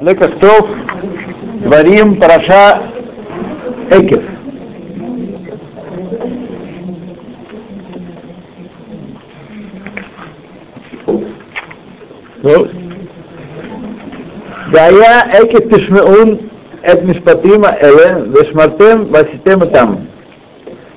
Лекахтов, 0.00 0.66
Дворим, 1.62 2.16
Параша, 2.16 2.82
Экев. 3.90 4.22
Ну, 12.42 12.68
Дая 14.72 15.26
Экев 15.42 15.68
Тишмеун 15.68 16.50
Эт 16.82 17.02
Мишпатима 17.04 17.76
Эле 17.78 18.24
Вешмартем 18.28 19.06
Васитем 19.06 19.68
там. 19.70 20.06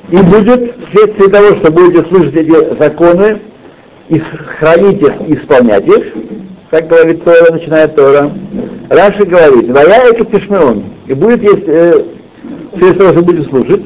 И 0.09 0.17
будет 0.17 0.75
вследствие 0.87 1.29
того, 1.29 1.55
что 1.57 1.71
будете 1.71 2.07
слышать 2.07 2.35
эти 2.35 2.77
законы, 2.79 3.41
и 4.07 4.19
хранить 4.19 5.01
их, 5.01 5.13
исполнять 5.27 5.87
их, 5.87 6.13
как 6.69 6.87
говорит 6.87 7.23
Тора, 7.23 7.51
начинает 7.51 7.95
Тора. 7.95 8.31
Раши 8.93 9.25
говорит, 9.25 9.69
«Вая 9.71 10.11
это 10.11 10.23
тишмеон». 10.25 10.83
И 11.07 11.13
будет, 11.13 11.41
если 11.41 11.65
э, 11.67 12.03
через 12.77 12.97
того, 12.97 13.11
что 13.11 13.21
будете 13.23 13.49
слушать, 13.49 13.81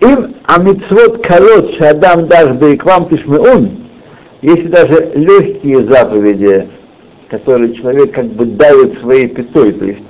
им 0.00 0.34
амитсвот 0.46 1.24
колот 1.24 1.74
шадам 1.74 2.26
даш 2.26 2.54
бы 2.54 2.76
к 2.76 2.84
вам 2.84 3.08
тишмеон, 3.08 3.70
если 4.42 4.66
даже 4.66 5.12
легкие 5.14 5.86
заповеди, 5.86 6.68
которые 7.28 7.72
человек 7.74 8.12
как 8.12 8.26
бы 8.26 8.46
давит 8.46 8.98
своей 8.98 9.28
пятой, 9.28 9.72
то 9.72 9.84
есть 9.84 10.02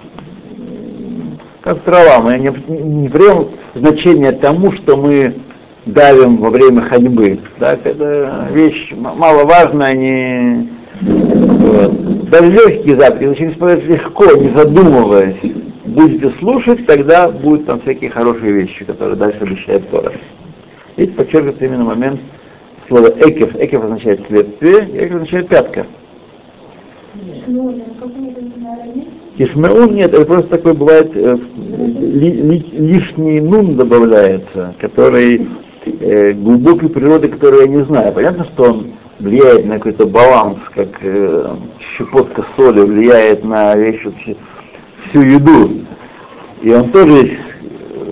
как 1.61 1.81
трава, 1.83 2.21
мы 2.21 2.39
не, 2.39 2.51
не 2.69 3.09
прям 3.11 3.49
значение 3.75 4.33
тому, 4.33 4.73
что 4.73 4.97
мы 4.97 5.35
давим 5.85 6.39
во 6.39 6.49
время 6.49 6.81
ходьбы. 6.81 7.39
Так, 7.59 7.81
это 7.85 8.49
вещь 8.51 8.95
маловажная, 8.95 9.95
не... 9.95 10.71
Вот. 11.03 12.06
Даже 12.31 12.51
легкие 12.51 12.97
заповеди, 12.97 13.29
очень 13.29 13.53
исполнять 13.53 13.85
легко, 13.85 14.33
не 14.33 14.49
задумываясь. 14.49 15.37
Будете 15.85 16.31
слушать, 16.39 16.85
тогда 16.85 17.29
будут 17.29 17.67
там 17.67 17.81
всякие 17.81 18.11
хорошие 18.11 18.53
вещи, 18.53 18.85
которые 18.85 19.17
дальше 19.17 19.39
обещает 19.43 19.89
Тора. 19.91 20.13
Видите, 20.97 21.17
подчеркивается 21.17 21.65
именно 21.65 21.85
момент 21.85 22.21
слова 22.89 23.09
экев. 23.09 23.55
Экев 23.55 23.85
означает 23.85 24.27
следствие, 24.27 24.89
экев 24.95 25.15
означает 25.15 25.49
пятка. 25.49 25.87
Ишмеун 29.39 29.95
нет, 29.95 30.13
это 30.13 30.25
просто 30.25 30.49
такой 30.49 30.75
бывает 30.75 31.13
э, 31.15 31.37
ли, 31.57 32.33
ли, 32.33 32.59
лишний 32.73 33.41
нун 33.41 33.77
добавляется, 33.77 34.75
который 34.81 35.47
э, 35.85 36.33
глубокой 36.33 36.89
природы, 36.89 37.29
которую 37.29 37.63
я 37.63 37.69
не 37.69 37.85
знаю. 37.85 38.13
Понятно, 38.13 38.45
что 38.47 38.65
он 38.65 38.87
влияет 39.19 39.67
на 39.67 39.75
какой-то 39.75 40.07
баланс, 40.07 40.59
как 40.75 40.89
э, 41.01 41.57
щепотка 41.97 42.45
соли 42.57 42.81
влияет 42.81 43.45
на 43.45 43.75
вещь, 43.75 44.05
всю 45.09 45.21
еду. 45.23 45.87
И 46.63 46.73
он 46.73 46.91
тоже 46.91 47.39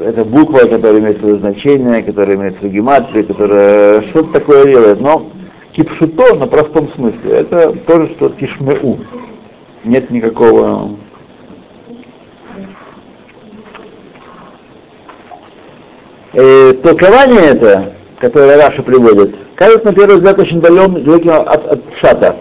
это 0.05 0.25
буква, 0.25 0.61
которая 0.61 1.01
имеет 1.01 1.19
свое 1.19 1.37
значение, 1.37 2.03
которая 2.03 2.37
имеет 2.37 2.59
свою 2.59 2.75
гематрию, 2.75 3.27
которая 3.27 4.03
что-то 4.03 4.33
такое 4.33 4.67
делает. 4.67 5.01
Но 5.01 5.31
кипшуто 5.73 6.35
на 6.35 6.47
простом 6.47 6.89
смысле, 6.91 7.31
это 7.31 7.73
тоже 7.87 8.09
что 8.15 8.31
тишмеу. 8.31 9.01
Нет 9.85 10.11
никакого 10.11 10.97
э, 16.33 16.73
толкование 16.83 17.43
это, 17.43 17.95
которое 18.19 18.57
Раша 18.57 18.83
приводит, 18.83 19.37
кажется, 19.55 19.87
на 19.87 19.95
первый 19.95 20.17
взгляд, 20.17 20.39
очень 20.39 20.61
далеким 20.61 21.31
от, 21.31 21.67
от 21.67 21.81
шата. 22.01 22.37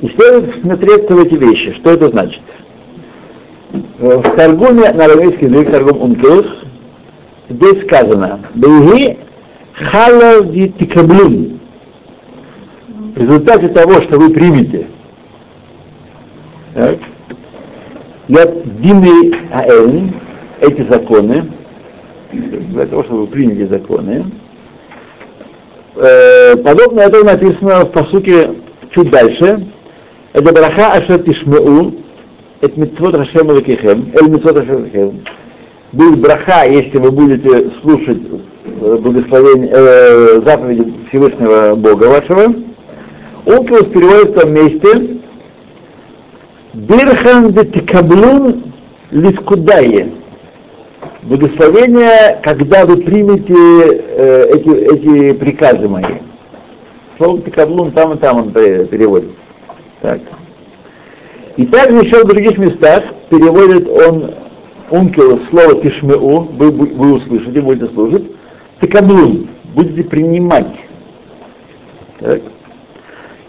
И 0.00 0.08
следует 0.08 0.60
смотреться 0.60 1.14
в 1.14 1.18
эти 1.18 1.34
вещи. 1.34 1.72
Что 1.74 1.90
это 1.90 2.08
значит? 2.08 2.42
В 3.98 4.22
Таргуме, 4.36 4.92
на 4.92 5.04
арамейский 5.06 5.48
язык, 5.48 5.70
Таргум 5.70 6.02
Ункилус, 6.02 6.46
здесь 7.48 7.82
сказано, 7.84 8.40
«Бейги 8.54 9.18
халав 9.72 10.52
тикаблун». 10.78 11.60
В 13.14 13.18
результате 13.18 13.68
того, 13.68 14.00
что 14.02 14.18
вы 14.18 14.30
примете, 14.30 14.88
так, 16.74 16.98
я 18.26 18.46
димли 18.46 19.34
аэль, 19.52 20.12
эти 20.60 20.82
законы, 20.82 21.52
для 22.32 22.86
того, 22.86 23.04
чтобы 23.04 23.20
вы 23.22 23.26
приняли 23.28 23.66
законы. 23.66 24.24
Э, 25.96 26.56
подобно 26.56 27.00
этому 27.00 27.24
написано 27.24 27.84
в 27.84 27.92
посуке 27.92 28.50
чуть 28.90 29.10
дальше. 29.10 29.66
Это 30.32 30.52
браха 30.52 30.92
ашер 30.92 31.22
тишмеу, 31.22 31.94
это 32.60 32.80
митцвот 32.80 33.14
Хашем 33.14 33.48
Лакихем, 33.48 34.10
эль 34.14 34.28
митцвот 34.28 34.56
Хашем 34.56 34.82
Лакихем. 34.82 35.24
Будет 35.92 36.18
браха, 36.18 36.64
если 36.68 36.98
вы 36.98 37.12
будете 37.12 37.70
слушать 37.80 38.18
э, 38.64 38.96
благословение, 38.96 39.70
э, 39.72 40.40
заповеди 40.44 40.92
Всевышнего 41.08 41.76
Бога 41.76 42.04
вашего. 42.06 42.54
Он 43.46 43.64
переводит 43.66 44.30
в 44.30 44.40
том 44.40 44.52
месте 44.52 45.20
Бирхан 46.72 47.52
де 47.52 47.64
Тикаблун 47.66 48.64
Лискудайе 49.12 50.10
благословение, 51.24 52.40
когда 52.42 52.84
вы 52.84 52.98
примете 52.98 53.54
э, 53.54 54.46
эти, 54.54 54.68
эти 54.68 55.32
приказы 55.32 55.88
мои. 55.88 56.04
Слово 57.16 57.42
Тикаблун 57.42 57.92
там 57.92 58.14
и 58.14 58.18
там 58.18 58.38
он 58.38 58.52
переводит. 58.52 59.30
Так. 60.02 60.20
И 61.56 61.66
также 61.66 62.04
еще 62.04 62.24
в 62.24 62.28
других 62.28 62.58
местах 62.58 63.04
переводит 63.30 63.88
он 63.88 64.34
ункел 64.90 65.40
слово 65.50 65.80
тишмеу, 65.80 66.40
вы, 66.40 66.70
вы 66.70 67.12
услышите, 67.14 67.60
будете 67.60 67.92
слушать, 67.92 68.24
тикаблун, 68.80 69.48
будете 69.74 70.04
принимать. 70.04 70.74
Так. 72.20 72.42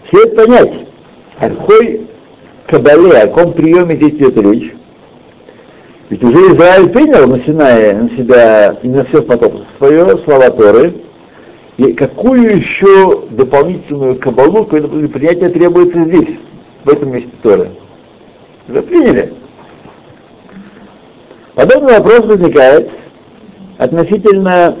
Следует 0.08 0.36
понять, 0.36 0.86
о 1.40 1.50
кабале, 2.68 3.18
о 3.18 3.26
каком 3.26 3.52
приеме 3.52 3.96
здесь 3.96 4.14
идет 4.14 4.36
речь. 4.38 4.72
Ведь 6.08 6.22
уже 6.22 6.38
Израиль 6.54 6.88
принял 6.90 7.26
на 7.26 7.36
на 7.36 8.10
себя 8.16 8.76
и 8.80 8.88
на 8.88 9.04
все 9.06 9.22
потом 9.22 9.64
свое 9.78 10.16
слова 10.18 10.50
Торы, 10.50 10.94
и 11.78 11.92
какую 11.94 12.58
еще 12.58 13.24
дополнительную 13.30 14.16
кабалу, 14.16 14.64
какое 14.64 15.08
принятие 15.08 15.48
требуется 15.48 16.04
здесь, 16.04 16.36
в 16.84 16.88
этом 16.88 17.12
месте 17.12 17.30
Торы? 17.42 17.70
Уже 18.68 18.82
приняли. 18.82 19.34
Подобный 21.54 21.94
вопрос 21.94 22.20
возникает 22.20 22.90
относительно 23.78 24.76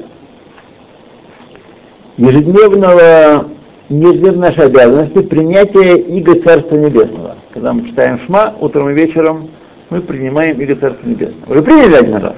ежедневного, 2.16 3.48
ежедневной 3.88 4.50
нашей 4.50 4.66
обязанности 4.66 5.22
принятия 5.22 5.96
Иго 5.96 6.40
Царства 6.40 6.76
Небесного. 6.76 7.36
Когда 7.52 7.72
мы 7.72 7.86
читаем 7.88 8.20
Шма 8.20 8.54
утром 8.60 8.90
и 8.90 8.94
вечером, 8.94 9.50
мы 9.90 10.00
принимаем 10.00 10.60
Иго 10.60 10.76
Царства 10.76 11.06
Небесного. 11.08 11.50
Уже 11.50 11.62
приняли 11.62 11.94
один 11.94 12.16
раз, 12.16 12.34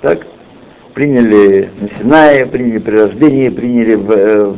так? 0.00 0.26
Приняли 0.94 1.68
на 1.78 1.88
Синае, 1.98 2.46
приняли 2.46 2.78
при 2.78 2.96
рождении, 2.96 3.48
приняли, 3.50 3.94
в, 3.96 4.10
э, 4.10 4.54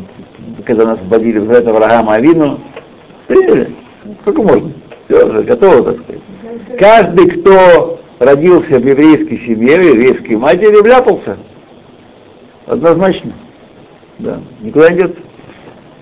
когда 0.64 0.86
нас 0.86 1.00
вводили 1.02 1.38
в 1.38 1.50
это 1.50 1.70
Авраама 1.70 2.14
Авину. 2.14 2.60
Приняли. 3.26 3.74
Сколько 4.22 4.42
можно? 4.42 4.72
Все 5.06 5.26
уже 5.26 5.42
готово, 5.42 5.92
так 5.92 6.02
сказать. 6.02 6.22
Каждый, 6.78 7.30
кто 7.30 8.00
родился 8.20 8.78
в 8.78 8.86
еврейской 8.86 9.38
семье, 9.38 9.78
в 9.78 9.82
еврейской 9.82 10.36
матери, 10.36 10.80
вляпался. 10.80 11.38
Однозначно. 12.66 13.32
Да. 14.18 14.40
Никуда 14.60 14.90
не 14.90 14.98
идет. 14.98 15.16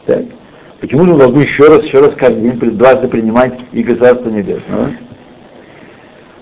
Так. 0.05 0.25
Почему 0.81 1.07
же 1.07 1.13
мы 1.13 1.19
должны 1.19 1.41
еще 1.41 1.69
раз, 1.69 1.85
еще 1.85 2.01
раз 2.01 2.13
каждый 2.15 2.51
день 2.51 2.77
дважды 2.77 3.09
принимать 3.09 3.59
Иго 3.73 3.95
Царства 3.97 4.29
Небесного? 4.29 4.91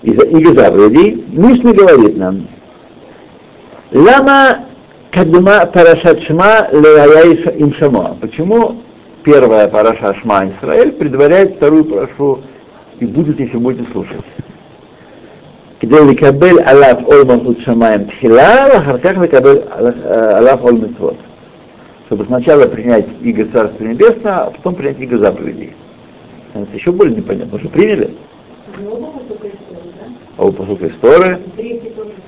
Иго 0.03 0.53
заповедей, 0.53 1.25
Мишна 1.27 1.73
говорит 1.73 2.17
нам, 2.17 2.47
Лама 3.91 4.65
кадма 5.11 5.65
парашат 5.65 6.21
шма 6.23 6.69
леяйша 6.71 7.49
им 7.51 7.73
шамо. 7.73 8.17
Почему 8.21 8.81
первая 9.23 9.67
параша 9.67 10.13
шма 10.15 10.49
Исраэль 10.49 10.91
предваряет 10.91 11.55
вторую 11.55 11.85
парашу 11.85 12.41
и 12.99 13.05
будет, 13.05 13.39
если 13.39 13.57
будете 13.57 13.91
слушать? 13.91 14.25
כדי 15.79 16.05
לקבל 16.11 16.59
עליו 16.65 16.95
עול 17.03 17.23
מלכות 17.23 17.59
שמיים 17.59 18.03
תחילה, 18.03 18.65
ואחר 18.73 18.97
כך 18.97 19.17
לקבל 19.17 19.57
עליו 20.09 20.57
עול 20.61 20.73
מצוות. 20.73 21.15
Чтобы 22.07 22.25
сначала 22.25 22.67
принять 22.67 23.05
иго 23.21 23.45
Царства 23.53 23.83
Небесного, 23.83 24.45
а 24.45 24.49
потом 24.49 24.73
принять 24.73 24.99
иго 24.99 25.19
заповедей. 25.19 25.73
Это 26.55 26.73
еще 26.73 26.91
более 26.91 27.15
непонятно, 27.15 27.51
потому 27.51 27.59
что 27.59 27.69
приняли. 27.69 28.15
А 30.36 30.44
у 30.44 30.52
посука 30.52 30.88
истории 30.88 31.38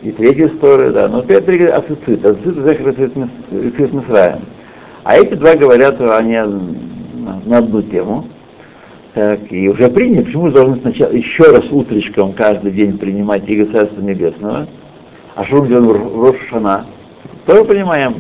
и 0.03 0.13
третья 0.13 0.47
история, 0.47 0.91
да. 0.91 1.09
Но 1.09 1.19
опять 1.19 1.47
три 1.47 1.65
ацицит. 1.65 2.25
Ацицит 2.25 2.55
Зехар 2.55 2.91
Ицит 2.91 3.91
А 5.03 5.17
эти 5.17 5.35
два 5.35 5.55
говорят 5.57 6.01
они 6.01 6.39
на, 7.45 7.59
одну 7.59 7.83
тему. 7.83 8.27
Так, 9.15 9.41
и 9.51 9.69
уже 9.69 9.89
приняли, 9.89 10.25
почему 10.25 10.51
должны 10.51 10.77
сначала 10.77 11.11
еще 11.11 11.45
раз 11.51 11.65
утречком 11.71 12.35
каждый 12.35 12.71
день 12.71 12.99
принимать 12.99 13.49
Иго 13.49 13.73
Царства 13.73 14.01
Небесного? 14.01 14.69
А 15.35 15.45
что 15.45 15.63
мы 15.63 15.69
делаем 15.69 15.87
в 15.87 16.23
Рошана? 16.23 16.87
Тоже 17.47 17.65
понимаем 17.65 18.15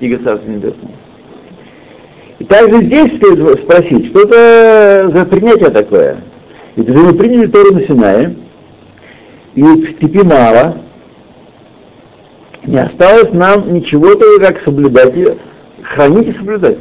Иго 0.00 0.24
Царства 0.24 0.50
Небесного. 0.50 0.94
И 2.38 2.44
также 2.44 2.82
здесь 2.82 3.16
стоит 3.18 3.60
спросить, 3.60 4.06
что 4.06 4.22
это 4.22 5.10
за 5.12 5.24
принятие 5.26 5.70
такое? 5.70 6.16
Ведь 6.76 6.88
мы 6.88 7.12
приняли 7.12 7.46
Тору 7.46 7.74
на 7.74 7.82
Синае, 7.82 8.34
и 9.58 9.62
в 9.62 9.90
степи 9.90 10.22
мало, 10.22 10.82
не 12.64 12.78
осталось 12.78 13.32
нам 13.32 13.74
ничего 13.74 14.14
того, 14.14 14.38
как 14.38 14.60
соблюдать 14.60 15.16
ее, 15.16 15.36
хранить 15.82 16.28
и 16.28 16.32
соблюдать. 16.32 16.78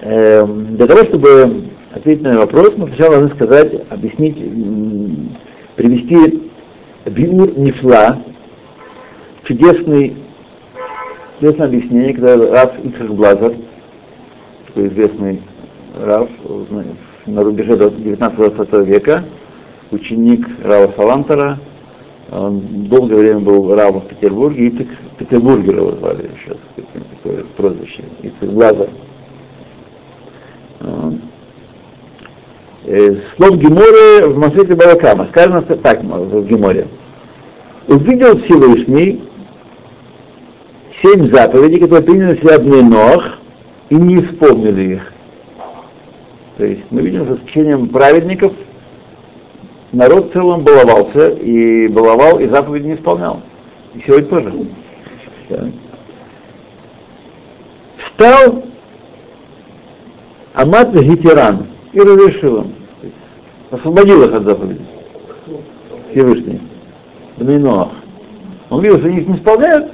Эм, 0.00 0.76
для 0.76 0.86
того, 0.86 1.04
чтобы 1.04 1.64
ответить 1.92 2.22
на 2.22 2.38
вопрос, 2.38 2.72
мы 2.78 2.86
сначала 2.88 3.18
должны 3.18 3.36
сказать, 3.36 3.72
объяснить, 3.90 4.38
привести 5.74 6.50
Биур 7.04 7.58
Нифла, 7.58 8.22
чудесный, 9.44 10.16
чудесное 11.38 11.66
объяснение, 11.66 12.14
когда 12.14 12.36
Раф 12.36 12.78
Ицхак 12.82 13.14
Блазар, 13.14 13.52
такой 14.68 14.88
известный 14.88 15.42
Раф 16.00 16.30
на 17.26 17.42
рубеже 17.42 17.74
19-20 17.74 18.84
века, 18.84 19.24
ученик 19.90 20.46
Рава 20.64 20.92
Салантера, 20.96 21.58
он 22.30 22.60
долгое 22.88 23.16
время 23.16 23.40
был 23.40 23.74
Равом 23.74 24.00
в 24.00 24.06
Петербурге, 24.06 24.66
и 24.66 24.88
Петербургера 25.18 25.78
его 25.78 25.92
звали 25.92 26.30
сейчас, 26.42 26.56
такое 27.22 27.44
прозвище, 27.56 28.04
Ицхак 28.22 28.50
Блазар. 28.50 28.88
Э, 32.88 33.16
слов 33.36 33.58
Геморе 33.58 34.26
в 34.26 34.38
Масвете 34.38 34.76
Балакама. 34.76 35.26
Сказано 35.30 35.62
так 35.62 36.04
в 36.04 36.46
Геморе. 36.46 36.86
Увидел 37.88 38.38
Всевышний 38.42 39.24
семь 41.02 41.30
заповедей, 41.32 41.80
которые 41.80 42.04
приняли 42.04 42.32
на 42.32 42.36
себя 42.36 42.58
Нох 42.58 43.38
и 43.90 43.96
не 43.96 44.20
исполнили 44.20 44.94
их. 44.94 45.12
То 46.56 46.64
есть 46.64 46.84
мы 46.90 47.02
видим, 47.02 47.24
что 47.24 47.36
с 47.36 47.40
течением 47.40 47.88
праведников 47.88 48.52
народ 49.92 50.30
в 50.30 50.32
целом 50.32 50.62
баловался, 50.62 51.30
и 51.30 51.86
баловал, 51.88 52.38
и 52.38 52.48
заповеди 52.48 52.86
не 52.86 52.94
исполнял. 52.94 53.42
И 53.94 54.00
сегодня 54.00 54.28
тоже. 54.28 54.52
Да. 55.50 55.68
Встал 57.98 58.64
Амат 60.54 60.94
Гитеран 60.94 61.66
и 61.92 62.00
разрешил 62.00 62.62
им. 62.62 62.74
Освободил 63.70 64.22
их 64.22 64.32
от 64.32 64.44
заповедей. 64.44 64.86
Всевышний. 66.10 66.60
Бнейноах. 67.36 67.90
Он 68.70 68.82
видел, 68.82 68.98
что 68.98 69.08
они 69.08 69.18
их 69.18 69.28
не 69.28 69.36
исполняют, 69.36 69.92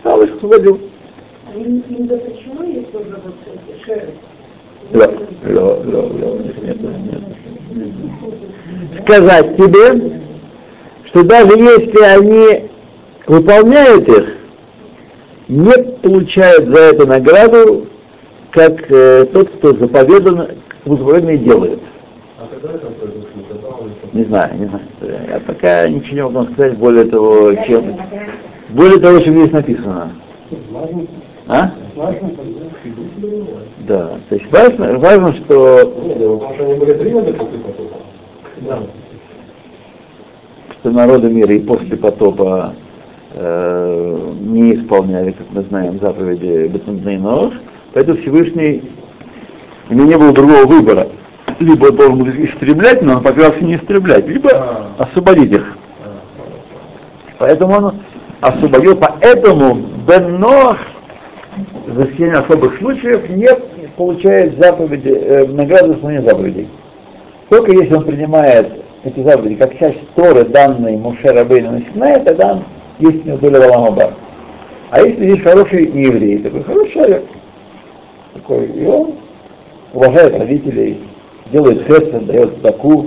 стал 0.00 0.20
их 0.22 0.34
освободил. 0.34 0.80
Им 1.54 2.08
запрещено 2.08 2.64
есть 2.64 2.90
тоже 2.90 3.20
вот 3.24 3.34
шерсть? 3.84 4.29
Ла, 4.92 5.06
ла, 5.46 5.62
ла, 5.62 6.02
ла, 6.02 6.38
нет, 6.38 6.62
нет, 6.62 6.80
нет. 6.82 7.22
Сказать 9.02 9.56
тебе, 9.56 10.20
что 11.04 11.22
даже 11.22 11.58
если 11.58 12.02
они 12.02 12.70
выполняют 13.26 14.08
их, 14.08 14.36
не 15.48 15.72
получают 16.02 16.68
за 16.68 16.78
это 16.78 17.06
награду 17.06 17.86
как 18.50 18.90
э, 18.90 19.26
тот, 19.32 19.48
кто 19.50 19.74
заповедан, 19.74 20.48
заповеданное 20.84 21.38
делает. 21.38 21.80
А 22.38 22.48
когда 22.48 22.76
это 22.76 22.88
Не 24.12 24.24
знаю, 24.24 24.58
не 24.58 24.66
знаю. 24.66 24.84
Я 25.28 25.40
пока 25.40 25.88
ничего 25.88 26.16
не 26.16 26.22
могу 26.22 26.52
сказать 26.52 26.76
более 26.78 27.04
того, 27.04 27.54
чем 27.66 27.96
более 28.70 28.98
того, 28.98 29.20
чем 29.20 29.34
здесь 29.36 29.52
написано. 29.52 30.12
А? 31.52 31.72
Да, 33.80 34.10
то 34.28 34.34
есть 34.36 34.52
важно, 34.52 34.98
важно 35.00 35.34
что... 35.34 35.92
Что 40.78 40.90
народы 40.92 41.28
мира 41.28 41.52
и 41.52 41.58
после 41.58 41.96
потопа 41.96 42.74
э, 43.34 44.32
не 44.42 44.76
исполняли, 44.76 45.32
как 45.32 45.46
мы 45.50 45.62
знаем, 45.62 45.98
заповеди 45.98 46.68
Бетнуднейнов, 46.68 47.54
Поэтому 47.94 48.18
Всевышний, 48.18 48.84
у 49.88 49.94
него 49.94 50.06
не 50.06 50.16
было 50.16 50.32
другого 50.32 50.66
выбора. 50.66 51.08
Либо 51.58 51.86
он 51.86 51.96
должен 51.96 52.18
был 52.18 52.28
истреблять, 52.28 53.02
но 53.02 53.16
он 53.16 53.22
поклялся 53.24 53.64
не 53.64 53.74
истреблять, 53.74 54.28
либо 54.28 54.50
а. 54.52 54.86
освободить 54.98 55.52
их. 55.52 55.76
Поэтому 57.38 57.74
он 57.74 57.94
освободил, 58.40 58.96
поэтому 58.96 59.74
Бен-Нох 60.06 60.78
за 61.86 62.04
исключением 62.04 62.42
особых 62.42 62.78
случаев 62.78 63.28
не 63.30 63.48
получает 63.96 64.58
заповеди, 64.58 65.08
э, 65.08 65.46
награду 65.46 65.88
за 65.88 65.94
исполнение 65.94 66.28
заповедей. 66.28 66.68
Только 67.48 67.72
если 67.72 67.94
он 67.94 68.04
принимает 68.04 68.68
эти 69.04 69.20
заповеди 69.22 69.56
как 69.56 69.76
часть 69.78 69.98
Торы, 70.14 70.44
данной 70.44 70.96
Муше 70.96 71.28
Рабейну 71.28 71.72
на 71.72 71.82
Синае, 71.82 72.18
тогда 72.20 72.62
есть 72.98 73.24
у 73.24 73.28
него 73.28 73.38
доля 73.38 73.60
Валамаба. 73.60 74.14
А 74.90 75.02
если 75.02 75.24
есть 75.24 75.42
хороший 75.42 75.86
еврей, 75.86 76.38
такой 76.38 76.62
хороший 76.62 76.92
человек, 76.92 77.24
такой, 78.34 78.66
и 78.66 78.84
он 78.86 79.14
уважает 79.92 80.38
родителей, 80.38 81.00
делает 81.52 81.86
хесед, 81.86 82.26
дает 82.26 82.62
таку, 82.62 83.06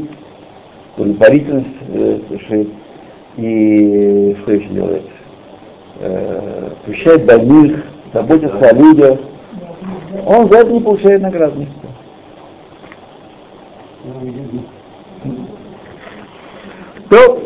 удовлетворительность 0.98 1.68
э, 1.90 2.20
и 3.38 4.36
что 4.42 4.52
еще 4.54 4.68
делает? 4.70 5.04
Э, 6.00 6.70
прощает 6.86 7.26
больных, 7.26 7.84
заботится 8.14 8.70
о 8.70 8.74
людях. 8.74 9.20
Он 10.26 10.48
за 10.50 10.60
это 10.60 10.72
не 10.72 10.80
получает 10.80 11.22
наград 11.22 11.56
никто. 11.56 11.88
То, 17.10 17.44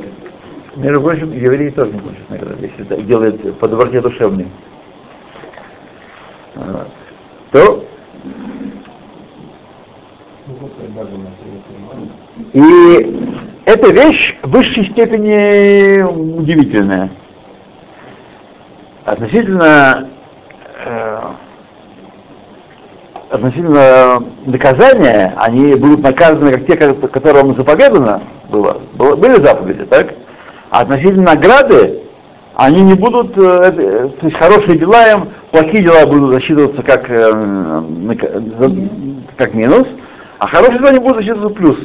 между 0.76 1.02
прочим, 1.02 1.32
евреи 1.32 1.70
тоже 1.70 1.94
не 1.94 2.00
получат 2.00 2.30
награды, 2.30 2.66
если 2.66 2.86
это 2.86 3.02
делает 3.02 3.60
по 3.60 3.68
доброте 3.68 4.02
душевной 4.02 4.48
то 7.52 7.84
и 12.54 13.40
эта 13.66 13.92
вещь 13.92 14.38
в 14.42 14.50
высшей 14.50 14.86
степени 14.86 16.02
удивительная. 16.02 17.10
Относительно 19.06 20.10
относительно 23.30 24.24
наказания, 24.46 25.34
они 25.38 25.76
будут 25.76 26.02
наказаны 26.02 26.52
как 26.52 26.66
те, 26.66 26.76
которым 26.76 27.56
заповедано 27.56 28.22
было, 28.50 28.80
были 28.94 29.42
заповеди, 29.42 29.86
так? 29.86 30.14
А 30.70 30.82
относительно 30.82 31.34
награды, 31.34 32.02
они 32.56 32.82
не 32.82 32.94
будут, 32.96 33.38
э, 33.38 33.74
э, 33.78 34.10
то 34.20 34.26
есть 34.26 34.38
хорошие 34.38 34.78
дела 34.78 35.12
им, 35.12 35.30
плохие 35.52 35.84
дела 35.84 36.06
будут 36.06 36.32
засчитываться 36.32 36.82
как, 36.82 37.10
э, 37.10 37.44
как 39.38 39.54
минус, 39.54 39.88
а 40.40 40.48
хорошие 40.48 40.80
дела 40.80 40.92
не 40.92 41.00
будут 41.00 41.18
засчитываться 41.18 41.56
плюс. 41.56 41.78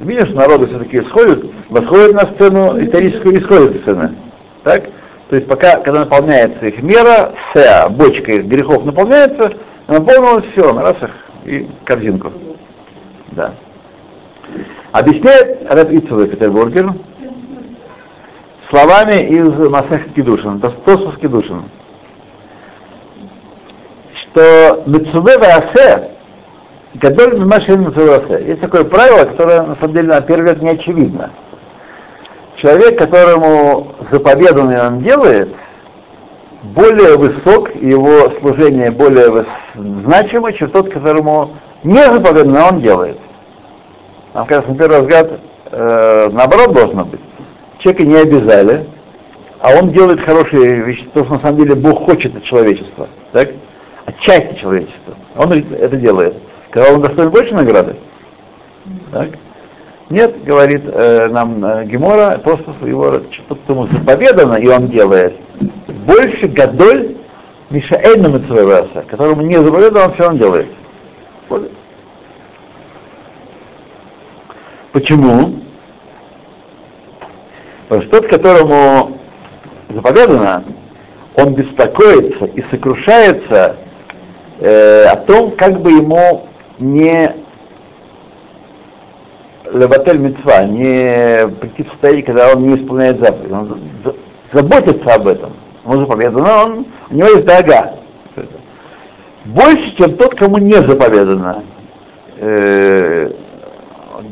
Видишь, 0.00 0.30
народы 0.30 0.66
все-таки 0.66 0.98
исходят, 0.98 1.44
восходят 1.68 2.14
на 2.14 2.26
сцену 2.34 2.82
историческую 2.82 3.40
исходят 3.40 3.82
сцены. 3.82 4.14
Так? 4.64 4.84
То 5.32 5.36
есть 5.36 5.48
пока, 5.48 5.78
когда 5.78 6.00
наполняется 6.00 6.66
их 6.66 6.82
мера, 6.82 7.32
вся 7.50 7.88
бочка 7.88 8.32
их 8.32 8.44
грехов 8.44 8.84
наполняется, 8.84 9.54
наполнилось 9.88 10.44
все, 10.52 10.74
на 10.74 10.82
раз 10.82 10.96
их 11.00 11.10
и 11.46 11.70
корзинку. 11.86 12.30
Да. 13.28 13.54
Объясняет 14.92 15.66
Рэб 15.70 15.90
Ицевый 15.90 16.28
Петербургер, 16.28 16.92
словами 18.68 19.26
из 19.26 19.70
Масех 19.70 20.12
Кедушин, 20.12 20.60
Тосус 20.60 21.16
Кедушин, 21.16 21.62
что 24.12 24.82
Мецуве 24.84 25.38
Васе, 25.38 26.10
Гадоль 26.92 27.38
Мимашин 27.38 27.80
Мецуве 27.80 28.48
Есть 28.48 28.60
такое 28.60 28.84
правило, 28.84 29.24
которое 29.24 29.62
на 29.62 29.76
самом 29.76 29.94
деле 29.94 30.08
на 30.08 30.20
первый 30.20 30.52
взгляд 30.52 30.62
не 30.62 30.78
очевидно. 30.78 31.30
Человек, 32.56 32.98
которому 32.98 33.94
заповеданный 34.10 34.80
он 34.86 35.00
делает, 35.00 35.54
более 36.62 37.16
высок, 37.16 37.74
его 37.74 38.30
служение 38.40 38.90
более 38.90 39.46
значимо, 39.74 40.52
чем 40.52 40.70
тот, 40.70 40.92
которому 40.92 41.56
не 41.82 42.04
заповедано 42.04 42.68
он 42.68 42.80
делает. 42.80 43.18
Нам 44.34 44.46
кажется, 44.46 44.70
на 44.70 44.78
первый 44.78 45.00
взгляд, 45.00 45.30
э, 45.70 46.28
наоборот 46.32 46.72
должно 46.72 47.04
быть 47.04 47.20
человека 47.82 48.04
не 48.04 48.16
обязали, 48.16 48.86
а 49.60 49.74
он 49.74 49.90
делает 49.90 50.20
хорошие 50.20 50.82
вещи, 50.84 51.04
то, 51.12 51.24
что 51.24 51.34
на 51.34 51.40
самом 51.40 51.58
деле 51.58 51.74
Бог 51.74 52.04
хочет 52.04 52.34
от 52.36 52.44
человечества. 52.44 53.08
Так? 53.32 53.50
От 54.06 54.18
части 54.18 54.54
человечества. 54.56 55.14
Он 55.36 55.52
это 55.52 55.96
делает. 55.96 56.36
Когда 56.70 56.92
он 56.92 57.02
достоин 57.02 57.30
больше 57.30 57.54
награды. 57.54 57.96
Так? 59.12 59.30
Нет, 60.12 60.44
говорит 60.44 60.82
э, 60.84 61.28
нам 61.28 61.64
э, 61.64 61.86
Гемора, 61.86 62.36
просто 62.44 62.74
его 62.86 63.22
что-то 63.30 63.88
заповедано, 63.90 64.56
и 64.56 64.66
он 64.66 64.88
делает. 64.88 65.34
Больше 66.06 66.48
гадоль 66.48 67.16
Мишаэльна 67.70 68.28
Митсвеваса, 68.28 69.06
которому 69.08 69.40
не 69.40 69.56
заповедано, 69.56 70.04
он 70.04 70.12
все 70.12 70.28
он 70.28 70.36
делает. 70.36 70.66
Почему? 74.92 75.60
Потому 77.88 78.02
что 78.02 78.20
тот, 78.20 78.28
которому 78.28 79.18
заповедано, 79.88 80.62
он 81.36 81.54
беспокоится 81.54 82.44
и 82.44 82.62
сокрушается 82.70 83.76
э, 84.60 85.04
о 85.04 85.16
том, 85.16 85.52
как 85.52 85.80
бы 85.80 85.92
ему 85.92 86.48
не 86.78 87.41
леватель 89.72 90.18
мецва, 90.18 90.64
не 90.64 91.48
прийти 91.60 91.84
в 91.84 91.88
состояние, 91.88 92.24
когда 92.24 92.52
он 92.52 92.66
не 92.66 92.76
исполняет 92.76 93.20
заповедь. 93.20 93.52
Он 93.52 93.80
заботится 94.52 95.14
об 95.14 95.26
этом. 95.26 95.52
Он 95.84 96.00
заповедано, 96.00 96.64
он, 96.64 96.86
у 97.10 97.14
него 97.14 97.28
есть 97.28 97.44
дага. 97.44 97.94
Больше, 99.44 99.96
чем 99.96 100.16
тот, 100.16 100.34
кому 100.36 100.58
не 100.58 100.74
заповедано, 100.74 101.64
э, 102.38 103.32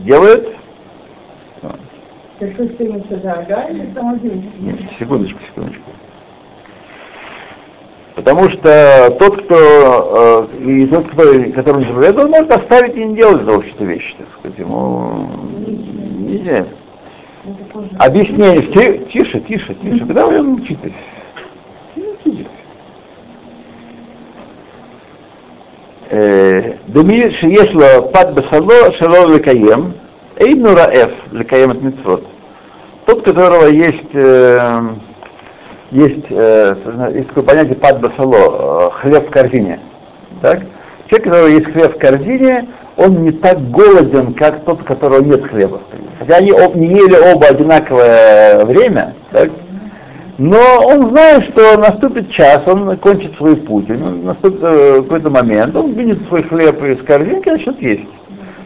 делает. 0.05 0.49
Нет, 4.61 4.79
секундочку, 4.99 5.41
секундочку. 5.49 5.90
Потому 8.20 8.50
что 8.50 9.16
тот, 9.20 9.44
кто 9.44 10.48
э, 10.56 10.64
и 10.64 10.86
тот, 10.88 11.08
кто, 11.10 11.24
который 11.54 11.80
не 11.80 11.86
заповедует, 11.86 12.18
он 12.18 12.32
может 12.32 12.52
оставить 12.52 12.96
и 12.96 13.04
не 13.04 13.16
делать 13.16 13.42
этого 13.42 13.64
что 13.64 13.84
вещи, 13.84 14.16
так 14.18 14.28
сказать, 14.40 14.58
ему 14.58 15.30
нельзя. 16.20 16.66
Объяснение, 18.00 18.62
тише, 19.08 19.40
тише, 19.42 19.74
тише, 19.74 20.00
когда 20.00 20.26
вы 20.26 20.40
учитесь? 20.40 20.94
דמי 26.90 27.32
שיש 27.32 27.74
לו 27.74 28.12
פת 28.12 28.28
בשרו 28.34 28.92
שלא 28.92 29.36
לקיים, 29.36 29.92
אינו 30.38 30.70
רעב 30.76 31.10
לקיים 31.32 31.72
את 31.72 31.82
מצוות. 31.82 32.22
Тот, 33.06 33.22
которого 33.22 33.66
есть 33.66 34.16
э, 34.16 34.80
есть, 35.91 36.27
э, 36.31 36.75
есть 37.15 37.29
такое 37.29 37.45
понятие 37.45 37.75
пад 37.77 38.01
басало, 38.01 38.89
э, 38.89 38.91
хлеб 38.93 39.29
в 39.29 39.31
корзине. 39.31 39.81
Так? 40.41 40.61
Человек, 41.09 41.27
у 41.27 41.31
которого 41.31 41.47
есть 41.49 41.73
хлеб 41.73 41.95
в 41.95 41.99
корзине, 41.99 42.69
он 42.97 43.23
не 43.23 43.33
так 43.33 43.71
голоден, 43.71 44.35
как 44.35 44.65
тот, 44.65 44.83
у 44.83 44.85
которого 44.85 45.21
нет 45.21 45.45
хлеба. 45.47 45.81
Хотя 46.19 46.37
они 46.37 46.53
об, 46.53 46.77
не 46.77 46.87
ели 46.87 47.17
оба 47.35 47.47
одинаковое 47.49 48.65
время, 48.65 49.15
так? 49.33 49.51
но 50.39 50.59
он 50.87 51.11
знает, 51.11 51.45
что 51.45 51.77
наступит 51.77 52.31
час, 52.31 52.63
он 52.67 52.97
кончит 52.99 53.37
свой 53.37 53.57
путь, 53.57 53.89
наступит 53.89 54.61
э, 54.63 55.03
какой-то 55.03 55.29
момент, 55.29 55.77
он 55.77 55.93
видит 55.93 56.27
свой 56.29 56.43
хлеб 56.45 56.83
из 56.83 57.03
корзинки, 57.05 57.49
начнет 57.49 57.81
есть. 57.83 58.09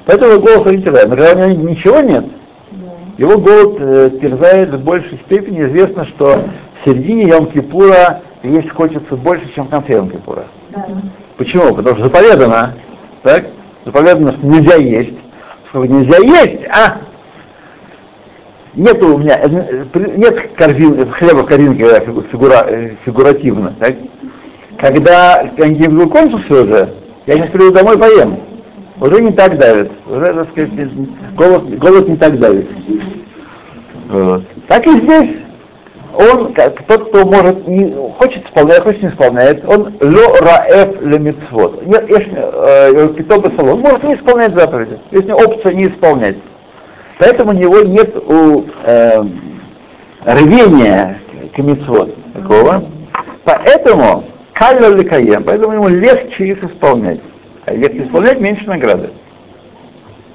Поэтому 0.06 0.40
голод 0.40 0.66
не 0.66 0.82
теряет. 0.82 1.08
Но 1.08 1.16
когда 1.16 1.32
у 1.32 1.48
него 1.50 1.70
ничего 1.70 2.00
нет, 2.00 2.26
его 3.18 3.38
голод 3.38 3.76
э, 3.78 4.10
терзает 4.20 4.74
в 4.74 4.84
большей 4.84 5.18
степени. 5.26 5.64
Известно, 5.64 6.04
что 6.04 6.44
в 6.84 6.86
середине 6.86 7.30
Йом-Кипура 7.30 8.18
есть 8.42 8.70
хочется 8.70 9.16
больше, 9.16 9.50
чем 9.54 9.66
в 9.66 9.70
конце 9.70 9.94
Йом-Кипура. 9.94 10.44
Да. 10.70 10.86
Почему? 11.38 11.74
Потому 11.74 11.96
что 11.96 12.04
заповедано, 12.04 12.74
так? 13.22 13.46
Заповедано, 13.86 14.32
что 14.32 14.46
нельзя 14.46 14.76
есть. 14.76 15.14
Что 15.70 15.84
нельзя 15.86 16.18
есть, 16.18 16.64
а 16.68 16.98
нет 18.74 19.02
у 19.02 19.18
меня, 19.18 19.40
э, 19.40 19.84
нет 20.16 20.50
корзин, 20.56 21.10
хлеба 21.10 21.38
в 21.38 21.46
корзинке 21.46 22.04
фигура, 22.30 22.66
э, 22.68 22.90
фигуративно. 23.04 23.74
Так? 23.80 23.94
Когда 24.78 25.42
Йом 25.56 26.10
кончился 26.10 26.62
уже, 26.62 26.94
я 27.26 27.36
сейчас 27.36 27.50
приду 27.50 27.72
домой 27.72 27.98
поем. 27.98 28.38
Уже 29.00 29.22
не 29.22 29.32
так 29.32 29.58
давит. 29.58 29.90
Уже, 30.06 30.34
так 30.34 30.50
сказать, 30.50 30.70
голод, 31.34 31.78
голод 31.78 32.08
не 32.08 32.16
так 32.16 32.38
давит. 32.38 32.68
Вот. 34.08 34.44
Так 34.68 34.86
и 34.86 34.90
здесь 35.00 35.43
он, 36.14 36.52
как 36.54 36.82
тот, 36.86 37.08
кто 37.08 37.24
может, 37.24 37.66
не, 37.66 37.92
хочет 38.18 38.44
исполнять, 38.44 38.82
хочет 38.82 39.02
не 39.02 39.08
исполняет, 39.08 39.64
он 39.66 39.94
ло 40.00 40.38
раэф 40.40 41.00
ле 41.02 41.18
митцвот. 41.18 41.82
Если 41.84 42.32
э, 42.36 43.70
он 43.70 43.80
может 43.80 44.04
не 44.04 44.14
исполнять 44.14 44.54
заповеди, 44.54 44.98
если 45.10 45.32
опция 45.32 45.72
не 45.72 45.88
исполнять. 45.88 46.36
Поэтому 47.18 47.50
у 47.50 47.54
него 47.54 47.80
нет 47.80 48.14
у, 48.16 48.64
э, 48.84 49.24
рвения 50.24 51.20
к 51.54 51.58
митцвот 51.58 52.14
такого. 52.32 52.84
Поэтому 53.44 54.24
калля 54.52 54.88
лекаем, 54.88 55.42
поэтому 55.44 55.74
ему 55.74 55.88
легче 55.88 56.46
их 56.46 56.64
исполнять. 56.64 57.20
А 57.66 57.74
легче 57.74 58.04
исполнять, 58.04 58.40
меньше 58.40 58.66
награды. 58.66 59.10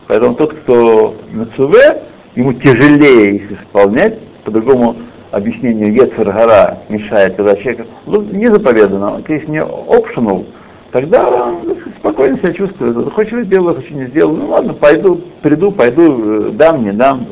Поэтому 0.08 0.36
тот, 0.36 0.54
кто 0.54 1.16
на 1.32 1.46
цуве, 1.56 2.04
ему 2.36 2.54
тяжелее 2.54 3.36
их 3.36 3.52
исполнять, 3.52 4.20
по-другому 4.44 4.96
объяснению 5.32 5.94
Ецергара 5.94 6.80
мешает, 6.90 7.36
когда 7.36 7.56
человек 7.56 7.88
ну, 8.06 8.22
не 8.22 8.50
заповедано, 8.50 9.22
если 9.28 9.52
не 9.52 9.60
optional, 9.60 10.46
тогда 10.92 11.28
он 11.28 11.78
спокойно 12.00 12.38
себя 12.38 12.54
чувствует. 12.54 13.14
Хочешь 13.14 13.46
сделаю, 13.46 13.76
хочу 13.76 13.94
не 13.94 14.08
сделаю, 14.08 14.38
ну 14.38 14.48
ладно, 14.50 14.74
пойду, 14.74 15.22
приду, 15.42 15.72
пойду, 15.72 16.52
дам, 16.52 16.84
не 16.84 16.92
дам. 16.92 17.28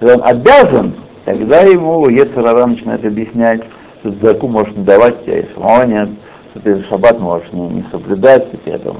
Когда 0.00 0.14
он 0.14 0.22
обязан, 0.24 0.94
тогда 1.24 1.60
ему 1.60 2.08
Ецергара 2.08 2.66
начинает 2.66 3.04
объяснять, 3.04 3.62
что 4.00 4.12
заку 4.22 4.48
можешь 4.48 4.74
давать, 4.74 5.24
тебя 5.24 5.44
самого 5.54 5.84
нет, 5.84 6.08
что 6.50 6.60
ты 6.60 6.82
шаббат 6.84 7.20
можешь 7.20 7.52
не, 7.52 7.68
не 7.68 7.84
соблюдать, 7.90 8.50
тебе 8.64 8.78
там, 8.78 8.98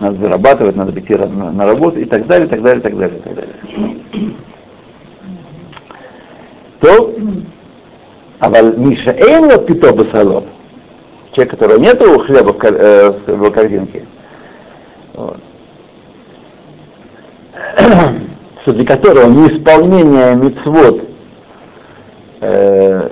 надо 0.00 0.16
зарабатывать, 0.18 0.76
надо 0.76 0.98
идти 0.98 1.14
на, 1.14 1.52
на 1.52 1.66
работу 1.66 1.98
и 1.98 2.04
так 2.04 2.26
далее, 2.26 2.46
и 2.46 2.50
так 2.50 2.62
далее, 2.62 2.80
и 2.80 2.82
так 2.82 2.96
далее, 2.96 3.18
и 3.18 3.22
так 3.22 3.34
далее 3.34 3.54
то, 6.82 7.14
аваль 8.40 8.74
Миша 8.76 9.12
Эйла 9.12 9.56
Пито 9.58 9.92
Басалов, 9.92 10.44
человек, 11.32 11.52
которого 11.52 11.78
нету 11.78 12.18
хлеба 12.18 12.52
в, 12.52 12.58
кор, 12.58 12.74
э, 12.74 13.10
в 13.28 13.50
корзинке, 13.50 14.04
вот. 15.14 15.38
что 18.62 18.72
для 18.72 18.84
которого 18.84 19.28
неисполнение 19.28 20.34
мицвод. 20.34 21.02
Э, 22.40 23.08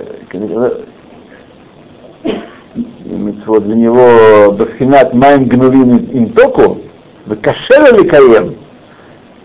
мицвод 3.05 3.65
для 3.65 3.75
него 3.75 4.51
бахинат 4.51 5.13
майм 5.13 5.45
гнулин 5.45 6.09
интоку, 6.11 6.79
в 7.25 7.35
кашеле 7.37 8.03
каем, 8.09 8.55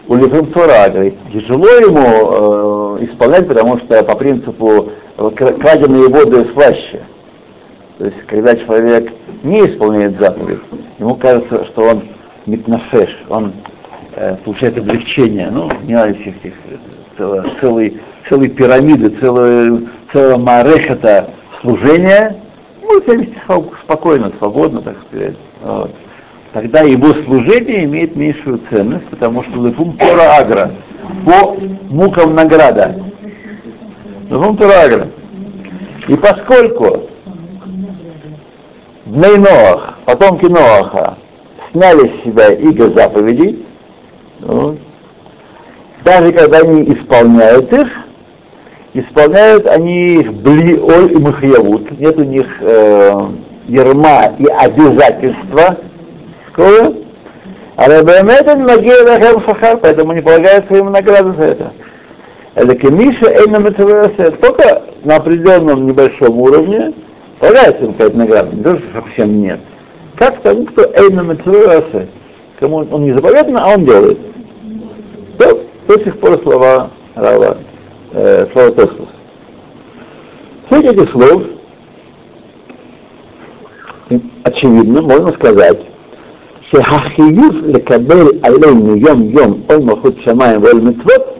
у 0.09 0.15
Лифамфора, 0.17 0.89
говорит, 0.89 1.15
тяжело 1.33 1.69
ему 1.69 2.01
э, 2.01 2.76
исполнять, 3.01 3.47
потому 3.47 3.79
что 3.79 4.03
по 4.03 4.17
принципу 4.17 4.91
э, 5.17 5.31
краденые 5.31 6.09
воды 6.09 6.47
слаще. 6.53 7.03
То 7.99 8.07
есть, 8.07 8.19
когда 8.27 8.55
человек 8.57 9.13
не 9.43 9.67
исполняет 9.67 10.19
заповедь, 10.19 10.61
ему 10.99 11.15
кажется, 11.17 11.65
что 11.67 11.83
он 11.85 12.03
митнафеш, 12.47 13.17
он 13.29 13.53
э, 14.15 14.37
получает 14.45 14.79
облегчение. 14.79 15.51
Ну, 15.51 15.71
не 15.85 15.95
надо 15.95 16.15
всех 16.15 16.37
этих 16.37 16.55
цело, 17.17 17.47
целой, 17.61 18.01
целой 18.29 18.49
пирамиды, 18.49 19.11
целого, 19.11 19.81
целого 20.13 20.39
марехата 20.39 21.31
служения, 21.61 22.37
ну, 22.83 23.01
себя 23.03 23.15
вести 23.15 23.37
спокойно, 23.85 24.33
свободно, 24.39 24.83
так 24.83 24.97
сказать. 25.09 25.37
Вот 25.63 25.91
тогда 26.57 26.81
его 26.81 27.13
служение 27.27 27.85
имеет 27.85 28.17
меньшую 28.17 28.61
ценность, 28.71 29.07
потому 29.09 29.43
что 29.43 29.67
лефум 29.67 29.93
тора 29.99 30.37
агра, 30.39 30.73
по 31.25 31.57
мукам 31.89 32.35
награда. 32.35 32.97
Агра. 34.31 35.09
И 36.09 36.17
поскольку 36.17 37.09
Дней 39.07 39.37
Ноах, 39.37 39.99
потомки 40.05 40.47
Ноаха, 40.47 41.17
сняли 41.71 42.09
с 42.09 42.25
себя 42.25 42.53
иго 42.53 42.91
заповедей, 42.91 43.65
ну, 44.41 44.79
даже 46.05 46.33
когда 46.33 46.59
они 46.59 46.85
исполняют 46.93 47.73
их, 47.73 47.89
исполняют 48.95 49.67
они 49.67 50.21
их 50.21 50.33
бли 50.33 50.79
оль 50.79 51.13
и 51.13 51.17
махьявут, 51.17 51.99
нет 51.99 52.19
у 52.19 52.25
них 52.25 52.47
э, 52.61 53.29
ерма 53.69 54.35
и 54.39 54.47
обязательства, 54.47 55.77
Какого? 56.57 57.06
А 57.77 57.89
Рабаметен 57.89 58.65
магия 58.65 59.03
лахем 59.03 59.41
шахар, 59.43 59.77
поэтому 59.77 60.13
не 60.13 60.23
полагается 60.23 60.75
ему 60.75 60.91
награду 60.91 61.35
за 61.35 61.45
это. 61.45 61.73
Это 62.55 62.75
кемиша 62.75 63.27
эйна 63.27 63.61
только 64.41 64.83
на 65.05 65.17
определенном 65.17 65.87
небольшом 65.87 66.39
уровне 66.39 66.95
полагается 67.39 67.85
ему 67.85 67.93
какая-то 67.93 68.17
награда, 68.17 68.57
не 68.57 68.63
то, 68.63 68.79
что 68.79 68.87
совсем 68.95 69.43
нет. 69.43 69.61
как 70.17 70.41
тому, 70.41 70.65
кто 70.65 70.85
Эйна 70.95 71.21
Мецуэсе, 71.21 72.09
кому 72.59 72.77
он 72.91 73.05
не 73.05 73.13
заповедано, 73.13 73.63
а 73.63 73.75
он 73.75 73.85
делает. 73.85 74.19
То 75.39 75.61
до 75.87 76.01
сих 76.01 76.19
пор 76.19 76.41
слова 76.43 76.91
Рава, 77.15 77.59
э, 78.13 78.47
слова 78.53 78.71
Тосфос. 78.73 79.09
Суть 80.71 80.85
этих 80.87 81.11
слов, 81.11 81.43
очевидно, 84.45 85.03
можно 85.03 85.33
сказать, 85.35 85.79
Шахахиюф 86.71 87.63
лекабель 87.63 88.41
алейну 88.43 88.97
йом 88.97 89.29
йом 89.29 89.65
он 89.69 89.85
махут 89.85 90.21
шамаем 90.23 90.61
воль 90.61 90.83
митвот, 90.83 91.39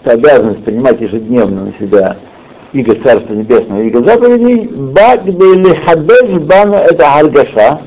что 0.00 0.12
обязанность 0.12 0.64
принимать 0.64 1.00
ежедневно 1.00 1.66
на 1.66 1.72
себя 1.74 2.16
иго 2.72 2.94
Царства 2.94 3.34
Небесного, 3.34 3.82
иго 3.82 4.02
заповедей, 4.02 4.68
багдели 4.68 5.74
хабеш 5.74 6.40
бану 6.44 6.76
это 6.76 7.12
аргаша, 7.12 7.82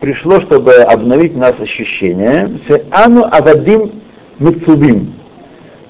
пришло, 0.00 0.40
чтобы 0.40 0.72
обновить 0.72 1.36
у 1.36 1.38
нас 1.38 1.54
ощущение, 1.60 2.50
ану 2.90 3.24
авадим 3.30 3.92
митсубим, 4.38 5.14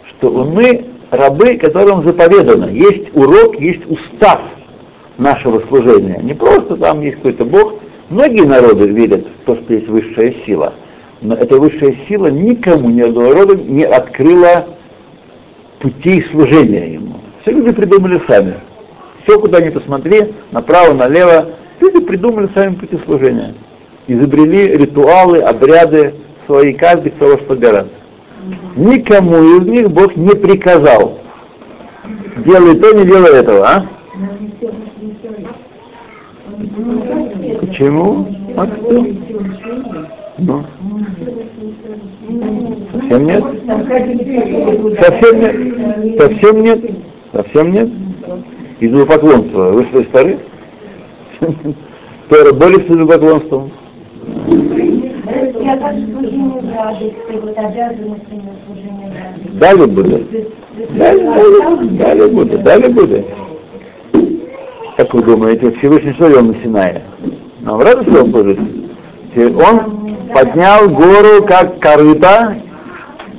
что 0.09 0.45
мы 0.45 0.87
рабы, 1.11 1.57
которым 1.57 2.02
заповедано. 2.02 2.67
Есть 2.67 3.14
урок, 3.14 3.61
есть 3.61 3.88
устав 3.88 4.40
нашего 5.19 5.61
служения. 5.69 6.19
Не 6.21 6.35
просто 6.35 6.76
там 6.76 7.00
есть 7.00 7.17
какой-то 7.17 7.45
Бог, 7.45 7.79
многие 8.11 8.45
народы 8.45 8.88
верят 8.88 9.26
в 9.26 9.47
то, 9.47 9.57
что 9.57 9.73
есть 9.73 9.88
высшая 9.88 10.35
сила, 10.45 10.75
но 11.23 11.35
эта 11.35 11.59
высшая 11.59 11.97
сила 12.07 12.26
никому 12.26 12.90
ни 12.90 13.00
одного 13.00 13.33
рода 13.33 13.55
не 13.57 13.85
открыла 13.85 14.67
путей 15.81 16.23
служения 16.31 16.95
ему. 16.95 17.21
Все 17.43 17.52
люди 17.52 17.73
придумали 17.73 18.21
сами. 18.26 18.55
Все, 19.23 19.38
куда 19.38 19.61
ни 19.61 19.71
посмотри, 19.71 20.35
направо, 20.50 20.93
налево, 20.93 21.50
люди 21.81 22.00
придумали 22.00 22.49
сами 22.55 22.75
пути 22.75 22.99
служения. 23.05 23.55
Изобрели 24.07 24.76
ритуалы, 24.76 25.38
обряды 25.40 26.14
свои, 26.47 26.73
каждый 26.75 27.12
что 27.17 27.57
гораздо. 27.57 27.90
Никому 28.76 29.59
из 29.59 29.67
них 29.67 29.90
Бог 29.90 30.17
не 30.17 30.35
приказал. 30.35 31.19
Делай 32.38 32.76
то, 32.76 32.93
не 32.93 33.05
делай 33.05 33.38
этого, 33.38 33.67
а? 33.69 33.87
Почему? 37.61 38.26
А 38.57 38.66
кто? 38.66 39.07
Ну. 40.38 40.64
Совсем 43.09 43.26
нет? 43.26 43.45
Совсем 44.99 45.40
нет? 45.40 46.19
Совсем 46.19 46.62
нет? 46.62 46.90
Совсем 47.33 47.73
нет? 47.73 47.88
Идолопоклонство 48.80 49.71
вышло 49.73 50.00
из 50.00 50.07
Тары? 50.09 50.38
Тора 52.28 52.52
борется 52.52 52.92
с 52.92 52.97
идолопоклонством. 52.97 53.71
Далее 59.52 59.87
будет. 59.87 60.26
Далее 61.99 62.28
будет. 62.28 62.62
Далее 62.62 62.88
будет. 62.88 63.26
Как 65.00 65.14
вы 65.14 65.23
думаете, 65.23 65.71
Всевышний 65.78 66.12
что 66.12 66.28
делал 66.28 66.45
на 66.45 66.54
Синае? 66.57 67.00
Нам 67.61 67.80
радость 67.80 68.14
он 68.14 68.30
служит. 68.30 68.59
Он 69.35 70.14
поднял 70.28 70.90
гору 70.90 71.42
как 71.47 71.80
корыто 71.80 72.59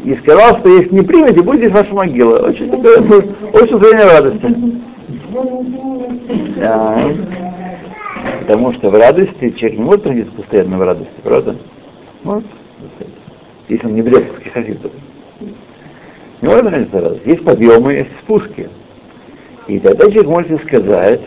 и 0.03 0.15
сказал, 0.15 0.57
что 0.57 0.69
если 0.69 0.95
не 0.95 1.01
примете, 1.03 1.43
будет 1.43 1.59
здесь 1.59 1.71
ваша 1.71 1.93
могила. 1.93 2.47
Очень, 2.47 2.73
очень 2.73 3.75
устроение 3.75 4.05
радости. 4.05 4.55
Да. 6.57 6.99
Потому 8.39 8.73
что 8.73 8.89
в 8.89 8.95
радости 8.95 9.51
человек 9.51 9.77
не 9.77 9.85
может 9.85 10.07
родиться 10.07 10.31
постоянно 10.31 10.79
в 10.79 10.81
радости, 10.81 11.13
правда? 11.23 11.55
Может. 12.23 12.45
Если 13.69 13.85
он 13.85 13.93
не 13.93 14.01
брестовский 14.01 14.49
хасид. 14.49 14.79
Не 16.41 16.47
может 16.47 16.65
родиться 16.65 16.97
в 16.97 17.03
радости. 17.03 17.29
Есть 17.29 17.45
подъемы, 17.45 17.93
есть 17.93 18.09
спуски. 18.23 18.67
И 19.67 19.77
тогда 19.77 20.05
человек 20.05 20.25
может 20.25 20.63
сказать, 20.63 21.21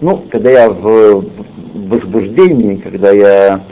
ну, 0.00 0.24
когда 0.30 0.50
я 0.50 0.70
в 0.70 1.24
возбуждении, 1.74 2.76
когда 2.76 3.10
я 3.10 3.64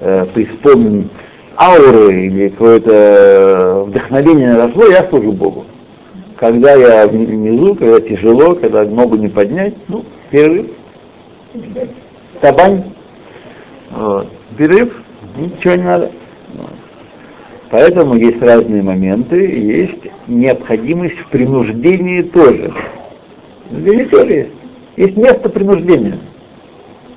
э, 0.00 0.26
преисполнен 0.34 1.10
ауры 1.56 2.26
или 2.26 2.48
какое-то 2.48 3.84
вдохновение 3.86 4.52
наросло, 4.52 4.86
я 4.86 5.08
служу 5.08 5.32
Богу. 5.32 5.64
Когда 6.36 6.74
я 6.74 7.06
внизу, 7.06 7.74
когда 7.74 8.00
тяжело, 8.00 8.54
когда 8.54 8.84
ногу 8.84 9.16
не 9.16 9.28
поднять, 9.28 9.74
ну, 9.88 10.04
перерыв, 10.30 10.66
табань, 12.40 12.92
вот. 13.90 14.28
перерыв, 14.58 14.92
ничего 15.36 15.74
не 15.74 15.82
надо. 15.82 16.10
Поэтому 17.70 18.14
есть 18.14 18.40
разные 18.40 18.82
моменты, 18.82 19.36
есть 19.36 20.08
необходимость 20.28 21.18
в 21.18 21.28
принуждении 21.28 22.22
тоже. 22.22 22.72
Принуждение 23.68 24.06
тоже 24.06 24.32
есть. 24.32 24.55
Есть 24.96 25.16
место 25.16 25.48
принуждения, 25.48 26.18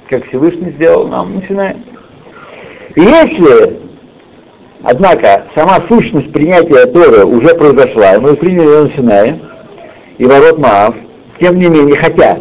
как 0.09 0.25
Всевышний 0.27 0.71
сделал 0.71 1.07
нам, 1.07 1.35
начинаем. 1.35 1.83
Если 2.95 3.79
Однако 4.83 5.45
сама 5.55 5.81
сущность 5.89 6.31
принятия 6.31 6.85
Торы 6.85 7.25
уже 7.25 7.53
произошла, 7.55 8.15
и 8.15 8.19
мы 8.19 8.35
приняли 8.35 8.65
ее 8.65 8.83
на 8.83 8.89
Синае, 8.91 9.39
и 10.17 10.25
ворот 10.25 10.57
Маав, 10.57 10.95
тем 11.39 11.59
не 11.59 11.67
менее, 11.67 11.97
хотя, 11.97 12.37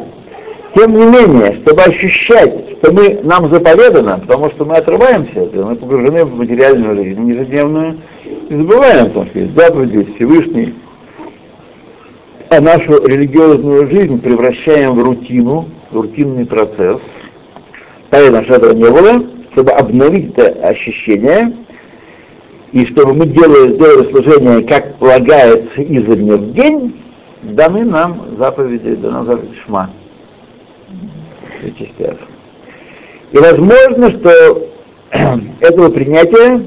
тем 0.75 0.93
не 0.93 1.05
менее, 1.05 1.61
чтобы 1.63 1.83
ощущать, 1.83 2.79
что 2.79 2.93
мы, 2.93 3.21
нам 3.25 3.51
заповедано, 3.51 4.21
потому 4.21 4.51
что 4.51 4.65
мы 4.65 4.77
отрываемся, 4.77 5.49
мы 5.53 5.75
погружены 5.75 6.25
в 6.25 6.37
материальную 6.37 7.03
жизнь 7.03 7.29
ежедневную, 7.29 7.99
и 8.25 8.55
забываем 8.55 9.07
о 9.07 9.11
том, 9.11 9.27
что 9.27 9.39
есть 9.41 9.57
заповеди, 9.57 10.15
Всевышний, 10.15 10.75
нашу 12.51 13.07
религиозную 13.07 13.91
жизнь 13.91 14.21
превращаем 14.21 14.95
в 14.95 15.03
рутину, 15.03 15.69
в 15.91 15.97
рутинный 15.97 16.47
процесс. 16.47 16.99
Поэтому, 18.11 18.45
что 18.45 18.55
этого 18.55 18.73
не 18.73 18.91
было, 18.91 19.25
чтобы 19.53 19.73
обновить 19.73 20.37
это 20.37 20.67
ощущение, 20.67 21.53
и 22.73 22.85
чтобы 22.87 23.15
мы 23.15 23.27
делали, 23.27 23.75
сделали 23.75 24.11
служение, 24.11 24.63
как 24.67 24.97
полагается, 24.97 25.83
изо 25.83 26.17
дня 26.17 26.37
в 26.37 26.53
день, 26.53 26.97
даны 27.43 27.85
нам 27.85 28.37
заповеди, 28.39 28.95
дана 28.97 29.25
заповедь 29.25 29.57
Шма. 29.65 29.91
И 33.33 33.37
возможно, 33.37 34.11
что 34.11 34.69
этого 35.61 35.91
принятия, 35.91 36.63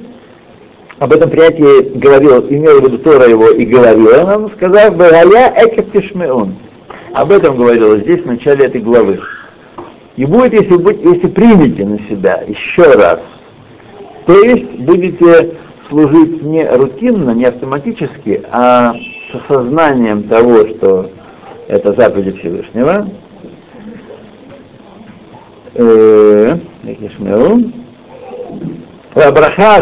об 1.01 1.13
этом 1.13 1.31
принятии 1.31 1.97
говорил, 1.97 2.45
имел 2.47 2.79
в 2.79 2.83
виду 2.85 2.99
Тора 2.99 3.27
его 3.27 3.49
и 3.49 3.65
говорил 3.65 4.23
нам, 4.23 4.51
сказав, 4.51 4.95
«Багаля 4.95 5.51
экептишмеун». 5.57 6.55
Об 7.15 7.31
этом 7.31 7.57
говорилось 7.57 8.03
здесь, 8.03 8.21
в 8.21 8.27
начале 8.27 8.65
этой 8.65 8.81
главы. 8.81 9.19
И 10.15 10.25
будет, 10.27 10.53
если, 10.53 10.75
будет, 10.75 11.03
если 11.03 11.27
примете 11.27 11.85
на 11.85 11.97
себя 12.07 12.43
еще 12.47 12.83
раз, 12.83 13.19
то 14.27 14.43
есть 14.43 14.79
будете 14.81 15.55
служить 15.89 16.43
не 16.43 16.69
рутинно, 16.69 17.31
не 17.31 17.45
автоматически, 17.45 18.43
а 18.51 18.93
с 18.93 19.35
осознанием 19.35 20.25
того, 20.25 20.67
что 20.67 21.09
это 21.67 21.93
заповеди 21.93 22.37
Всевышнего. 22.37 23.07
Тишмеу. 26.83 27.71
Абраха 29.15 29.81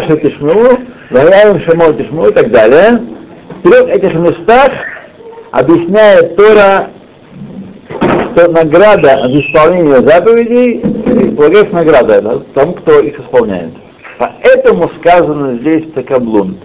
Тишмеу, 1.10 1.24
Ваяем 1.24 1.60
Шамол 1.60 1.94
Тишмеу 1.94 2.28
и 2.28 2.32
так 2.32 2.50
далее. 2.50 3.00
В 3.62 3.68
трех 3.68 3.88
этих 3.88 4.14
местах 4.14 4.70
объясняет 5.50 6.36
Тора, 6.36 6.90
что 8.32 8.50
награда 8.50 9.28
за 9.28 9.40
исполнение 9.40 10.00
заповедей, 10.02 11.34
полагается 11.36 11.74
награда 11.74 12.40
тому, 12.54 12.74
кто 12.74 13.00
их 13.00 13.18
исполняет. 13.18 13.72
Поэтому 14.18 14.90
сказано 15.00 15.56
здесь 15.58 15.90
такаблун. 15.92 16.58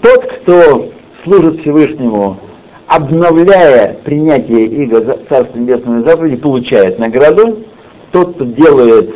Тот, 0.00 0.24
кто 0.24 0.90
служит 1.24 1.60
Всевышнему, 1.60 2.38
обновляя 2.86 3.94
принятие 4.04 4.66
Иго 4.66 5.18
Царства 5.28 5.58
Небесного 5.58 6.02
заповеди, 6.04 6.36
получает 6.36 6.98
награду. 6.98 7.64
Тот, 8.12 8.36
кто 8.36 8.44
делает 8.44 9.14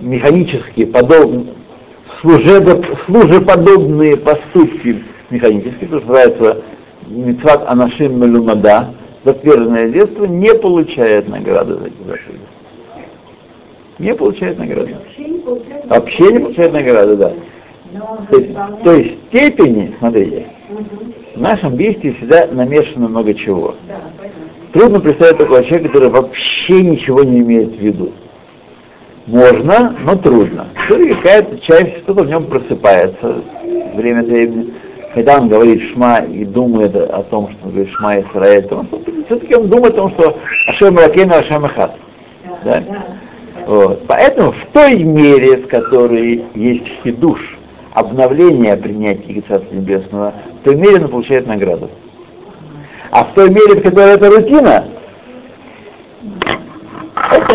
механически 0.00 0.84
подобные, 2.22 2.82
служеподобные 3.06 4.16
поступки 4.16 5.04
механически, 5.30 5.84
то, 5.86 5.98
что 5.98 6.06
называется 6.06 6.62
Мицват 7.08 7.68
Анашим 7.68 8.20
Мелумада, 8.20 8.94
затверженное 9.24 9.88
детство, 9.88 10.24
не 10.24 10.54
получает 10.54 11.28
награды 11.28 11.74
за 11.74 11.86
эти 11.86 11.98
заповеди 12.06 12.40
не 13.98 14.14
получает 14.14 14.58
награды. 14.58 14.96
Вообще 15.84 16.32
не 16.32 16.38
получает 16.40 16.72
награды, 16.72 17.16
да. 17.16 17.32
То 18.30 18.38
есть, 18.38 18.54
то 18.84 18.92
есть 18.92 19.14
степени, 19.28 19.94
смотрите, 19.98 20.46
в 21.34 21.40
нашем 21.40 21.76
действии 21.76 22.12
всегда 22.12 22.46
намешано 22.48 23.08
много 23.08 23.32
чего. 23.34 23.74
Трудно 24.72 25.00
представить 25.00 25.38
такого 25.38 25.64
человека, 25.64 25.88
который 25.88 26.10
вообще 26.10 26.82
ничего 26.82 27.22
не 27.22 27.40
имеет 27.40 27.76
в 27.76 27.80
виду. 27.80 28.12
Можно, 29.26 29.96
но 30.04 30.14
трудно. 30.16 30.68
Что-то 30.84 31.14
какая-то 31.16 31.58
часть, 31.58 31.98
что-то 31.98 32.22
в 32.22 32.28
нем 32.28 32.44
просыпается 32.44 33.42
время 33.94 34.20
от 34.20 34.26
времени. 34.26 34.74
Когда 35.14 35.38
он 35.38 35.48
говорит 35.48 35.82
Шма 35.82 36.18
и 36.18 36.44
думает 36.44 36.94
о 36.94 37.22
том, 37.24 37.50
что 37.50 37.58
он 37.64 37.72
говорит 37.72 37.92
Шма 37.94 38.20
Исраэль, 38.20 38.68
то 38.68 38.76
он 38.76 38.88
все-таки 39.26 39.54
он 39.56 39.68
думает 39.68 39.94
о 39.94 39.96
том, 39.96 40.10
что 40.10 40.38
Ашем 40.68 40.96
Ракейну 40.98 41.34
Ашем 41.34 41.64
Ахат. 41.64 41.96
Да? 42.64 42.82
Вот. 43.66 44.06
Поэтому 44.06 44.52
в 44.52 44.66
той 44.72 45.02
мере, 45.02 45.56
в 45.56 45.68
которой 45.68 46.44
есть 46.54 46.86
хидуш, 47.02 47.58
обновление 47.94 48.76
принятия 48.76 49.42
Царства 49.48 49.74
Небесного, 49.74 50.34
в 50.60 50.64
той 50.64 50.76
мере 50.76 51.02
он 51.02 51.08
получает 51.08 51.46
награду. 51.46 51.90
А 53.10 53.24
в 53.24 53.32
той 53.34 53.48
мере, 53.48 53.80
в 53.80 53.82
которой 53.82 54.14
это 54.14 54.30
рутина, 54.30 54.84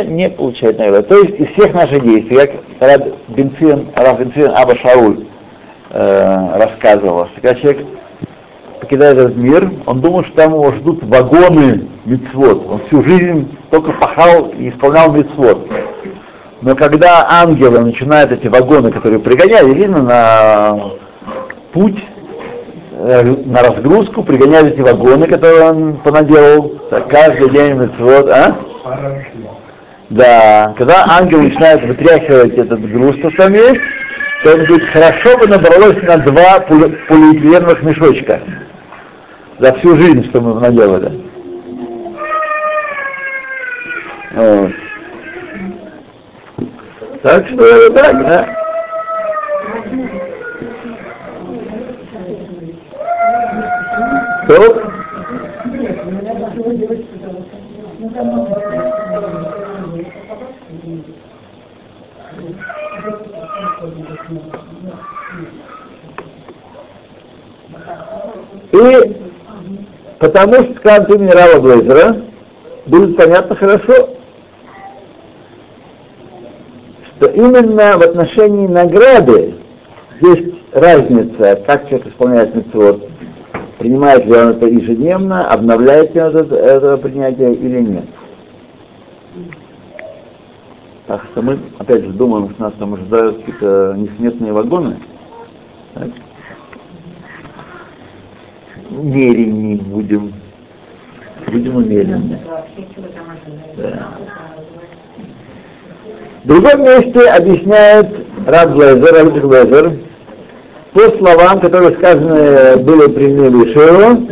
не 0.03 0.29
получает 0.29 0.79
награду. 0.79 1.07
То 1.07 1.19
есть 1.19 1.39
из 1.39 1.47
всех 1.49 1.73
наших 1.73 2.03
действий, 2.03 2.37
как 2.37 2.51
Раб 2.79 3.07
Бенцин, 3.29 3.87
Раб 3.95 4.19
Бенцин 4.19 4.51
Аба 4.55 4.75
Шауль 4.75 5.25
э, 5.89 6.57
рассказывал, 6.57 7.25
что 7.27 7.35
когда 7.35 7.55
человек 7.55 7.87
покидает 8.79 9.17
этот 9.17 9.35
мир, 9.35 9.71
он 9.85 10.01
думает, 10.01 10.27
что 10.27 10.35
там 10.37 10.53
его 10.53 10.71
ждут 10.73 11.03
вагоны 11.03 11.87
мицвод. 12.05 12.65
Он 12.69 12.81
всю 12.87 13.03
жизнь 13.03 13.57
только 13.69 13.91
пахал 13.93 14.51
и 14.57 14.69
исполнял 14.69 15.11
мицвод. 15.13 15.69
Но 16.61 16.75
когда 16.75 17.27
ангелы 17.29 17.79
начинают 17.79 18.31
эти 18.31 18.47
вагоны, 18.47 18.91
которые 18.91 19.19
пригоняли, 19.19 19.73
видно, 19.73 20.03
на 20.03 20.77
путь, 21.73 21.97
э, 22.91 23.23
на 23.45 23.61
разгрузку, 23.63 24.23
пригоняют 24.23 24.73
эти 24.73 24.81
вагоны, 24.81 25.25
которые 25.27 25.71
он 25.71 25.97
понаделал, 25.97 26.73
каждый 27.09 27.49
день 27.49 27.73
митцвот, 27.75 28.29
а? 28.29 28.55
Да, 30.11 30.73
когда 30.77 31.05
ангел 31.07 31.41
начинает 31.41 31.83
вытряхивать 31.83 32.57
этот 32.57 32.81
груз, 32.91 33.15
то 33.21 33.31
там 33.31 33.53
есть, 33.53 33.79
то 34.43 34.55
он 34.55 34.65
говорит, 34.65 34.89
хорошо 34.89 35.37
бы 35.37 35.47
набралось 35.47 36.03
на 36.03 36.17
два 36.17 36.59
полиэтиленовых 36.59 37.81
мешочка 37.81 38.41
за 39.57 39.73
всю 39.75 39.95
жизнь, 39.95 40.25
что 40.25 40.41
мы 40.41 40.59
наделали. 40.59 41.21
Вот. 44.33 44.71
Так 47.23 47.47
что 47.47 47.89
так, 47.91 48.21
да. 48.21 48.55
То. 54.45 55.00
И 68.71 69.21
потому 70.19 70.53
что, 70.53 71.03
ты 71.05 71.17
мне 71.17 71.31
Рава 71.31 71.59
Блейзера, 71.59 72.21
будет 72.85 73.17
понятно 73.17 73.55
хорошо, 73.55 74.09
что 77.05 77.27
именно 77.27 77.97
в 77.97 78.01
отношении 78.01 78.67
награды 78.67 79.55
есть 80.21 80.55
разница, 80.73 81.61
как 81.67 81.89
человек 81.89 82.07
исполняет 82.07 82.55
митцвот, 82.55 83.09
принимает 83.79 84.25
ли 84.25 84.33
он 84.33 84.49
это 84.49 84.67
ежедневно, 84.67 85.47
обновляет 85.47 86.15
ли 86.15 86.21
он 86.21 86.35
это, 86.35 86.55
это 86.55 86.97
принятие 86.97 87.53
или 87.53 87.81
нет. 87.81 88.05
Так 91.07 91.23
что 91.31 91.41
мы, 91.41 91.59
опять 91.77 92.05
же, 92.05 92.11
думаем, 92.11 92.51
что 92.51 92.63
нас 92.63 92.73
там 92.79 92.93
ожидают 92.93 93.39
какие-то 93.39 93.95
несметные 93.97 94.53
вагоны. 94.53 94.97
Так? 95.93 96.09
Умереннее 98.91 99.77
будем. 99.77 100.33
Будем 101.47 101.75
умереннее. 101.77 102.39
Да. 103.77 104.07
В 106.43 106.47
другом 106.47 106.83
месте 106.83 107.21
объясняет 107.29 108.09
Блезер, 108.45 109.13
Рабик 109.13 109.43
Блезер, 109.45 109.93
по 110.93 110.99
словам, 111.17 111.59
которые 111.61 111.91
сказаны 111.91 112.77
были 112.83 113.07
при 113.07 113.27
Милишеву, 113.27 114.27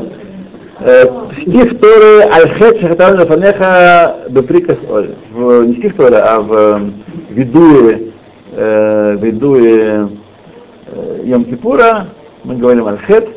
стих 1.42 1.80
Торы 1.80 2.22
Альхет 2.24 2.82
Шахатан 2.82 3.20
Лефанеха 3.20 4.18
Беприкас 4.30 4.78
Оль. 4.90 5.16
Не 5.68 5.76
стих 5.76 5.96
Торы, 5.96 6.16
а 6.16 6.40
в 6.42 6.82
Видуе, 7.30 8.12
в 8.52 9.16
Видуе 9.24 10.10
Йом 11.24 11.46
Кипура 11.46 12.08
мы 12.44 12.56
говорим 12.56 12.88
Альхет, 12.88 13.30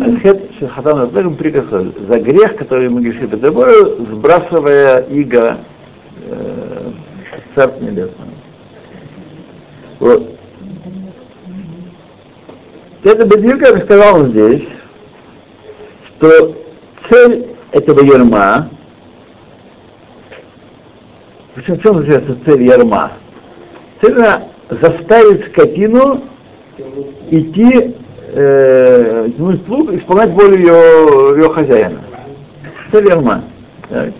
Альхет 0.00 0.50
Шахатан 0.58 1.08
Беприкас 1.08 1.72
Оль. 1.72 1.92
За 2.08 2.18
грех, 2.20 2.56
который 2.56 2.88
мы 2.88 3.02
грешили 3.02 3.26
перед 3.26 3.42
тобой, 3.42 3.96
сбрасывая 4.10 5.00
иго 5.02 5.58
Царство 7.54 7.84
Небесное. 7.84 8.28
Вот. 9.98 10.38
Это 13.04 13.26
Бедюк 13.26 13.62
рассказал 13.62 14.26
здесь, 14.26 14.68
что 16.06 16.56
цель 17.10 17.48
этого 17.72 18.00
ярма, 18.02 18.68
причем 21.54 21.78
в 21.78 21.82
чем 21.82 21.94
заключается 21.96 22.36
цель 22.44 22.62
ярма? 22.62 23.12
Цель 24.00 24.14
заставить 24.68 25.46
скотину 25.46 26.22
идти, 27.30 27.96
э, 28.32 29.30
тянуть 29.36 29.64
плуг, 29.64 29.92
исполнять 29.92 30.30
волю 30.30 30.56
ее, 30.56 31.36
ее 31.36 31.48
хозяина. 31.50 32.00
Ярма. 32.92 33.42
Так. 33.88 34.10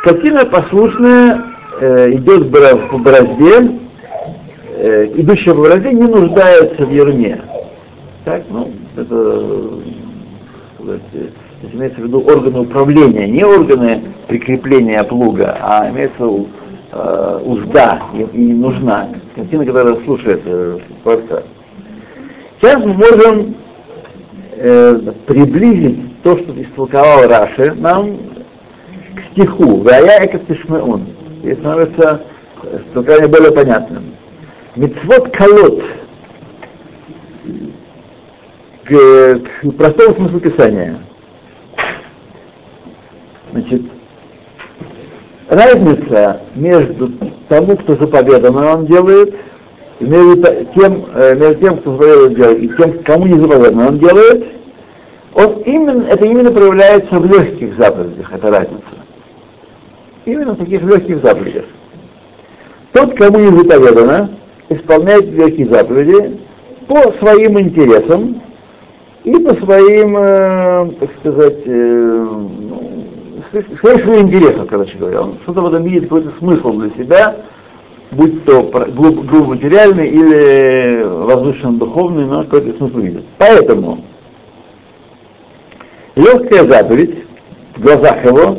Скотина 0.00 0.44
послушная 0.44 1.40
э, 1.80 2.12
идет 2.12 2.50
по 2.90 2.98
борозде, 2.98 3.78
э, 4.76 5.06
идущая 5.14 5.54
по 5.54 5.62
борозде 5.62 5.92
не 5.92 6.02
нуждается 6.02 6.84
в 6.84 6.92
ерме. 6.92 7.40
Так, 8.24 8.42
ну, 8.50 8.70
это, 8.96 9.80
сказать, 10.78 11.00
здесь 11.12 11.74
имеется 11.74 12.00
в 12.00 12.04
виду 12.04 12.20
органы 12.20 12.60
управления, 12.60 13.28
не 13.28 13.44
органы 13.44 14.02
прикрепления 14.28 15.02
плуга, 15.04 15.56
а 15.60 15.90
имеется 15.90 16.24
э, 16.92 17.40
узда 17.44 18.02
и, 18.14 18.22
и 18.32 18.52
нужна. 18.52 19.08
Картина, 19.34 19.64
которая 19.64 19.96
слушает 20.04 20.42
э, 20.44 20.78
просто. 21.02 21.44
Сейчас 22.60 22.82
мы 22.82 22.94
можем 22.94 23.56
э, 24.52 25.12
приблизить 25.26 26.22
то, 26.22 26.38
что 26.38 26.60
истолковал 26.60 27.28
Раши, 27.28 27.74
нам 27.74 28.16
к 29.14 29.32
стиху. 29.32 29.82
Вая 29.82 30.26
экат 30.26 30.46
тишмеун 30.46 31.06
и 31.42 31.52
становится 31.52 32.22
толкование 32.92 33.28
более 33.28 33.52
понятным. 33.52 34.14
Мицвод 34.76 35.36
колот 35.36 35.82
к, 38.84 39.40
к 39.62 39.70
простому 39.76 40.14
смыслу 40.14 40.40
Писания. 40.40 40.98
Значит, 43.52 43.82
разница 45.48 46.40
между 46.54 47.12
тому, 47.48 47.76
кто 47.76 47.96
заповедано 47.96 48.74
он 48.74 48.86
делает, 48.86 49.34
и 50.00 50.04
между 50.04 50.42
тем, 50.74 51.06
э, 51.14 51.34
между 51.36 51.54
тем, 51.60 51.78
кто 51.78 51.92
заповедано 51.92 52.34
делает, 52.34 52.62
и 52.62 52.68
тем, 52.76 53.02
кому 53.04 53.26
не 53.26 53.40
заповедано 53.40 53.88
он 53.88 53.98
делает, 53.98 54.44
он 55.34 55.52
именно, 55.62 56.04
это 56.04 56.24
именно 56.24 56.50
проявляется 56.50 57.18
в 57.18 57.26
легких 57.26 57.76
заповедях, 57.76 58.32
эта 58.32 58.50
разница. 58.50 58.82
Именно 60.24 60.54
в 60.54 60.58
таких 60.58 60.82
легких 60.82 61.22
заповедях. 61.22 61.64
Тот, 62.92 63.14
кому 63.16 63.38
не 63.38 63.56
заповедано, 63.56 64.30
исполняет 64.68 65.26
легкие 65.30 65.68
заповеди 65.68 66.40
по 66.86 67.12
своим 67.18 67.58
интересам 67.58 68.40
и 69.24 69.32
по 69.36 69.54
своим, 69.54 70.16
э, 70.16 70.90
так 71.00 71.10
сказать, 71.20 71.62
э, 71.66 72.26
ну, 72.26 73.04
своим 73.80 74.28
интересам, 74.28 74.66
короче 74.66 74.98
говоря. 74.98 75.22
Он 75.22 75.38
что-то 75.42 75.62
в 75.62 75.66
этом 75.66 75.84
видит 75.84 76.04
какой-то 76.04 76.32
смысл 76.38 76.72
для 76.72 76.90
себя, 76.90 77.36
будь 78.14 78.44
то 78.44 78.62
грубо 78.62 79.54
материальный 79.54 80.08
или 80.08 81.02
возвышенно 81.04 81.78
духовный, 81.78 82.26
но 82.26 82.44
какой-то 82.44 82.76
смысл 82.78 82.98
видит. 82.98 83.24
Поэтому 83.38 84.04
легкая 86.14 86.64
заповедь 86.64 87.24
в 87.76 87.82
глазах 87.82 88.24
его 88.24 88.58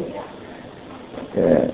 э, 1.33 1.69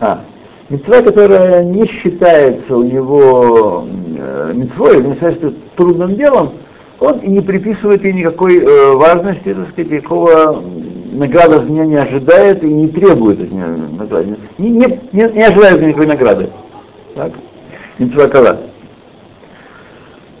а, 0.00 0.20
митцва, 0.68 1.02
которая 1.02 1.64
не 1.64 1.86
считается 1.86 2.76
у 2.76 2.82
него 2.82 3.86
э, 4.18 4.52
митцвой, 4.54 5.02
не 5.02 5.14
считается 5.14 5.52
трудным 5.76 6.16
делом, 6.16 6.52
он 7.00 7.20
не 7.22 7.40
приписывает 7.40 8.04
ей 8.04 8.12
никакой 8.12 8.58
э, 8.58 8.92
важности, 8.92 9.54
так 9.54 9.70
сказать, 9.70 9.90
никакого 9.90 10.62
награда 11.12 11.56
от 11.56 11.68
меня 11.68 11.86
не 11.86 11.96
ожидает 11.96 12.62
и 12.62 12.66
не 12.66 12.88
требует 12.88 13.40
от 13.40 13.50
меня 13.50 13.66
награды. 13.66 14.36
Не, 14.58 14.70
не, 14.70 15.00
не, 15.12 15.32
не 15.32 15.42
ожидает 15.42 15.80
никакой 15.80 16.06
награды. 16.06 16.50
Так? 17.14 17.32
Митцвакала. 17.98 18.60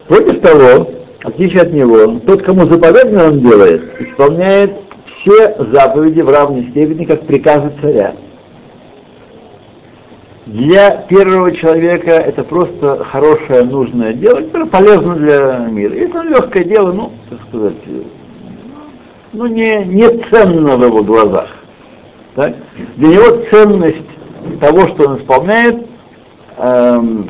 Против 0.06 0.40
того, 0.40 0.90
отличие 1.22 1.62
от 1.62 1.72
него, 1.72 2.20
тот, 2.26 2.42
кому 2.42 2.66
заповедано 2.66 3.28
он 3.28 3.40
делает, 3.40 4.00
исполняет 4.00 4.72
все 5.20 5.56
заповеди 5.72 6.20
в 6.20 6.28
равной 6.28 6.68
степени, 6.70 7.04
как 7.04 7.26
приказы 7.26 7.72
царя. 7.80 8.14
Для 10.50 10.96
первого 11.08 11.52
человека 11.52 12.10
это 12.10 12.42
просто 12.42 13.04
хорошее, 13.04 13.62
нужное 13.62 14.12
дело, 14.12 14.40
которое 14.40 14.66
полезно 14.66 15.14
для 15.14 15.58
мира. 15.70 15.94
Если 15.94 16.08
это 16.08 16.22
легкое 16.22 16.64
дело, 16.64 16.90
ну, 16.90 17.12
так 17.28 17.38
сказать, 17.48 17.76
ну, 19.32 19.46
не, 19.46 19.84
не 19.84 20.08
ценно 20.24 20.76
в 20.76 20.84
его 20.84 21.04
глазах. 21.04 21.50
Так? 22.34 22.56
Для 22.96 23.08
него 23.08 23.44
ценность 23.48 24.08
того, 24.60 24.88
что 24.88 25.10
он 25.10 25.18
исполняет, 25.18 25.86
эм, 26.58 27.28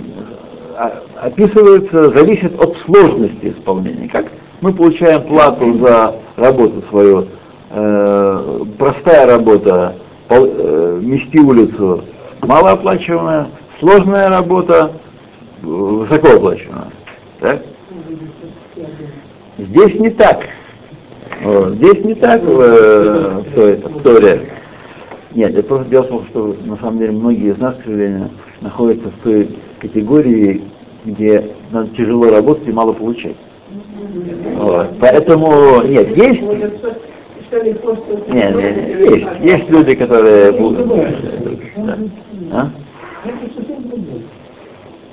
описывается, 1.20 2.08
зависит 2.12 2.58
от 2.58 2.74
сложности 2.86 3.54
исполнения. 3.54 4.08
Как 4.08 4.28
мы 4.62 4.72
получаем 4.72 5.24
плату 5.24 5.76
за 5.76 6.14
работу 6.36 6.82
свою, 6.88 7.26
э, 7.68 8.60
простая 8.78 9.26
работа, 9.26 9.96
пол, 10.26 10.46
э, 10.48 11.00
мести 11.02 11.36
улицу, 11.36 12.02
малооплачиваемая, 12.42 13.48
сложная 13.78 14.28
работа, 14.28 14.92
высокооплачиваемая. 15.62 16.92
Так? 17.40 17.62
Здесь 19.58 19.94
не 19.94 20.10
так. 20.10 20.48
Вот. 21.42 21.74
Здесь 21.74 22.04
не 22.04 22.14
так 22.14 22.42
э, 22.44 23.42
все 23.52 23.66
это, 23.68 23.88
Торе. 24.00 24.50
Нет, 25.34 25.52
это 25.52 25.62
просто 25.62 25.88
дело 25.88 26.02
в 26.02 26.08
том, 26.08 26.26
что 26.26 26.56
на 26.64 26.76
самом 26.76 26.98
деле 26.98 27.12
многие 27.12 27.52
из 27.52 27.58
нас, 27.58 27.76
к 27.76 27.84
сожалению, 27.84 28.30
находятся 28.60 29.10
в 29.10 29.22
той 29.22 29.56
категории, 29.78 30.62
где 31.04 31.50
надо 31.70 31.94
тяжело 31.94 32.30
работать 32.30 32.68
и 32.68 32.72
мало 32.72 32.92
получать. 32.92 33.36
Вот. 34.56 34.88
Поэтому, 35.00 35.82
нет, 35.82 36.16
есть... 36.16 36.42
Нет, 37.52 38.54
нет, 38.54 38.54
есть, 39.10 39.26
есть 39.42 39.70
люди, 39.70 39.94
которые 39.94 40.52
будут... 40.52 40.86
Да. 40.86 41.98
А? 42.52 42.70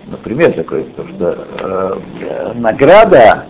Например, 0.07 0.53
такой, 0.53 0.83
потому 0.83 1.09
что 1.15 1.47
э, 1.59 2.53
награда 2.55 3.45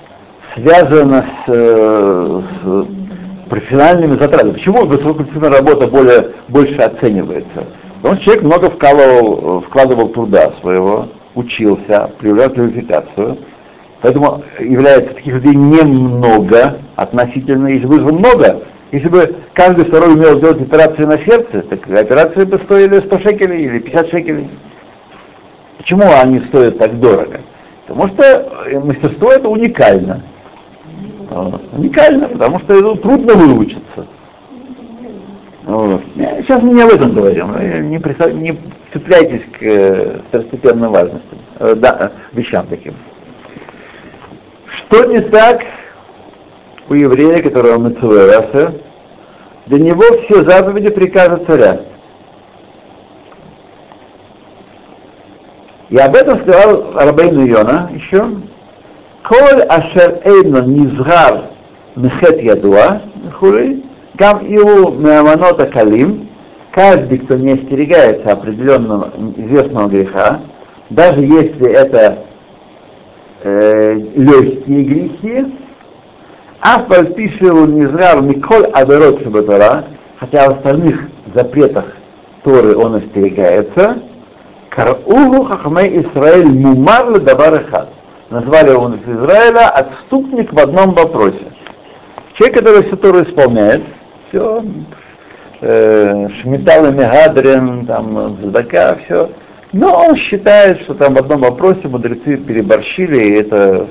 связана 0.56 1.26
с, 1.46 1.52
э, 1.52 2.42
с 2.64 3.50
профессиональными 3.50 4.18
затратами. 4.18 4.54
Почему 4.54 4.86
высокопрофессиональная 4.86 5.60
работа 5.60 5.88
более, 5.88 6.32
больше 6.48 6.82
оценивается? 6.82 7.66
Потому 8.02 8.16
что 8.16 8.24
человек 8.26 8.44
много 8.44 8.70
вкладывал, 8.72 9.62
вкладывал 9.62 10.10
труда 10.10 10.52
своего, 10.62 11.10
учился, 11.36 12.10
проявлял 12.20 12.50
квалификацию. 12.50 13.38
Поэтому 14.02 14.44
является 14.60 15.14
таких 15.14 15.36
людей 15.36 15.56
немного 15.56 16.78
относительно, 16.96 17.68
если 17.68 17.88
бы 17.88 18.00
много, 18.00 18.62
если 18.92 19.10
бы 19.10 19.36
каждый 19.54 19.86
второй 19.86 20.14
умел 20.14 20.40
делать 20.40 20.62
операцию 20.62 21.08
на 21.08 21.18
сердце, 21.20 21.62
так 21.62 21.88
операции 21.90 22.46
бы 22.46 22.58
стоили 22.60 23.00
100 23.00 23.20
шекелей 23.20 23.66
или 23.66 23.80
50 23.80 24.10
шекелей. 24.10 24.50
Почему 25.78 26.06
они 26.22 26.40
стоят 26.42 26.78
так 26.78 27.00
дорого? 27.00 27.42
Потому 27.86 28.08
что 28.10 28.80
мастерство 28.84 29.32
это 29.32 29.50
уникально. 29.50 30.24
Уникально, 31.74 32.30
потому 32.30 32.60
что 32.60 32.78
это 32.78 33.02
трудно 33.02 33.34
выучиться. 33.34 34.08
Вот. 35.64 36.02
Сейчас 36.16 36.62
мы 36.64 36.74
не 36.74 36.82
об 36.82 36.92
этом 36.92 37.14
говорим, 37.14 37.90
не, 37.90 38.00
присо... 38.00 38.30
не 38.30 38.58
цепляйтесь 38.94 39.44
к 39.52 39.62
э, 39.62 40.20
второстепенным 40.30 40.94
важностям, 40.94 41.40
э, 41.60 41.76
да, 41.76 42.14
вещам 42.32 42.66
таким. 42.68 42.94
Что 44.66 45.06
не 45.06 45.20
так 45.20 45.62
у 46.90 46.94
еврея, 46.94 47.42
которого 47.42 47.78
мы 47.78 47.96
раса, 48.28 48.74
для 49.68 49.80
него 49.80 50.04
все 50.24 50.44
заповеди 50.44 50.90
приказа 50.90 51.38
царя. 51.46 51.82
И 55.90 55.98
об 55.98 56.16
этом 56.16 56.40
сказал 56.40 56.92
Рабейну 56.94 57.46
Йона 57.46 57.90
еще. 57.94 58.26
Коль 59.24 59.62
ашер 59.64 60.22
эйно 60.24 60.62
низгар 60.64 61.50
мехет 61.96 62.42
ядуа, 62.42 63.02
хули, 63.40 63.84
гам 64.16 64.40
иу 64.46 64.92
меаманота 64.92 65.66
калим, 65.68 66.30
каждый, 66.72 67.20
кто 67.20 67.36
не 67.36 67.54
остерегается 67.54 68.32
определенного 68.32 69.12
известного 69.36 69.88
греха, 69.90 70.40
даже 70.90 71.22
если 71.22 71.70
это 71.70 72.20
э, 73.44 73.94
легкие 74.16 74.84
грехи, 74.84 75.46
Афаль 76.62 77.14
пишел 77.14 77.68
Низрар 77.68 78.22
Миколь 78.22 78.66
Аверот 78.74 79.22
Шабатара, 79.22 79.86
хотя 80.20 80.50
в 80.50 80.58
остальных 80.58 81.10
запретах 81.34 81.86
Торы 82.44 82.76
он 82.76 82.96
остерегается, 82.96 84.00
Карулу 84.70 85.44
Хахмей 85.44 86.02
Исраэль 86.02 86.48
Мумар 86.48 87.20
Даварахат. 87.20 87.90
Назвали 88.30 88.72
его 88.72 88.90
из 88.90 89.02
Израиля 89.08 89.70
отступник 89.70 90.52
в 90.52 90.60
одном 90.60 90.94
вопросе. 90.94 91.46
Человек, 92.34 92.58
который 92.58 92.84
все 92.84 92.96
Тору 92.98 93.24
исполняет, 93.24 93.84
все, 94.30 94.64
э, 95.62 96.28
Шмитал 96.42 96.86
и 96.86 96.92
Мегадрин, 96.92 97.86
там, 97.86 98.38
Задака, 98.42 98.98
все, 99.06 99.30
но 99.74 100.06
он 100.08 100.16
считает, 100.16 100.82
что 100.82 100.94
там 100.96 101.14
в 101.14 101.20
одном 101.20 101.42
вопросе 101.42 101.88
мудрецы 101.88 102.38
переборщили, 102.38 103.18
и 103.18 103.34
это 103.42 103.88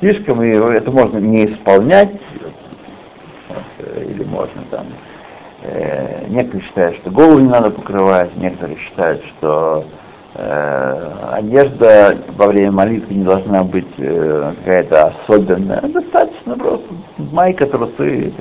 слишком, 0.00 0.42
и 0.42 0.48
это 0.48 0.90
можно 0.90 1.18
не 1.18 1.46
исполнять, 1.46 2.10
или 4.04 4.24
можно 4.24 4.62
там, 4.70 4.86
э, 5.62 6.26
некоторые 6.28 6.66
считают, 6.66 6.96
что 6.96 7.10
голову 7.10 7.38
не 7.38 7.48
надо 7.48 7.70
покрывать, 7.70 8.36
некоторые 8.36 8.78
считают, 8.78 9.24
что 9.24 9.84
э, 10.34 11.12
одежда 11.32 12.18
во 12.36 12.46
время 12.46 12.72
молитвы 12.72 13.14
не 13.14 13.24
должна 13.24 13.64
быть 13.64 13.88
э, 13.98 14.52
какая-то 14.58 15.06
особенная, 15.06 15.80
достаточно 15.82 16.56
просто 16.56 16.86
майка, 17.18 17.66
трусы, 17.66 18.32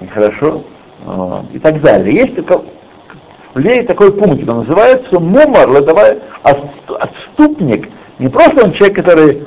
и 0.00 0.06
хорошо, 0.06 0.64
вот, 1.04 1.44
и 1.52 1.58
так 1.58 1.80
далее. 1.80 2.14
Есть 2.14 2.38
в 2.38 3.86
такой 3.86 4.12
пункт, 4.12 4.48
он 4.48 4.58
называется 4.58 5.18
мумар, 5.18 5.82
давай 5.82 6.18
отступник, 6.42 7.88
не 8.18 8.28
просто 8.28 8.64
он 8.64 8.72
человек, 8.72 8.96
который 8.96 9.46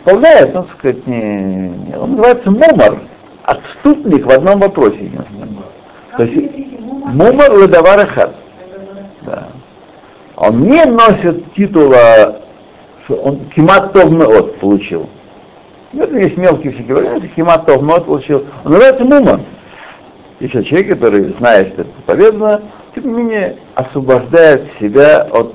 исполняет, 0.00 0.54
ну, 0.54 0.66
сказать, 0.78 1.06
не, 1.06 1.94
он 1.98 2.12
называется 2.12 2.50
мумар, 2.50 2.98
отступник 3.44 4.26
в 4.26 4.30
одном 4.30 4.60
вопросе. 4.60 5.10
То 6.16 6.24
есть 6.24 6.80
мумар 6.80 7.56
ледавар 7.58 8.06
хат. 8.06 8.34
Да. 9.22 9.48
Он 10.36 10.62
не 10.62 10.84
носит 10.84 11.52
титула, 11.54 12.40
что 13.04 13.16
он 13.16 13.44
кимат 13.50 13.94
от 13.94 14.58
получил. 14.58 15.08
Ну, 15.92 16.04
это 16.04 16.16
есть 16.16 16.36
мелкие 16.36 16.72
всякие 16.72 16.94
варианты, 16.94 17.28
кимат 17.28 17.68
от 17.68 18.06
получил. 18.06 18.46
Он 18.64 18.72
называется 18.72 19.04
мумар. 19.04 19.40
Еще 20.40 20.64
человек, 20.64 20.88
который 20.88 21.34
знает, 21.38 21.74
что 21.74 21.82
это 21.82 21.90
заповедно, 21.98 22.62
тем 22.94 23.08
не 23.08 23.22
менее 23.22 23.56
освобождает 23.74 24.70
себя 24.80 25.22
от 25.30 25.54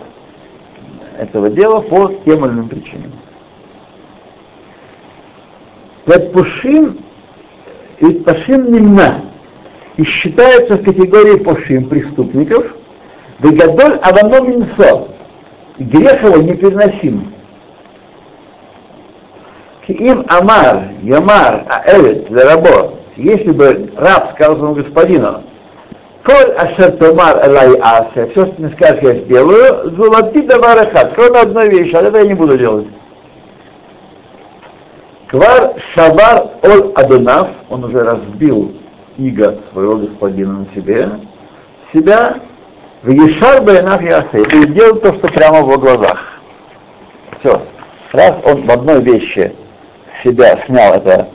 этого 1.17 1.49
дела 1.49 1.81
по 1.81 2.11
тем 2.23 2.45
или 2.45 2.51
иным 2.51 2.69
причинам. 2.69 3.11
Пушим 6.05 6.99
и 7.99 8.05
Пашим 8.11 8.71
Нимна 8.71 9.21
и 9.97 10.03
считается 10.03 10.77
в 10.77 10.83
категории 10.83 11.37
Пушим 11.37 11.89
преступников, 11.89 12.75
Вегадоль 13.39 13.99
Авано 14.01 14.41
Минсо, 14.41 15.07
грех 15.79 16.23
его 16.23 16.37
непереносим. 16.37 17.33
Им 19.87 20.25
Амар, 20.29 20.89
Ямар, 21.03 21.63
Аэлет, 21.69 22.29
Лерабо, 22.29 22.95
если 23.15 23.51
бы 23.51 23.91
раб 23.97 24.33
сказал 24.33 24.57
своему 24.57 24.75
господину, 24.75 25.43
Коль 26.23 26.53
Ашер 26.57 26.93
Томар 26.93 27.47
Элай 27.47 27.77
Ася, 27.81 28.27
все, 28.31 28.47
что 28.47 28.55
ты 28.55 28.69
скажешь, 28.71 29.03
я 29.03 29.13
сделаю, 29.13 29.91
золоти 29.95 30.41
даварахат, 30.41 31.13
кроме 31.13 31.41
одной 31.41 31.69
вещи, 31.69 31.93
а 31.95 32.01
это 32.01 32.17
я 32.17 32.25
не 32.25 32.33
буду 32.33 32.57
делать. 32.57 32.87
Квар 35.35 35.73
Шавар 35.93 36.47
Ол 36.63 36.93
Адонав, 36.95 37.49
он 37.69 37.83
уже 37.83 38.03
разбил 38.05 38.73
иго 39.17 39.59
своего 39.73 39.97
господина 39.97 40.59
на 40.59 40.65
себе, 40.73 41.09
себя 41.91 42.37
в 43.03 43.09
Ешар 43.09 43.61
Байнав 43.61 44.01
Ясе, 44.01 44.43
и 44.43 44.71
сделал 44.71 44.95
то, 44.99 45.13
что 45.13 45.27
прямо 45.27 45.61
в 45.61 45.67
его 45.67 45.77
глазах. 45.77 46.39
Все. 47.39 47.61
Раз 48.13 48.35
он 48.45 48.65
в 48.65 48.71
одной 48.71 49.01
вещи 49.01 49.53
себя 50.23 50.57
снял 50.67 50.93
это, 50.93 51.27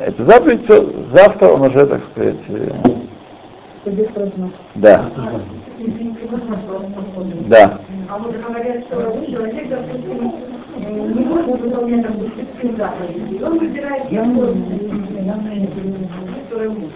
это 0.00 0.24
заповедь, 0.24 0.64
все, 0.64 0.88
завтра 1.12 1.48
он 1.48 1.62
уже, 1.62 1.84
так 1.84 2.00
сказать, 2.12 2.36
э, 2.46 2.70
да. 4.76 5.10
Да. 7.48 7.80
А 8.08 8.18
вот 8.18 8.36
говорят, 8.36 8.84
что 8.84 9.26
человек, 9.26 9.68
допустим, 9.68 10.32
не 10.90 11.24
может 11.24 11.46
выполнять 11.60 12.06
заповедей. 12.06 13.44
Он 13.44 13.58
выбирает 13.58 14.10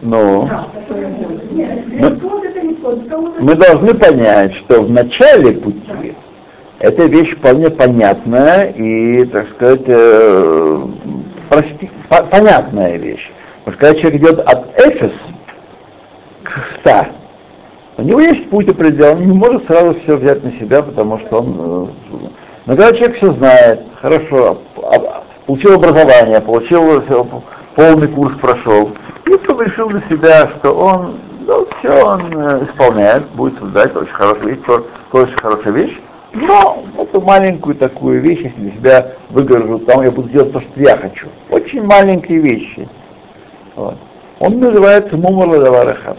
Ну. 0.03 0.49
Кому-то 3.09 3.43
мы 3.43 3.55
должны 3.55 3.95
понять, 3.95 4.55
что 4.55 4.83
в 4.83 4.91
начале 4.91 5.53
пути 5.53 6.15
эта 6.79 7.07
вещь 7.07 7.35
вполне 7.37 7.71
понятная 7.71 8.71
и, 8.71 9.25
так 9.25 9.49
сказать, 9.51 9.83
э, 9.87 10.87
прости- 11.49 11.91
по- 12.09 12.23
понятная 12.25 12.97
вещь. 12.99 13.31
Потому 13.65 13.77
что 13.77 13.87
когда 13.87 14.01
человек 14.01 14.21
идет 14.21 14.41
от 14.41 14.79
Эфес 14.79 15.13
к 16.45 16.51
100, 16.81 17.07
у 17.99 18.03
него 18.03 18.21
есть 18.21 18.51
путь 18.51 18.69
определенный, 18.69 19.23
он 19.23 19.27
не 19.31 19.37
может 19.37 19.67
сразу 19.67 19.99
все 20.05 20.17
взять 20.17 20.45
на 20.45 20.53
себя, 20.53 20.83
потому 20.83 21.19
что 21.19 21.41
он... 21.41 21.91
э, 22.67 22.71
Но 22.71 22.77
когда 22.77 22.93
человек 22.97 23.17
все 23.17 23.33
знает, 23.33 23.81
хорошо, 24.01 24.59
а- 24.77 25.25
получил 25.47 25.75
образование, 25.75 26.41
получил 26.41 27.03
всё, 27.03 27.27
полный 27.75 28.09
курс 28.09 28.37
прошел, 28.39 28.91
и 29.27 29.31
потом 29.31 29.63
решил 29.63 29.89
для 29.89 30.01
себя, 30.09 30.49
что 30.59 30.73
он, 30.73 31.19
ну, 31.47 31.67
все 31.79 32.05
он 32.05 32.21
э, 32.35 32.65
исполняет, 32.65 33.27
будет 33.31 33.55
соблюдать, 33.59 33.95
очень 33.95 34.13
хорошая 34.13 34.47
вещь, 34.47 34.61
то- 34.67 34.87
то 35.13 35.19
очень 35.19 35.37
хорошая 35.37 35.73
вещь, 35.73 36.01
но 36.33 36.85
эту 36.99 37.21
маленькую 37.21 37.77
такую 37.77 38.21
вещь, 38.21 38.41
если 38.41 38.61
для 38.61 38.71
себя 38.73 39.07
выгорожу, 39.31 39.79
там 39.81 40.03
я 40.03 40.11
буду 40.11 40.29
делать 40.29 40.53
то, 40.53 40.61
что 40.61 40.81
я 40.81 40.97
хочу. 40.97 41.29
Очень 41.51 41.85
маленькие 41.85 42.41
вещи. 42.41 42.89
Вот. 43.75 43.95
Он 44.39 44.59
называется 44.59 45.17
мумар 45.17 45.49
ладаварахат. 45.49 46.19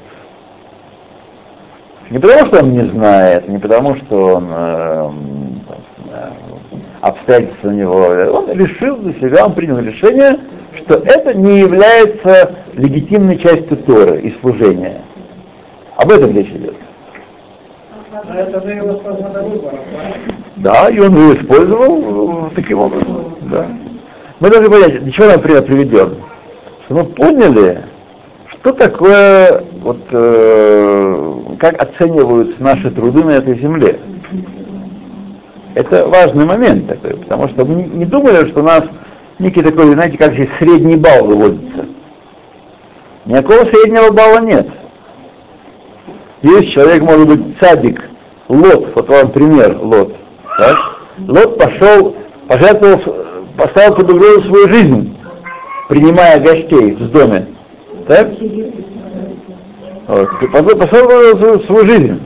Не 2.10 2.20
потому, 2.20 2.46
что 2.48 2.60
он 2.64 2.72
не 2.72 2.86
знает, 2.90 3.48
не 3.50 3.58
потому, 3.60 3.96
что 3.98 4.36
он 4.36 4.48
э, 4.50 4.56
э, 4.56 5.10
обстоятельства 7.02 7.70
у 7.70 7.72
него. 7.72 7.96
Он 8.34 8.52
решил 8.52 8.98
для 8.98 9.14
себя, 9.14 9.46
он 9.46 9.54
принял 9.54 9.80
решение, 9.80 10.40
что 10.76 10.96
это 10.96 11.34
не 11.34 11.60
является 11.60 12.56
легитимной 12.74 13.38
частью 13.38 13.78
Торы 13.78 14.22
и 14.22 14.40
служения. 14.40 15.02
Об 15.96 16.12
этом 16.12 16.36
речь 16.36 16.50
идет. 16.50 16.76
Его 18.26 18.94
выбора, 18.94 19.78
Да, 20.58 20.90
и 20.90 21.00
он 21.00 21.16
ее 21.16 21.36
использовал 21.36 22.48
э, 22.48 22.50
таким 22.56 22.80
образом. 22.80 23.38
Да. 23.42 23.68
Мы 24.40 24.50
должны 24.50 24.70
понять, 24.70 25.04
для 25.04 25.12
чего, 25.12 25.28
например, 25.28 25.64
приведен. 25.64 26.16
Что 26.86 26.96
мы 26.96 27.06
поняли, 27.06 27.84
что 28.48 28.72
такое, 28.72 29.64
вот, 29.82 30.00
э, 30.12 31.34
как 31.60 31.82
оцениваются 31.82 32.62
наши 32.62 32.90
труды 32.92 33.24
на 33.24 33.32
этой 33.32 33.58
земле. 33.60 34.00
Это 35.76 36.08
важный 36.08 36.46
момент 36.46 36.88
такой, 36.88 37.18
потому 37.18 37.48
что 37.50 37.66
мы 37.66 37.76
не- 37.84 38.06
думали, 38.06 38.48
что 38.50 38.62
у 38.62 38.64
нас 38.64 38.84
некий 39.40 39.62
такой, 39.62 39.92
знаете, 39.94 40.18
как 40.18 40.34
здесь 40.34 40.50
средний 40.60 40.96
балл 40.96 41.26
выводится. 41.26 41.86
Никакого 43.26 43.66
среднего 43.66 44.12
балла 44.12 44.40
нет. 44.40 44.68
Есть 46.42 46.72
человек, 46.72 47.02
может 47.04 47.28
быть, 47.28 47.58
садик, 47.60 48.02
Лот, 48.48 48.88
вот 48.96 49.10
вам 49.10 49.32
пример, 49.32 49.78
Лот. 49.82 50.16
Так? 50.58 50.78
Лот 51.28 51.58
пошел, 51.58 52.16
пожертвовал, 52.48 53.00
поставил 53.58 53.96
под 53.96 54.10
угрозу 54.12 54.44
свою 54.44 54.68
жизнь, 54.70 55.18
принимая 55.90 56.40
гостей 56.40 56.94
в 56.96 57.12
доме. 57.12 57.48
Так? 58.08 58.30
Вот. 60.08 60.30
Поставил 60.52 61.38
под 61.38 61.66
свою 61.66 61.86
жизнь. 61.86 62.22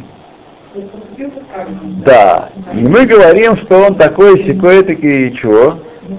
Да. 2.05 2.49
И 2.73 2.79
мы 2.79 3.05
говорим, 3.05 3.57
что 3.57 3.87
он 3.87 3.95
такой, 3.95 4.43
секой, 4.45 4.83
такие, 4.83 5.33
чего? 5.33 5.75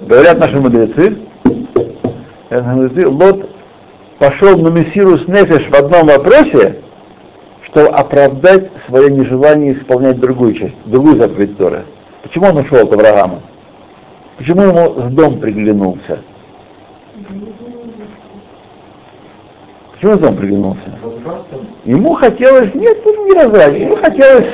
Говорят 0.06 0.38
наши 0.38 0.58
мудрецы. 0.60 1.16
Лот 2.50 3.50
пошел 4.18 4.56
на 4.58 4.68
Мессирус 4.68 5.26
Нефеш 5.26 5.68
в 5.68 5.74
одном 5.74 6.06
вопросе, 6.06 6.80
чтобы 7.64 7.88
оправдать 7.88 8.70
свое 8.86 9.10
нежелание 9.10 9.72
исполнять 9.72 10.20
другую 10.20 10.54
часть, 10.54 10.74
другую 10.84 11.16
заповедь 11.16 11.56
Торы. 11.56 11.84
Почему 12.22 12.46
он 12.46 12.58
ушел 12.58 12.78
от 12.86 12.92
Авраама? 12.92 13.40
Почему 14.36 14.62
ему 14.62 14.90
в 14.90 15.14
дом 15.14 15.38
приглянулся? 15.40 16.20
Почему 19.92 20.16
дом 20.16 20.36
приглянулся? 20.36 20.98
Ему 21.84 22.14
хотелось, 22.14 22.74
нет, 22.74 23.02
тут 23.02 23.16
не 23.18 23.32
разврат, 23.34 23.74
ему 23.74 23.96
хотелось 23.96 24.46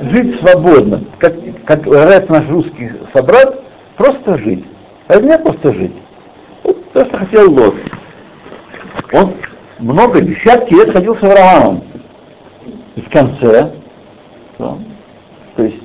жить 0.00 0.38
свободно, 0.40 1.04
как, 1.18 1.34
как 1.64 1.82
говорят 1.82 2.28
наш 2.28 2.48
русский 2.48 2.92
собрат, 3.12 3.60
просто 3.96 4.38
жить. 4.38 4.64
А 5.08 5.20
нет, 5.20 5.42
просто 5.42 5.72
жить. 5.72 5.94
Вот 6.62 6.92
то, 6.92 7.04
что 7.04 7.18
хотел 7.18 7.52
Лот. 7.52 7.74
Он 9.12 9.34
много, 9.78 10.20
десятки 10.20 10.74
лет 10.74 10.92
ходил 10.92 11.16
с 11.16 11.22
Авраамом. 11.22 11.82
И 12.96 13.00
в 13.00 13.10
конце, 13.10 13.72
да, 14.58 14.78
то 15.56 15.62
есть 15.62 15.78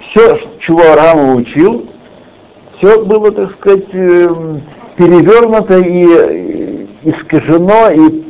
все, 0.00 0.38
чего 0.60 0.80
Авраам 0.82 1.36
учил, 1.36 1.86
все 2.78 3.04
было, 3.04 3.32
так 3.32 3.52
сказать, 3.52 3.92
эм, 3.92 4.62
перевернуто 4.96 5.78
и 5.78 6.06
э, 6.06 6.86
искажено, 7.02 7.90
и 7.90 8.24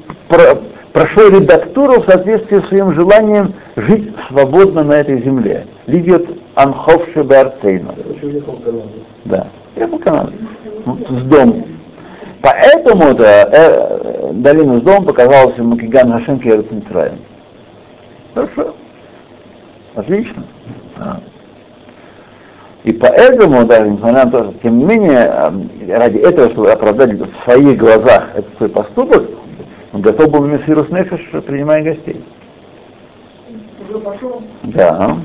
про- 0.94 1.04
прошло 1.04 1.28
редактуру 1.28 2.00
в 2.00 2.06
соответствии 2.06 2.60
с 2.60 2.68
своим 2.68 2.92
желанием 2.92 3.54
жить 3.76 4.14
свободно 4.28 4.84
на 4.84 4.94
этой 4.94 5.22
земле. 5.22 5.66
Лидиот 5.86 6.26
Анхов 6.54 7.06
Шебарцейна. 7.12 7.94
Да, 9.24 9.48
Канаде. 10.02 10.32
Ну, 10.86 10.98
С 11.08 11.22
домом. 11.24 11.64
Поэтому-то 12.42 13.24
э, 13.24 14.32
долина 14.34 14.78
с 14.78 14.82
домом 14.82 15.06
показалась 15.06 15.56
ему 15.56 15.76
Киган 15.76 16.12
Хашем 16.12 16.38
Керет 16.38 16.70
Митраем. 16.70 17.18
Хорошо. 18.34 18.74
Отлично. 19.94 20.44
Да. 20.98 21.20
И 22.84 22.92
поэтому, 22.92 23.64
даже 23.64 23.90
несмотря 23.90 24.26
на 24.26 24.30
то, 24.30 24.44
что, 24.44 24.54
тем 24.62 24.78
не 24.78 24.84
менее, 24.84 25.32
э, 25.32 25.96
ради 25.96 26.18
этого, 26.18 26.50
чтобы 26.50 26.70
оправдать 26.70 27.12
в 27.14 27.26
своих 27.44 27.78
глазах 27.78 28.28
этот 28.34 28.56
свой 28.58 28.68
поступок, 28.68 29.24
он 29.94 30.00
готов 30.00 30.28
был 30.28 30.42
на 30.42 30.56
Мессирус 30.56 30.88
Нефиш, 30.88 31.30
принимая 31.46 31.84
гостей. 31.84 32.20
Уже 33.88 33.98
пошел. 34.00 34.42
Да. 34.64 35.16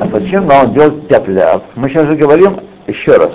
А 0.00 0.08
зачем 0.12 0.46
нам 0.46 0.74
делать 0.74 1.08
тяпля? 1.08 1.60
Мы 1.76 1.88
сейчас 1.88 2.08
же 2.08 2.16
говорим 2.16 2.56
еще 2.88 3.16
раз. 3.16 3.30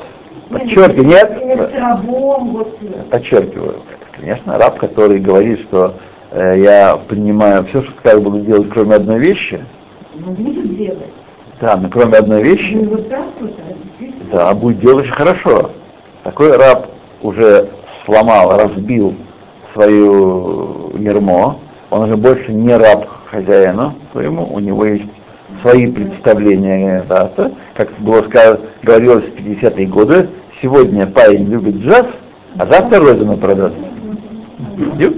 Подчеркиваю, 0.50 1.06
нет? 1.06 3.10
Подчеркиваю. 3.10 3.82
Конечно, 4.12 4.58
раб, 4.58 4.80
который 4.80 5.20
говорит, 5.20 5.62
что 5.62 5.96
э, 6.32 6.60
я 6.60 6.98
принимаю 6.98 7.66
все, 7.66 7.84
что 7.84 7.92
сказал, 8.00 8.22
буду 8.22 8.42
делать, 8.42 8.70
кроме 8.70 8.96
одной 8.96 9.20
вещи. 9.20 9.62
Ну, 10.14 10.32
будет 10.32 10.78
делать. 10.78 11.25
Да, 11.62 11.78
но 11.78 11.90
кроме 11.90 12.18
одной 12.18 12.44
вещи, 12.44 12.76
вот, 12.76 13.12
а 13.12 13.26
да, 14.32 14.54
будет 14.54 14.80
делать 14.80 15.06
очень 15.06 15.14
хорошо. 15.14 15.72
Такой 16.24 16.56
раб 16.58 16.88
уже 17.22 17.70
сломал, 18.06 18.58
разбил 18.58 19.16
свою 19.74 20.92
ермо, 20.98 21.60
он 21.90 22.04
уже 22.04 22.18
больше 22.18 22.52
не 22.52 22.76
раб 22.76 23.08
хозяину 23.26 23.94
своему, 24.12 24.46
у 24.52 24.60
него 24.60 24.86
есть 24.86 25.06
свои 25.62 25.92
представления, 25.92 27.06
да, 27.08 27.28
то, 27.28 27.52
как 27.76 27.92
было 28.00 28.22
сказано, 28.24 28.60
говорилось 28.84 29.26
в 29.26 29.36
50-е 29.36 29.88
годы, 29.88 30.30
сегодня 30.62 31.08
парень 31.08 31.46
любит 31.46 31.78
джаз, 31.78 32.06
а 32.58 32.66
завтра 32.66 33.00
родину 33.00 33.38
продаст. 33.38 33.76
Бадьюк? 34.78 35.16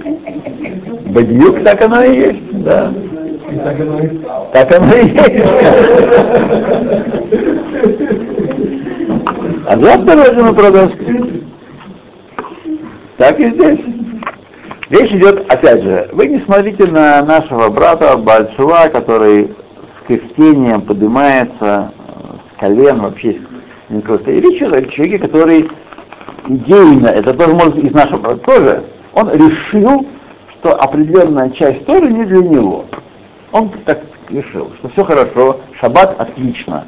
Бадьюк, 1.06 1.64
так 1.64 1.82
оно 1.82 2.02
и 2.02 2.16
есть, 2.16 2.62
да. 2.62 2.92
Так 3.48 3.80
оно 3.80 4.00
и 4.00 4.18
стало. 4.18 4.46
Так 4.52 4.72
оно 4.72 4.94
и 4.94 5.08
есть. 5.08 5.44
А 9.66 9.78
завтра 9.78 10.26
родину 10.26 10.54
продаст. 10.54 10.96
Так 13.16 13.40
и 13.40 13.50
здесь. 13.50 13.80
Речь 14.90 15.12
идет, 15.12 15.50
опять 15.52 15.82
же, 15.82 16.08
вы 16.12 16.28
не 16.28 16.40
смотрите 16.40 16.86
на 16.86 17.22
нашего 17.22 17.68
брата 17.68 18.16
Бальшува, 18.16 18.88
который 18.88 19.48
с 19.48 20.06
кряхтением 20.06 20.80
поднимается 20.80 21.92
с 22.56 22.60
колен, 22.60 23.00
вообще 23.00 23.38
просто. 24.04 24.30
И 24.30 24.40
речь 24.40 24.62
идет 24.62 24.72
о 24.72 24.82
человеке, 24.90 25.18
который 25.18 25.68
идейно, 26.48 27.08
это 27.08 27.34
тоже 27.34 27.54
может 27.54 27.76
из 27.76 27.92
нашего 27.92 28.36
тоже, 28.36 28.84
он 29.12 29.30
решил, 29.30 30.06
что 30.52 30.74
определенная 30.74 31.50
часть 31.50 31.84
Торы 31.84 32.08
не 32.08 32.24
для 32.24 32.38
него. 32.38 32.86
Он 33.52 33.70
так 33.84 34.02
решил, 34.28 34.72
что 34.78 34.88
все 34.90 35.04
хорошо, 35.04 35.60
шаббат 35.80 36.20
отлично, 36.20 36.86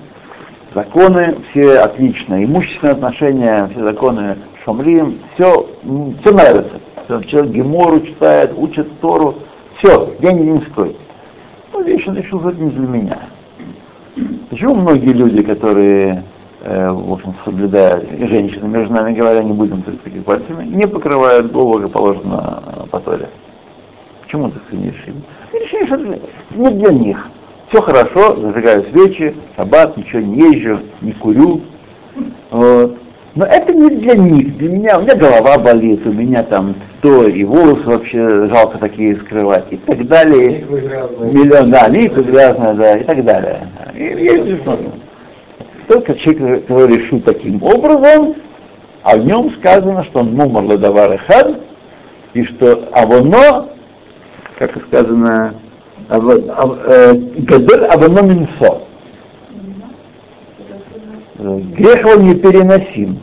законы 0.75 1.37
все 1.51 1.79
отлично, 1.79 2.45
имущественные 2.45 2.93
отношения, 2.93 3.69
все 3.73 3.83
законы 3.83 4.37
шамрим, 4.65 5.21
все, 5.35 5.67
все 6.21 6.33
нравится. 6.33 6.81
Человек 7.27 7.53
Гемору 7.53 8.01
читает, 8.01 8.53
учит 8.57 9.01
Тору, 9.01 9.37
все, 9.79 10.15
деньги 10.21 10.43
не 10.43 10.61
стоит. 10.61 10.97
Ну, 11.73 11.83
вещь 11.83 12.07
он 12.07 12.17
решил, 12.17 12.41
что 12.41 12.51
это 12.51 12.61
не 12.61 12.71
для 12.71 12.87
меня. 12.87 13.19
Почему 14.51 14.75
многие 14.75 15.13
люди, 15.13 15.43
которые, 15.43 16.25
э, 16.63 16.91
в 16.91 17.13
общем, 17.13 17.35
соблюдают, 17.45 18.13
и 18.13 18.27
женщины, 18.27 18.69
между 18.69 18.93
нами 18.93 19.15
говоря, 19.15 19.43
не 19.43 19.53
будем 19.53 19.83
такими 19.83 20.23
пальцами, 20.23 20.65
не 20.65 20.87
покрывают 20.87 21.51
голову, 21.51 21.83
как 21.83 21.93
положено 21.93 22.87
по 22.91 23.01
Торе? 23.01 23.29
Почему 24.23 24.51
так 24.51 24.63
не 24.73 24.93
решили? 25.53 25.83
Решили, 25.83 25.87
что 25.87 26.59
не 26.59 26.71
для 26.71 26.93
них. 26.93 27.27
Все 27.69 27.81
хорошо, 27.83 28.37
зажигаю 28.37 28.85
свечи, 28.91 29.35
шаббат, 29.57 29.97
ничего 29.97 30.21
не 30.21 30.55
езжу, 30.55 30.81
не 31.01 31.13
курю. 31.13 31.61
Вот. 32.51 32.99
Но 33.37 33.45
это 33.45 33.73
не 33.73 33.91
для 33.91 34.17
них, 34.17 34.57
для 34.59 34.69
меня, 34.71 34.99
у 34.99 35.03
меня 35.03 35.15
голова 35.15 35.57
болит, 35.57 36.05
у 36.05 36.13
меня 36.13 36.43
там 36.43 36.75
то, 37.01 37.29
и 37.29 37.45
волосы 37.45 37.85
вообще 37.85 38.49
жалко 38.49 38.79
такие 38.79 39.15
скрывать, 39.17 39.67
и 39.71 39.77
так 39.77 40.05
далее. 40.09 40.65
Миллион, 40.69 41.71
да, 41.71 41.87
липы 41.87 42.23
грязные, 42.23 42.75
да, 42.75 42.97
и 42.99 43.05
так 43.05 43.25
далее. 43.25 43.69
И, 43.95 44.03
и, 44.03 44.59
Только 45.87 46.17
человек, 46.17 46.67
который 46.67 46.97
решил 46.97 47.21
таким 47.21 47.63
образом, 47.63 48.35
а 49.05 49.17
в 49.17 49.25
нем 49.25 49.51
сказано, 49.53 50.03
что 50.05 50.21
он 50.21 50.35
мумар 50.35 50.65
ладавар 50.65 51.17
хад, 51.19 51.61
и 52.35 52.43
что 52.43 52.89
авоно, 52.93 53.69
как 54.61 54.77
сказано, 54.87 55.55
э, 56.11 57.15
гадер 57.15 57.91
авоно 57.91 58.21
минсо. 58.21 58.83
Грех 61.39 62.05
он 62.05 62.29
непереносим. 62.29 63.21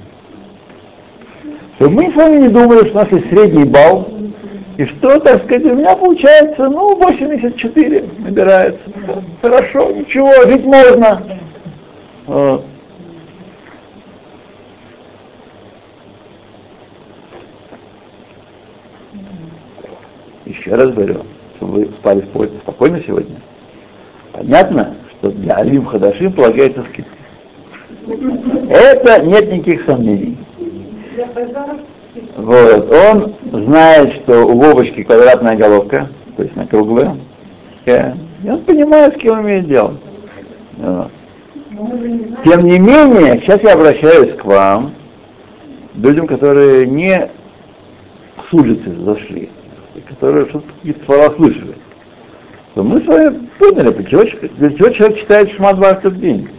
Чтобы 1.76 1.92
мы 1.92 2.12
с 2.12 2.16
вами 2.16 2.38
не 2.38 2.48
думали, 2.48 2.88
что 2.88 2.94
у 2.94 3.02
нас 3.04 3.12
есть 3.12 3.30
средний 3.30 3.66
балл, 3.66 4.08
и 4.78 4.86
что, 4.86 5.20
так 5.20 5.44
сказать, 5.44 5.66
у 5.66 5.76
меня 5.76 5.96
получается, 5.96 6.70
ну, 6.70 6.96
84 6.96 8.06
набирается. 8.18 8.92
Хорошо, 9.44 9.92
ничего, 9.92 10.32
жить 10.50 10.66
можно. 10.66 11.22
Еще 20.48 20.76
раз 20.76 20.92
говорю, 20.92 21.24
чтобы 21.58 21.74
вы 21.74 21.86
спали 22.00 22.24
спокойно 22.62 23.02
сегодня. 23.06 23.36
Понятно, 24.32 24.96
что 25.12 25.32
для 25.32 25.56
Алим 25.56 25.86
Хадашим 25.86 26.32
полагается 26.32 26.84
скидка. 26.86 27.12
Это 28.70 29.26
нет 29.26 29.52
никаких 29.52 29.84
сомнений. 29.86 30.38
Вот. 32.38 32.92
Он 32.92 33.36
знает, 33.52 34.14
что 34.14 34.46
у 34.46 34.58
Вовочки 34.58 35.04
квадратная 35.04 35.58
головка, 35.58 36.08
то 36.38 36.44
есть 36.44 36.56
на 36.56 36.66
круглая. 36.66 37.18
И 37.86 38.50
он 38.50 38.62
понимает, 38.62 39.16
с 39.16 39.18
кем 39.18 39.42
имеет 39.42 39.68
дело. 39.68 39.98
Вот. 40.78 41.12
Тем 42.46 42.66
не 42.66 42.80
менее, 42.80 43.42
сейчас 43.42 43.62
я 43.64 43.74
обращаюсь 43.74 44.34
к 44.36 44.46
вам, 44.46 44.94
людям, 45.96 46.26
которые 46.26 46.88
не 46.88 47.30
с 48.50 48.54
улицы 48.54 48.96
зашли, 48.96 49.50
которые 50.20 50.50
что-то 50.50 50.66
какие-то 50.74 51.36
слышали. 51.36 51.76
То 52.74 52.84
мы 52.84 53.02
с 53.02 53.06
вами 53.06 53.50
поняли, 53.60 53.92
для 53.92 54.04
чего, 54.06 54.24
для 54.58 54.72
чего 54.72 54.90
человек 54.90 55.20
читает 55.20 55.52
шма 55.52 55.74
20 55.74 56.06
в 56.06 56.20
день. 56.20 56.50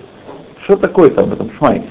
Что 0.63 0.77
такое 0.77 1.11
там 1.11 1.31
в 1.31 1.33
этом 1.33 1.51
шмайте? 1.59 1.87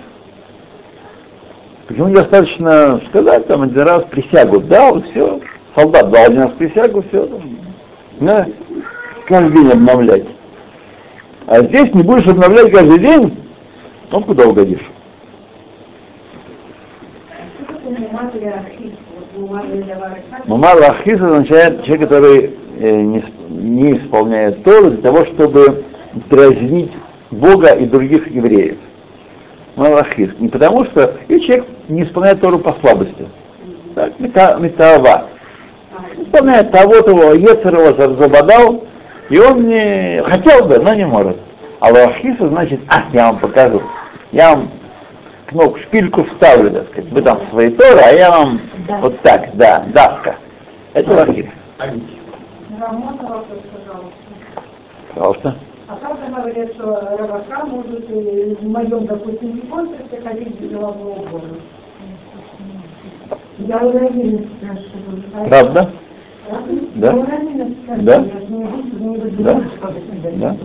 Почему 1.87 2.09
недостаточно 2.09 3.01
сказать 3.09 3.47
там 3.47 3.61
один 3.63 3.83
раз 3.83 4.03
присягу 4.05 4.59
дал, 4.61 5.01
все, 5.03 5.39
солдат 5.75 6.09
дал 6.09 6.25
один 6.25 6.41
раз 6.41 6.51
присягу, 6.51 7.03
все, 7.09 7.29
да, 8.19 8.45
каждый 9.25 9.53
день 9.53 9.71
обновлять. 9.71 10.25
А 11.47 11.61
здесь 11.61 11.93
не 11.93 12.03
будешь 12.03 12.27
обновлять 12.27 12.71
каждый 12.71 12.99
день, 12.99 13.37
ну 14.11 14.21
куда 14.21 14.45
угодишь. 14.45 14.85
Мумар 20.45 20.81
Ахис 20.81 21.21
означает 21.21 21.83
человек, 21.83 22.09
который 22.09 22.55
э, 22.79 23.01
не, 23.01 23.23
не 23.49 23.97
исполняет 23.97 24.63
Тору 24.63 24.91
для 24.91 25.01
того, 25.01 25.25
чтобы 25.25 25.83
дразнить 26.29 26.91
Бога 27.29 27.73
и 27.73 27.85
других 27.85 28.29
евреев. 28.31 28.77
Малахис. 29.75 30.31
Не 30.39 30.49
потому 30.49 30.85
что 30.85 31.13
и 31.27 31.39
человек 31.41 31.67
не 31.87 32.03
исполняет 32.03 32.41
Тору 32.41 32.57
по 32.57 32.73
слабости. 32.81 33.27
Так, 33.93 34.19
метава. 34.19 35.27
Исполняет 36.17 36.71
того, 36.71 37.01
того, 37.01 37.33
Ецерова 37.33 37.93
забодал, 37.93 38.83
и 39.29 39.37
он 39.37 39.67
не 39.67 40.23
хотел 40.23 40.65
бы, 40.65 40.79
но 40.79 40.95
не 40.95 41.05
может. 41.05 41.37
А 41.79 41.91
лахиса 41.91 42.47
значит, 42.47 42.79
а, 42.87 43.03
я 43.13 43.27
вам 43.27 43.39
покажу. 43.39 43.83
Я 44.31 44.55
вам 44.55 44.71
кнопку, 45.47 45.79
шпильку 45.79 46.23
вставлю, 46.25 46.71
так 46.71 46.87
сказать. 46.89 47.11
Вы 47.11 47.21
там 47.21 47.41
свои 47.49 47.69
Торы, 47.71 47.99
а 47.99 48.11
я 48.11 48.31
вам 48.31 48.61
да. 48.87 48.99
вот 48.99 49.19
так, 49.21 49.49
да, 49.55 49.85
давка. 49.93 50.35
Это 50.93 51.11
лахис. 51.11 51.45
Пожалуйста. 55.13 55.55
А 55.87 55.95
правда 55.95 56.25
говорят, 56.35 56.73
что 56.73 57.17
рыбака 57.17 57.65
может 57.65 58.09
в 58.09 58.67
моем, 58.67 59.05
допустим, 59.05 59.61
конкурсе 59.69 60.21
ходить 60.21 60.59
без 60.59 60.71
головного 60.71 61.11
убора. 61.11 61.43
Я 63.59 63.77
уравненно 63.77 64.45
спрашиваю. 64.57 65.47
Правда? 65.47 65.89
Да? 66.95 67.13
Да? 67.97 68.25
Да? 69.37 69.61
Да? 70.35 70.57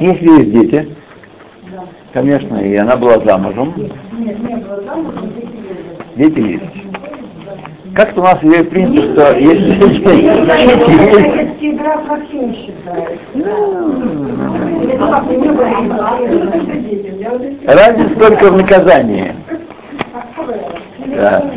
Если 0.00 0.28
есть 0.28 0.52
дети. 0.52 0.96
Конечно, 2.12 2.56
и 2.56 2.74
она 2.76 2.96
была 2.96 3.18
замужем. 3.20 3.74
Нет, 4.18 4.38
не 4.38 4.56
была 4.56 4.80
замужем, 4.82 5.32
дети 6.16 6.40
есть. 6.40 6.86
Как-то 7.94 8.20
у 8.20 8.24
нас 8.24 8.42
есть 8.42 8.68
принцип, 8.68 9.12
что 9.12 9.32
если 9.38 9.76
Разница 17.66 18.14
только 18.16 18.50
в 18.50 18.56
наказании. 18.58 19.34
Да. 21.06 21.50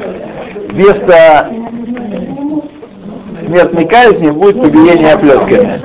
Вместо 0.69 1.49
смертной 3.45 3.85
казни 3.85 4.29
будет 4.29 4.61
побиение 4.61 5.13
оплетками. 5.13 5.81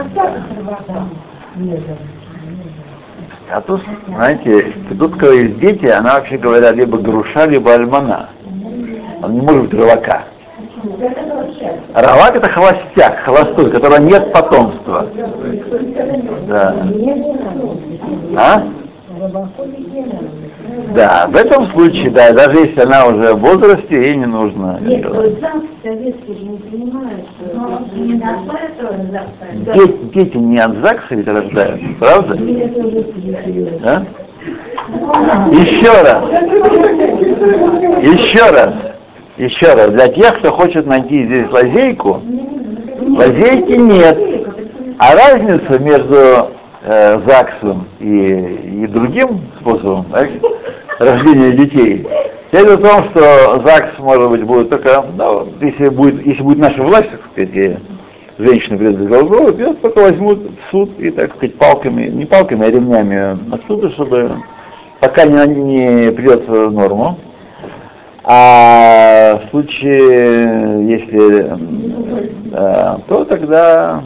А 3.50 3.60
тут, 3.60 3.82
знаете, 4.08 4.72
тут, 4.98 5.16
когда 5.16 5.42
дети, 5.42 5.86
она 5.86 6.14
вообще 6.14 6.38
говоря, 6.38 6.72
либо 6.72 6.98
груша, 6.98 7.46
либо 7.46 7.74
альмана. 7.74 8.30
Он 9.22 9.32
не 9.32 9.40
может 9.40 9.64
быть 9.64 9.74
рыбака. 9.74 10.24
Равак 11.94 12.36
это 12.36 12.48
холостяк, 12.48 13.18
холостой, 13.20 13.68
у 13.68 13.70
которого 13.70 13.98
нет 13.98 14.32
потомства. 14.32 15.06
Да. 16.48 16.76
А? 18.36 18.62
Да, 20.94 21.26
в 21.28 21.36
этом 21.36 21.70
случае, 21.72 22.10
да, 22.10 22.32
даже 22.32 22.58
если 22.58 22.80
она 22.80 23.06
уже 23.06 23.34
в 23.34 23.40
возрасте, 23.40 23.86
ей 23.90 24.16
не 24.16 24.26
нужно. 24.26 24.78
Нет, 24.80 25.04
вот 25.06 25.38
ЗАГС 25.40 25.64
советский 25.82 26.34
же 26.34 26.44
не 26.44 26.58
принимают. 26.58 27.26
Дети, 29.74 29.98
дети 30.14 30.36
не 30.36 30.58
от 30.58 30.76
ЗАГСа 30.78 31.14
ведь 31.14 31.28
рождаются, 31.28 31.86
правда? 31.98 32.36
Да? 33.82 34.06
Еще 35.50 35.92
раз. 36.02 36.24
Еще 38.02 38.50
раз. 38.50 38.74
Еще 39.36 39.74
раз, 39.74 39.90
для 39.90 40.08
тех, 40.08 40.38
кто 40.38 40.52
хочет 40.52 40.86
найти 40.86 41.26
здесь 41.26 41.50
лазейку, 41.50 42.20
лазейки 43.16 43.72
нет. 43.72 44.16
А 44.98 45.14
разница 45.14 45.78
между 45.80 46.53
э, 46.84 47.20
ЗАГСом 47.26 47.88
и, 47.98 48.82
и 48.82 48.86
другим 48.86 49.40
способом 49.60 50.04
так, 50.12 50.28
рождения 50.98 51.52
детей, 51.52 52.06
дело 52.52 52.76
в 52.76 52.82
том, 52.82 53.04
что 53.10 53.62
ЗАГС, 53.64 53.98
может 53.98 54.30
быть, 54.30 54.44
будет 54.44 54.70
только, 54.70 55.04
ну, 55.16 55.48
если 55.60 55.88
будет, 55.88 56.24
если 56.24 56.42
будет 56.42 56.58
наша 56.58 56.82
власть, 56.82 57.10
так 57.10 57.20
сказать, 57.32 57.50
и 57.54 57.76
женщины 58.38 58.78
придут 58.78 59.08
голову, 59.08 59.56
ее 59.56 59.74
только 59.74 59.98
возьмут 59.98 60.38
в 60.38 60.70
суд 60.70 60.90
и, 60.98 61.10
так 61.10 61.34
сказать, 61.36 61.56
палками, 61.56 62.08
не 62.08 62.26
палками, 62.26 62.66
а 62.66 62.70
ремнями 62.70 63.54
отсюда, 63.54 63.90
чтобы 63.90 64.36
пока 65.00 65.24
не, 65.24 65.46
не 65.46 66.12
придет 66.12 66.48
норму, 66.48 67.18
а 68.24 69.38
в 69.38 69.50
случае, 69.50 70.88
если, 70.88 71.58
да, 72.50 72.98
то 73.06 73.24
тогда 73.24 74.02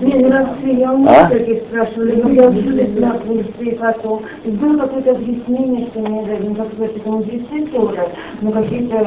Не, 0.00 0.14
ну 0.14 0.30
раз 0.30 0.48
я 0.64 0.92
у 0.92 1.06
А? 1.06 1.30
спрашивали, 1.68 2.22
но 2.22 2.30
я 2.30 2.48
училась 2.48 2.98
на 2.98 3.18
курсе 3.18 3.76
потом. 3.76 4.22
Было 4.44 4.78
какое-то 4.78 5.12
объяснение, 5.12 5.86
что 5.88 6.00
мне 6.00 6.24
даже 6.24 6.42
не 6.42 6.54
какой-то 6.54 7.00
там 7.00 7.14
мудрецы 7.14 7.66
тоже, 7.72 8.08
ну 8.40 8.52
какие-то... 8.52 9.06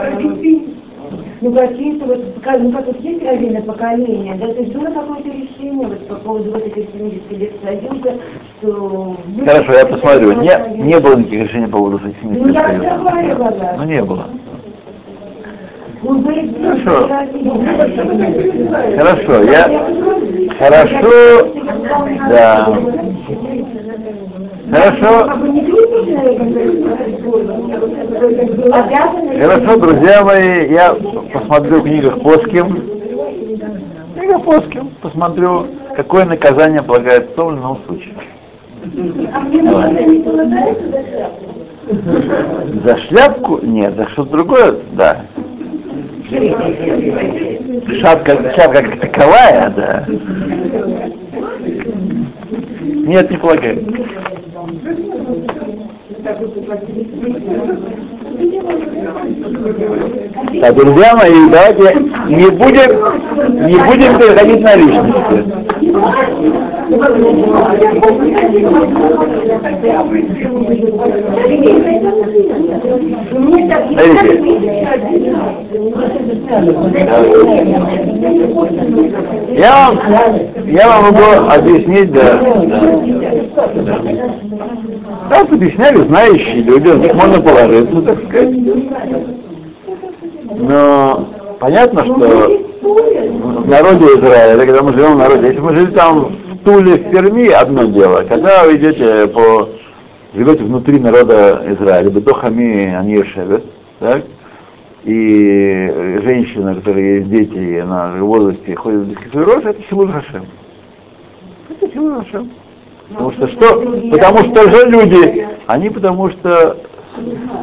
Ну 1.41 1.53
какие-то 1.53 2.05
вот, 2.05 2.19
ну 2.59 2.71
как 2.71 2.87
вот 2.87 2.99
есть 3.01 3.23
разные 3.23 3.61
поколения, 3.61 4.35
да, 4.39 4.47
то 4.47 4.59
есть 4.59 4.73
было 4.73 4.85
какое-то 4.85 5.29
решение 5.29 5.87
вот 5.87 6.07
по 6.07 6.15
поводу 6.15 6.51
вот 6.51 6.65
этих 6.65 6.89
70 6.91 7.31
лет 7.33 7.51
Союза, 7.63 8.13
что... 8.57 9.17
Хорошо, 9.45 9.73
я 9.73 9.85
посмотрю. 9.85 10.41
Не, 10.41 10.83
не 10.83 10.99
было 10.99 11.15
никаких 11.17 11.43
решений 11.43 11.67
по 11.67 11.77
поводу 11.77 11.99
Ну 12.23 12.31
70 12.31 12.53
я 12.55 12.63
союза. 12.63 12.89
разговаривала. 12.89 13.75
Ну 13.77 13.83
не 13.83 14.03
было. 14.03 14.25
Хорошо. 16.05 17.09
Хорошо, 18.95 19.43
я... 19.43 19.61
Хорошо, 20.59 21.51
да. 22.29 22.77
Хорошо. 24.71 25.29
Хорошо, 29.39 29.77
друзья 29.77 30.23
мои, 30.23 30.69
я 30.69 30.95
посмотрю 31.33 31.79
в 31.79 31.83
книгах 31.83 32.21
Поским. 32.21 32.67
В 34.15 34.19
книгах 34.19 34.43
Поским 34.43 34.89
посмотрю, 35.01 35.65
какое 35.95 36.25
наказание 36.25 36.83
полагает 36.83 37.31
в 37.31 37.33
том 37.35 37.53
или 37.53 37.59
ином 37.59 37.79
случае. 37.87 38.13
За 42.83 42.97
шляпку? 42.97 43.59
Нет, 43.63 43.95
за 43.95 44.07
что-то 44.09 44.31
другое, 44.31 44.75
да. 44.93 45.25
Шапка, 47.99 48.53
шапка 48.55 48.81
как 48.81 48.99
таковая, 48.99 49.69
да. 49.69 50.05
Нет, 52.81 53.29
не 53.29 53.37
полагаю. 53.37 53.85
Так, 60.61 60.75
друзья 60.75 61.15
мои, 61.15 61.49
давайте 61.49 61.99
не 62.27 62.49
будем, 62.49 63.67
не 63.67 63.77
будем 63.77 64.17
переходить 64.17 64.61
на 64.61 64.75
личности. 64.75 65.43
Я 79.57 79.71
вам, 79.73 79.99
я 80.67 80.87
вам 80.87 81.03
могу 81.05 81.23
объяснить, 81.49 82.11
да. 82.11 82.39
да. 82.65 82.81
Так 85.29 85.51
объясняли 85.51 85.97
знающие 86.03 86.61
люди, 86.61 86.87
на 86.87 86.97
них 86.97 87.13
можно 87.15 87.41
положиться, 87.41 88.01
так 88.01 88.17
сказать. 88.27 88.55
Но 90.57 91.27
понятно, 91.59 92.05
что 92.05 92.65
в 92.81 93.67
народе 93.67 94.05
Израиля, 94.05 94.65
когда 94.65 94.83
мы 94.83 94.93
живем 94.93 95.13
в 95.13 95.17
народе, 95.17 95.47
если 95.47 95.59
мы 95.59 95.73
жили 95.73 95.91
там 95.91 96.44
Туле, 96.65 96.95
в 96.95 97.11
Перми, 97.11 97.47
одно 97.49 97.85
дело. 97.85 98.25
Когда 98.27 98.65
вы 98.65 98.75
идете 98.75 99.27
по, 99.27 99.69
живете 100.33 100.63
внутри 100.63 100.99
народа 100.99 101.63
Израиля, 101.67 102.09
бетохами 102.09 102.93
они 102.93 103.23
шевет, 103.23 103.63
так, 103.99 104.23
и 105.03 106.19
женщина, 106.23 106.71
у 106.71 106.75
которой 106.75 107.19
есть 107.19 107.29
дети, 107.29 107.55
и 107.55 107.77
она 107.77 108.13
в 108.17 108.19
возрасте 108.21 108.75
ходит 108.75 109.01
в 109.01 109.09
Бескифирож, 109.09 109.63
это 109.63 109.81
Хилуль 109.83 110.11
Хашем. 110.11 110.45
Это 111.69 111.87
Хилуль 111.91 112.15
Хашем. 112.15 112.51
Потому 113.09 113.31
что 113.31 113.47
что? 113.47 113.81
Потому 114.11 114.37
что 114.39 114.69
же 114.71 114.89
люди, 114.89 115.47
они 115.67 115.91
потому 115.91 116.31
что 116.31 116.77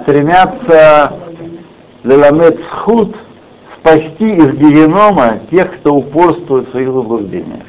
стремятся 0.03 1.15
леламет 2.05 2.61
схуд 2.71 3.17
спасти 3.81 4.37
из 4.37 4.53
генома 4.55 5.41
тех, 5.51 5.73
кто 5.73 5.97
упорствует 5.97 6.69
в 6.69 6.71
своих 6.71 6.87
заблуждениях. 6.87 7.65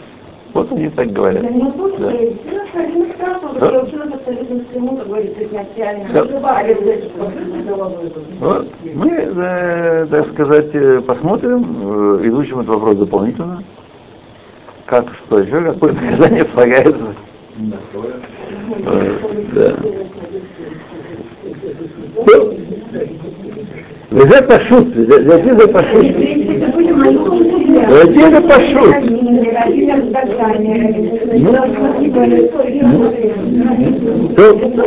Вот 0.53 0.71
они 0.71 0.89
так 0.89 1.11
говорят. 1.11 1.41
Да. 1.41 2.11
Да. 3.59 3.83
Да. 6.13 6.23
Вот. 8.39 8.67
Мы, 8.93 9.09
э, 9.09 10.07
так 10.11 10.27
сказать, 10.33 10.69
э, 10.73 11.01
посмотрим, 11.01 11.65
э, 12.21 12.27
изучим 12.27 12.59
этот 12.59 12.69
вопрос 12.69 12.97
дополнительно. 12.97 13.63
Как, 14.85 15.07
что 15.25 15.39
еще, 15.39 15.61
какое 15.61 15.93
наказание 15.93 16.45
полагается. 16.45 17.15
Да. 19.53 19.73
Везет 24.11 24.47
пошут, 24.47 24.95
везет 24.95 25.71
пошут. 25.73 26.03
Везет 28.13 28.47
пошут 28.47 29.22
ну, 29.65 31.51
ну, 34.35 34.83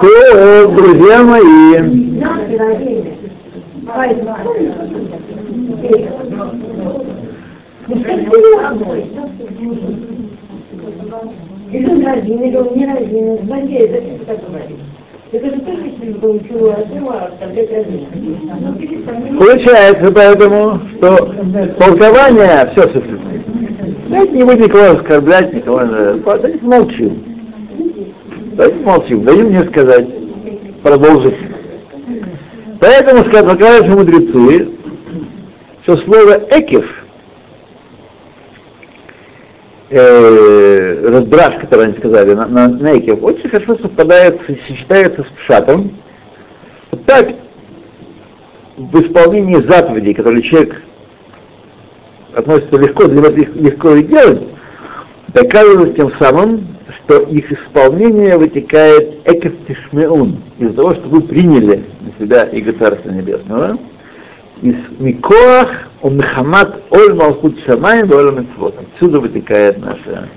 То, 0.00 0.68
друзья 0.68 1.22
мои, 1.22 1.74
или 11.72 11.86
он 11.86 12.04
родин, 12.04 12.42
или 12.42 12.56
он 12.56 12.76
не 12.76 12.86
родин, 12.86 13.46
злодей, 13.46 13.88
зачем 13.88 14.18
так 14.26 14.38
говорить? 14.46 14.89
Один. 15.32 15.62
Ну. 19.30 19.38
Получается 19.38 20.12
поэтому, 20.12 20.80
что 20.96 21.16
толкование 21.78 22.68
все 22.72 22.82
существует. 22.82 23.42
Давайте 24.08 24.32
не 24.32 24.44
будем 24.44 24.62
никого 24.62 24.98
оскорблять, 24.98 25.54
никого 25.54 25.82
давайте 25.84 26.58
молчим. 26.62 27.22
Давайте 28.54 28.78
молчим, 28.84 29.22
дадим 29.22 29.46
мне 29.46 29.62
сказать, 29.64 30.06
продолжить. 30.82 31.36
Поэтому 32.80 33.24
сказали 33.24 33.88
мудрецы, 33.88 34.68
что 35.84 35.96
слово 35.98 36.40
экев, 36.50 36.99
э, 39.90 41.08
разбраж, 41.08 41.60
который 41.60 41.86
они 41.86 41.98
сказали, 41.98 42.34
на, 42.34 42.46
на, 42.46 42.92
очень 42.92 43.48
хорошо 43.48 43.76
совпадает, 43.76 44.40
сочетается 44.66 45.24
с 45.24 45.38
пшатом. 45.38 45.92
Вот 46.90 47.04
так 47.04 47.28
в 48.76 49.00
исполнении 49.02 49.56
заповедей, 49.66 50.14
которые 50.14 50.42
человек 50.42 50.82
относится 52.34 52.78
легко, 52.78 53.06
для 53.06 53.20
него 53.20 53.28
легко 53.28 53.94
и 53.96 54.04
делать, 54.04 54.42
доказывается 55.28 55.96
тем 55.96 56.12
самым, 56.18 56.66
что 56.96 57.20
их 57.20 57.52
исполнение 57.52 58.38
вытекает 58.38 59.20
экев 59.28 59.52
тишмеун, 59.66 60.42
из-за 60.58 60.74
того, 60.74 60.94
что 60.94 61.08
вы 61.08 61.20
приняли 61.20 61.84
на 62.00 62.24
себя 62.24 62.44
Иго 62.44 62.72
Царства 62.72 63.10
Небесного, 63.10 63.78
Микоах 64.62 65.88
Умехамат 66.02 66.82
Оль 66.90 67.14
Малхут 67.14 67.58
Шамай 67.64 68.02
Оль 68.02 68.34
Мецвод. 68.34 68.74
Отсюда 68.78 69.20
вытекает 69.20 69.78
наше 69.78 70.28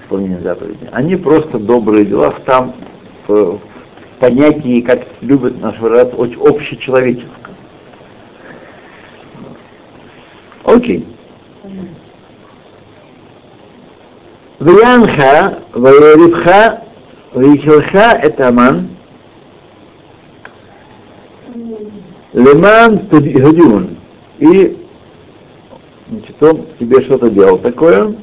исполнение 0.00 0.40
заповедей. 0.40 0.88
Они 0.92 1.16
просто 1.16 1.58
добрые 1.58 2.04
дела 2.04 2.30
в 2.30 2.40
там 2.40 2.74
в, 3.26 3.56
в 3.56 3.60
понятии, 4.20 4.80
как 4.80 5.06
любят 5.20 5.60
наш 5.60 5.78
враг, 5.78 6.18
очень 6.18 6.40
общечеловеческом. 6.40 7.54
Окей. 10.64 11.06
Ваянха, 14.58 15.58
Ваярибха, 15.72 16.82
Ваихилха 17.32 18.18
это 18.20 18.48
Аман, 18.48 18.88
Леман 22.38 23.08
Гадиун. 23.10 23.96
И 24.38 24.76
значит, 26.08 26.40
он 26.40 26.66
тебе 26.78 27.00
что-то 27.02 27.30
делал 27.30 27.58
такое, 27.58 28.14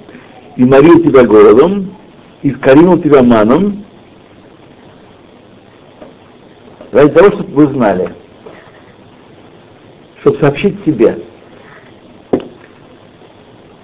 и 0.55 0.63
морил 0.63 1.03
тебя 1.03 1.25
голодом, 1.25 1.93
и 2.41 2.51
вкоринул 2.51 2.97
тебя 2.97 3.21
маном, 3.21 3.83
ради 6.93 7.09
того, 7.09 7.27
чтобы 7.31 7.51
вы 7.51 7.73
знали, 7.73 8.15
чтобы 10.21 10.37
сообщить 10.39 10.81
тебе. 10.85 11.19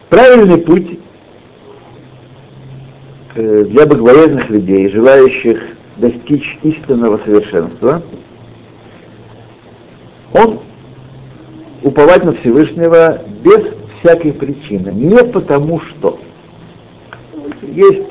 Правильный 0.08 0.60
путь 0.60 0.98
э, 3.36 3.66
для 3.66 3.86
богобоязных 3.86 4.50
людей, 4.50 4.90
желающих 4.90 5.62
достичь 5.98 6.58
истинного 6.64 7.18
совершенства, 7.18 8.02
он 10.34 10.60
уповать 11.84 12.24
на 12.24 12.34
Всевышнего 12.34 13.22
без 13.44 13.74
всякой 14.00 14.34
причины, 14.34 14.92
не 14.92 15.24
потому 15.24 15.80
что. 15.80 16.20
Есть 17.62 18.04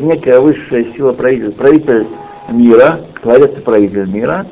некая 0.00 0.40
высшая 0.40 0.92
сила 0.94 1.12
правитель, 1.12 1.52
правитель 1.52 2.06
мира, 2.50 3.00
творец 3.22 3.50
и 3.56 3.60
правитель 3.60 4.08
мира, 4.08 4.46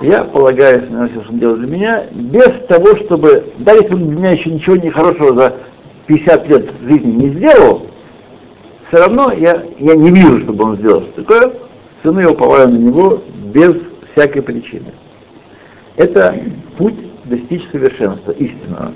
я 0.00 0.24
полагаюсь 0.24 0.88
на 0.90 1.08
все, 1.08 1.22
что 1.22 1.32
он 1.32 1.38
делает 1.38 1.60
для 1.60 1.68
меня, 1.68 2.04
без 2.10 2.66
того, 2.66 2.96
чтобы, 2.96 3.52
даже 3.58 3.82
если 3.82 3.94
он 3.94 4.08
для 4.08 4.18
меня 4.18 4.30
еще 4.32 4.50
ничего 4.50 4.76
не 4.76 4.90
хорошего 4.90 5.34
за 5.34 5.54
50 6.06 6.48
лет 6.48 6.70
жизни 6.82 7.12
не 7.12 7.28
сделал, 7.30 7.86
все 8.88 8.98
равно 8.98 9.32
я, 9.32 9.62
я 9.78 9.94
не 9.94 10.10
вижу, 10.10 10.40
чтобы 10.40 10.64
он 10.64 10.76
сделал 10.76 11.04
такое, 11.14 11.50
все 11.50 12.04
равно 12.04 12.20
я 12.20 12.30
уповаю 12.30 12.68
на 12.68 12.78
него 12.78 13.22
без 13.54 13.76
всякой 14.12 14.42
причины. 14.42 14.92
Это 15.96 16.34
путь 16.78 16.96
достичь 17.24 17.68
совершенства 17.70 18.32
истинного. 18.32 18.92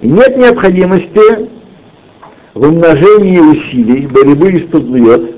И 0.00 0.08
нет 0.08 0.36
необходимости 0.36 1.48
в 2.54 2.62
умножении 2.62 3.38
усилий, 3.38 4.06
борьбы 4.06 4.52
и 4.52 4.68
студлует, 4.68 5.36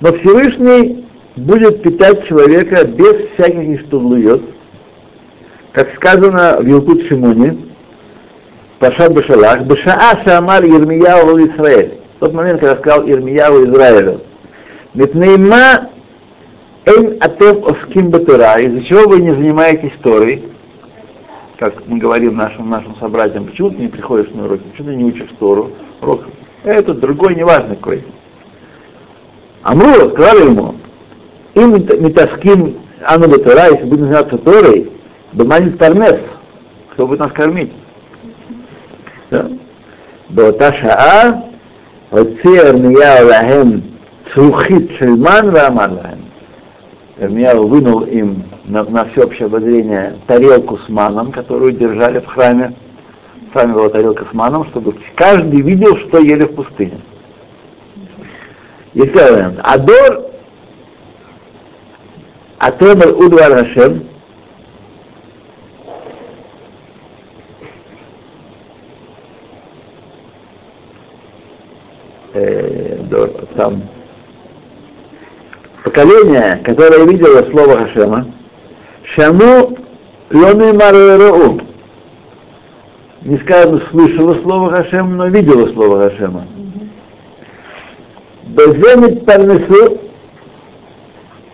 но 0.00 0.12
Всевышний 0.12 1.04
будет 1.36 1.82
питать 1.82 2.26
человека 2.26 2.84
без 2.84 3.30
всяких 3.34 3.80
иштудлует, 3.80 4.42
как 5.72 5.94
сказано 5.94 6.58
в 6.60 6.68
Илкут 6.68 7.06
Шимоне, 7.06 7.58
Пашат 8.80 9.12
Башалах, 9.12 9.64
Башаа 9.64 10.20
Шамар 10.24 10.64
Ирмияу 10.64 11.38
Израиль. 11.46 11.98
В 12.16 12.20
тот 12.20 12.32
момент, 12.32 12.60
когда 12.60 12.76
сказал 12.76 13.08
Ирмияу 13.08 13.64
Израилю, 13.64 14.22
Митнейма 14.94 15.90
Эйн 16.87 17.17
Атев 17.21 17.65
Оским 17.67 18.09
Батура, 18.09 18.59
из-за 18.59 18.83
чего 18.83 19.09
вы 19.09 19.19
не 19.19 19.31
занимаетесь 19.31 19.93
Торой, 20.01 20.43
как 21.57 21.87
мы 21.87 21.97
говорим 21.97 22.35
нашим, 22.35 22.69
нашим 22.69 22.95
собратьям, 22.97 23.45
почему 23.45 23.69
ты 23.71 23.77
не 23.77 23.87
приходишь 23.87 24.31
на 24.31 24.45
уроки, 24.45 24.63
почему 24.71 24.89
ты 24.89 24.95
не 24.95 25.05
учишь 25.05 25.29
Тору, 25.39 25.71
урок, 26.01 26.25
это 26.63 26.93
другой, 26.93 27.35
неважно 27.35 27.75
какой. 27.75 28.03
Амру 29.61 30.09
сказали 30.11 30.45
ему, 30.45 30.75
им 31.53 31.71
метаским 31.73 32.77
Ану 33.05 33.29
Батура, 33.29 33.67
если 33.67 33.85
будем 33.85 34.05
заниматься 34.05 34.37
Торой, 34.37 34.91
Баманит 35.31 35.77
Парнес, 35.77 36.19
кто 36.91 37.07
будет 37.07 37.19
нас 37.19 37.31
кормить? 37.31 37.71
Да? 39.31 39.47
באותה 40.33 40.73
שעה 40.73 41.31
הוציא 42.09 42.51
ירמיהו 42.51 43.27
להם 43.29 43.79
צרוכית 44.33 44.87
של 44.97 45.09
מן 45.09 45.49
ואמר 45.53 45.87
להם 45.87 46.17
Ирмияу 47.18 47.66
вынул 47.66 48.02
им 48.02 48.44
на, 48.64 48.84
на 48.84 49.04
всеобщее 49.06 49.46
обозрение 49.46 50.16
тарелку 50.26 50.78
с 50.78 50.88
маном, 50.88 51.32
которую 51.32 51.72
держали 51.72 52.20
в 52.20 52.26
храме. 52.26 52.74
В 53.50 53.52
храме 53.52 53.74
была 53.74 53.88
тарелка 53.88 54.24
с 54.24 54.32
маном, 54.32 54.66
чтобы 54.66 54.94
каждый 55.16 55.60
видел, 55.62 55.96
что 55.96 56.18
ели 56.18 56.44
в 56.44 56.54
пустыне. 56.54 57.00
И 58.94 59.00
сказал 59.08 59.52
Адор 59.64 60.26
Атемер 62.58 63.16
Удвар 63.16 63.64
Хашем 63.64 64.04
э, 72.34 72.98
там 73.56 73.82
поколение, 75.88 76.60
которое 76.64 77.04
видело 77.06 77.42
слово 77.50 77.78
Хашема, 77.78 78.26
Шаму 79.04 79.78
Лоны 80.30 80.72
Мару 80.74 81.60
не 83.22 83.38
сказано 83.38 83.82
слышало 83.90 84.34
слово 84.42 84.70
Хашема, 84.70 85.10
но 85.10 85.26
видело 85.28 85.66
слово 85.72 86.10
Хашема. 86.10 86.46
Беземит 88.44 89.24
парнесу 89.24 89.98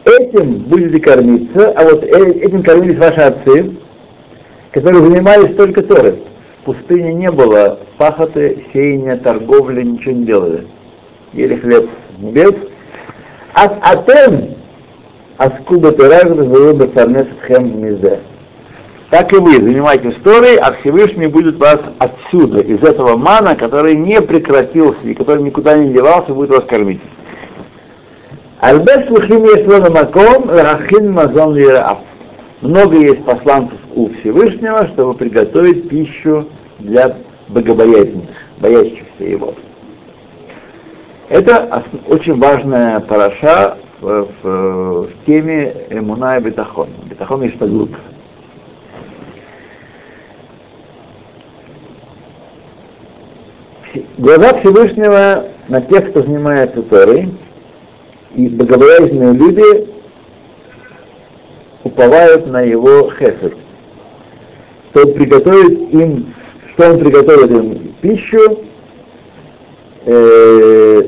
этим 0.05 0.55
будете 0.65 1.01
кормиться, 1.01 1.73
а 1.77 1.85
вот 1.85 2.05
э, 2.05 2.33
этим 2.41 2.63
кормились 2.63 2.99
ваши 2.99 3.21
отцы, 3.21 3.73
которые 4.73 5.05
занимались 5.05 5.57
только 5.57 5.83
Торой. 5.83 6.23
В 6.61 6.65
пустыне 6.65 7.15
не 7.15 7.31
было 7.31 7.79
пахоты, 7.99 8.65
сеяния, 8.73 9.17
торговли, 9.17 9.83
ничего 9.83 10.15
не 10.15 10.25
делали. 10.25 10.67
Ели 11.33 11.57
хлеб 11.57 11.89
небес, 12.19 12.55
Ас 13.55 13.71
атем 13.83 14.57
аскуба 15.39 15.93
тираж 15.93 16.25
бы 16.77 16.89
фарнес 16.89 17.27
хем 17.47 17.81
мизе. 17.81 18.21
Так 19.11 19.33
и 19.33 19.37
вы 19.37 19.53
занимаетесь 19.53 20.15
историей, 20.15 20.57
а 20.57 20.73
Всевышний 20.73 21.29
будет 21.29 21.57
вас 21.59 21.79
отсюда, 21.99 22.61
из 22.61 22.83
этого 22.83 23.17
мана, 23.17 23.55
который 23.55 23.95
не 23.95 24.21
прекратился 24.21 25.01
и 25.05 25.15
который 25.15 25.45
никуда 25.45 25.77
не 25.77 25.93
девался, 25.93 26.35
будет 26.35 26.51
вас 26.51 26.65
кормить. 26.65 27.01
Альбес 28.59 29.09
лухим 29.11 29.45
есть 29.45 29.67
маком, 29.67 30.51
рахин 30.51 31.13
мазон 31.13 31.55
лираав. 31.55 31.99
Много 32.61 32.97
есть 32.97 33.25
посланцев 33.25 33.79
у 33.95 34.09
Всевышнего, 34.09 34.89
чтобы 34.89 35.15
приготовить 35.15 35.89
пищу 35.89 36.49
для 36.81 37.15
богобоязненных, 37.49 38.31
боящихся 38.59 39.05
его. 39.25 39.55
Это 41.29 41.83
очень 42.07 42.39
важная 42.39 43.01
параша 43.01 43.79
в, 44.01 44.29
в, 44.43 45.03
в 45.05 45.11
теме 45.27 45.75
Эмуна 45.91 46.37
и 46.37 46.43
Бетахон. 46.43 46.89
Бетахон 47.09 47.43
и 47.43 47.51
Штаглут. 47.51 47.91
Глаза 54.19 54.59
Всевышнего 54.59 55.45
на 55.69 55.81
тех, 55.81 56.11
кто 56.11 56.23
занимается 56.23 56.83
Торой, 56.83 57.33
и 58.35 58.49
богобоязненные 58.49 59.33
люди 59.33 59.89
уповают 61.85 62.47
на 62.49 62.63
его 62.63 63.11
хесед, 63.13 63.55
что 64.91 65.07
он 65.07 65.15
приготовит 65.15 65.95
им, 65.95 66.35
что 66.73 66.91
он 66.91 66.99
приготовит 66.99 67.51
им 67.51 67.95
пищу, 68.01 68.65
э, 70.07 71.03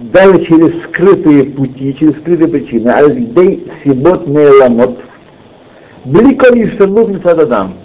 даже 0.00 0.44
через 0.44 0.82
скрытые 0.84 1.44
пути, 1.44 1.94
через 1.94 2.16
скрытые 2.18 2.48
причины, 2.48 2.88
альдей 2.88 3.70
сибот 3.84 4.26
меламот, 4.26 4.98
Бликон 6.04 6.58
и 6.58 6.66
Шерлут 6.76 7.10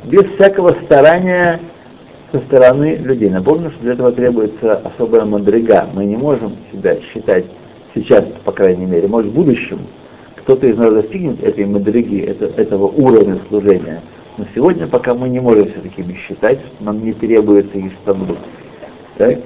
без 0.06 0.24
всякого 0.36 0.76
старания 0.86 1.60
со 2.32 2.39
стороны 2.39 2.96
людей. 2.96 3.30
Напомню, 3.30 3.72
что 3.72 3.82
для 3.82 3.93
этого 3.93 4.14
требуется 4.14 4.78
особая 4.78 5.26
мандрига. 5.26 5.89
Мы 5.93 6.06
не 6.06 6.16
можем 6.16 6.56
себя 6.72 6.98
считать 7.02 7.46
сейчас, 7.93 8.24
по 8.46 8.54
крайней 8.54 8.86
мере, 8.86 9.08
может 9.08 9.32
в 9.32 9.36
будущем, 9.36 9.80
кто-то 10.38 10.68
из 10.68 10.78
нас 10.78 10.93
достигнет 10.93 11.43
этой 11.43 11.66
мандриги, 11.66 12.20
это, 12.22 12.46
этого 12.46 12.86
уровня 12.86 13.39
служения. 13.50 14.02
Но 14.38 14.46
сегодня 14.54 14.88
пока 14.88 15.14
мы 15.14 15.28
не 15.28 15.39
можем 15.39 15.68
себя 15.70 15.82
такими 15.82 16.14
считать, 16.14 16.60
нам 16.80 17.04
не 17.04 17.14
требуется 17.14 17.78
их 17.78 17.93
Так? 19.18 19.39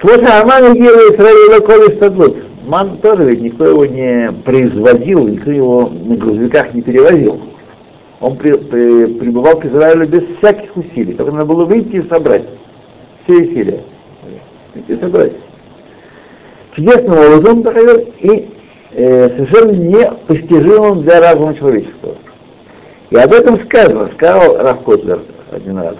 Слушай, 0.00 0.40
Аман 0.40 0.74
делает 0.74 1.14
Израиля 1.14 1.60
Коли 1.60 1.94
Стадлут. 1.96 2.36
Ман 2.64 2.98
тоже 2.98 3.24
ведь 3.24 3.42
никто 3.42 3.66
его 3.66 3.84
не 3.84 4.32
производил, 4.44 5.28
никто 5.28 5.50
его 5.50 5.90
на 5.90 6.16
грузовиках 6.16 6.72
не 6.72 6.80
перевозил. 6.80 7.40
Он 8.20 8.36
при, 8.36 8.56
при, 8.56 9.06
пребывал 9.18 9.58
к 9.60 9.66
Израилю 9.66 10.08
без 10.08 10.22
всяких 10.38 10.74
усилий. 10.74 11.12
Только 11.14 11.32
надо 11.32 11.44
было 11.44 11.66
выйти 11.66 11.96
и 11.96 12.08
собрать. 12.08 12.44
Все 13.24 13.42
усилия. 13.42 13.80
Выйти 14.74 14.92
и 14.92 15.00
собрать. 15.02 15.32
Чудесным 16.76 17.18
образом 17.18 17.60
и 18.20 18.48
э, 18.92 19.28
совершенно 19.36 19.72
непостижимым 19.72 21.02
для 21.02 21.20
разума 21.20 21.54
человеческого. 21.54 22.14
И 23.10 23.16
об 23.16 23.32
этом 23.34 23.60
сказано, 23.64 24.08
сказал 24.14 24.56
рав 24.62 24.82
Котлер 24.82 25.20
один 25.50 25.78
раз 25.78 25.96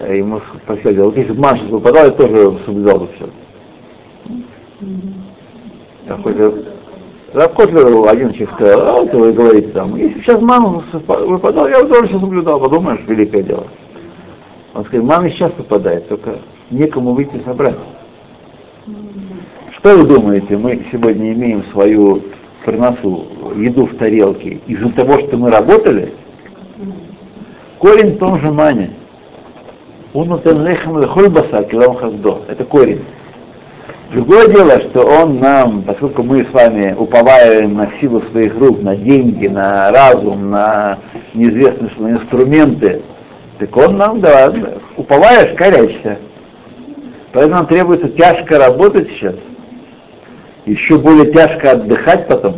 ему 0.00 0.40
спросили, 0.62 1.00
вот 1.00 1.16
если 1.16 1.32
бы 1.32 1.40
манна 1.40 1.64
выпадала, 1.64 2.06
я 2.06 2.10
тоже 2.10 2.58
соблюдал 2.64 3.00
бы 3.00 3.08
все. 3.16 3.28
Mm-hmm. 4.80 5.16
Рав 7.36 7.54
Котлер 7.54 8.08
один 8.08 8.32
сказал, 8.34 8.80
а 8.80 9.00
вот 9.00 9.12
вы 9.12 9.32
говорите 9.32 9.68
там, 9.68 9.96
если 9.96 10.20
сейчас 10.20 10.40
манна 10.40 10.82
выпадала, 10.92 11.68
я 11.68 11.82
бы 11.82 11.88
тоже 11.88 12.08
все 12.08 12.20
соблюдал, 12.20 12.60
подумаешь, 12.60 13.00
великое 13.06 13.42
дело. 13.42 13.66
Он 14.74 14.84
сказал, 14.84 15.06
мама 15.06 15.28
сейчас 15.30 15.52
выпадает, 15.58 16.08
только 16.08 16.38
некому 16.70 17.14
выйти 17.14 17.42
собрать. 17.44 17.76
Что 19.72 19.96
вы 19.96 20.04
думаете, 20.04 20.56
мы 20.56 20.82
сегодня 20.90 21.32
имеем 21.32 21.64
свою 21.72 22.22
приносу 22.64 23.26
еду 23.56 23.86
в 23.86 23.96
тарелке 23.96 24.60
из-за 24.66 24.90
того, 24.90 25.18
что 25.18 25.36
мы 25.36 25.50
работали? 25.50 26.14
Корень 27.78 28.14
в 28.14 28.18
том 28.18 28.38
же 28.40 28.50
мане. 28.50 28.92
Он 30.16 30.40
лехам 30.66 30.98
лехоль 30.98 31.28
басар, 31.28 31.64
килом 31.64 31.94
хаздо. 31.96 32.40
Это 32.48 32.64
корень. 32.64 33.04
Другое 34.12 34.48
дело, 34.48 34.80
что 34.80 35.02
он 35.02 35.40
нам, 35.40 35.82
поскольку 35.82 36.22
мы 36.22 36.42
с 36.42 36.50
вами 36.52 36.94
уповаем 36.96 37.74
на 37.74 37.90
силу 38.00 38.22
своих 38.30 38.58
рук, 38.58 38.80
на 38.80 38.96
деньги, 38.96 39.46
на 39.46 39.90
разум, 39.90 40.50
на 40.50 41.00
неизвестные 41.34 41.90
что 41.90 42.08
инструменты, 42.08 43.02
так 43.58 43.76
он 43.76 43.98
нам, 43.98 44.20
да, 44.20 44.54
уповаешь, 44.96 45.54
корячься. 45.54 46.16
Поэтому 47.32 47.56
нам 47.56 47.66
требуется 47.66 48.08
тяжко 48.08 48.58
работать 48.58 49.10
сейчас, 49.10 49.34
еще 50.64 50.96
более 50.96 51.30
тяжко 51.30 51.72
отдыхать 51.72 52.26
потом, 52.26 52.54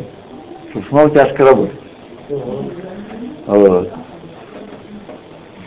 чтобы 0.71 0.87
снова 0.87 1.11
тяжко 1.11 1.45
работать. 1.45 1.81
Вот. 3.47 3.91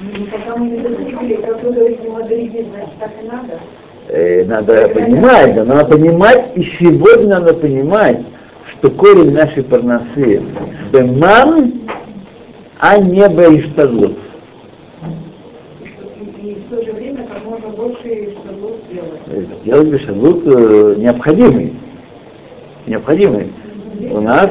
Ну, 0.01 0.25
пока 0.31 0.57
мы 0.57 0.69
не 0.69 0.77
достигли, 0.77 1.35
как 1.35 1.63
вы 1.63 1.73
говорите, 1.73 2.09
Мадриде, 2.09 2.65
значит, 2.73 2.93
так 2.99 3.11
и 3.21 3.27
надо. 3.27 3.59
Э, 4.07 4.43
надо 4.45 4.89
понимать, 4.89 5.53
да, 5.53 5.63
надо 5.63 5.85
понимать, 5.95 6.51
и 6.55 6.63
сегодня 6.63 7.39
надо 7.39 7.53
понимать, 7.53 8.19
что 8.71 8.89
корень 8.89 9.31
нашей 9.31 9.63
парносы 9.63 10.41
беман, 10.91 11.81
а 12.79 12.97
не 12.97 13.29
бейштадлут. 13.29 14.17
И, 16.41 16.47
и 16.47 16.55
в 16.55 16.75
то 16.75 16.83
же 16.83 16.93
время 16.93 17.27
как 17.27 17.45
можно 17.45 17.69
больше 17.69 18.31
штаблот 18.31 18.81
сделать. 18.89 19.63
Делать 19.63 19.89
бейштадлут 19.89 20.43
э, 20.47 20.95
необходимый. 20.97 21.73
Необходимый. 22.87 23.53
У 24.09 24.19
нас 24.19 24.49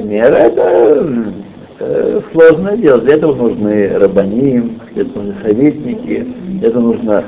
мера 0.00 0.34
это 0.34 1.41
сложное 2.32 2.76
дело. 2.76 3.00
Для 3.00 3.14
этого 3.14 3.34
нужны 3.34 3.98
рабаним, 3.98 4.80
для 4.92 5.02
этого 5.02 5.22
нужны 5.22 5.42
советники, 5.42 6.26
для 6.58 6.68
этого 6.68 6.82
нужно 6.82 7.24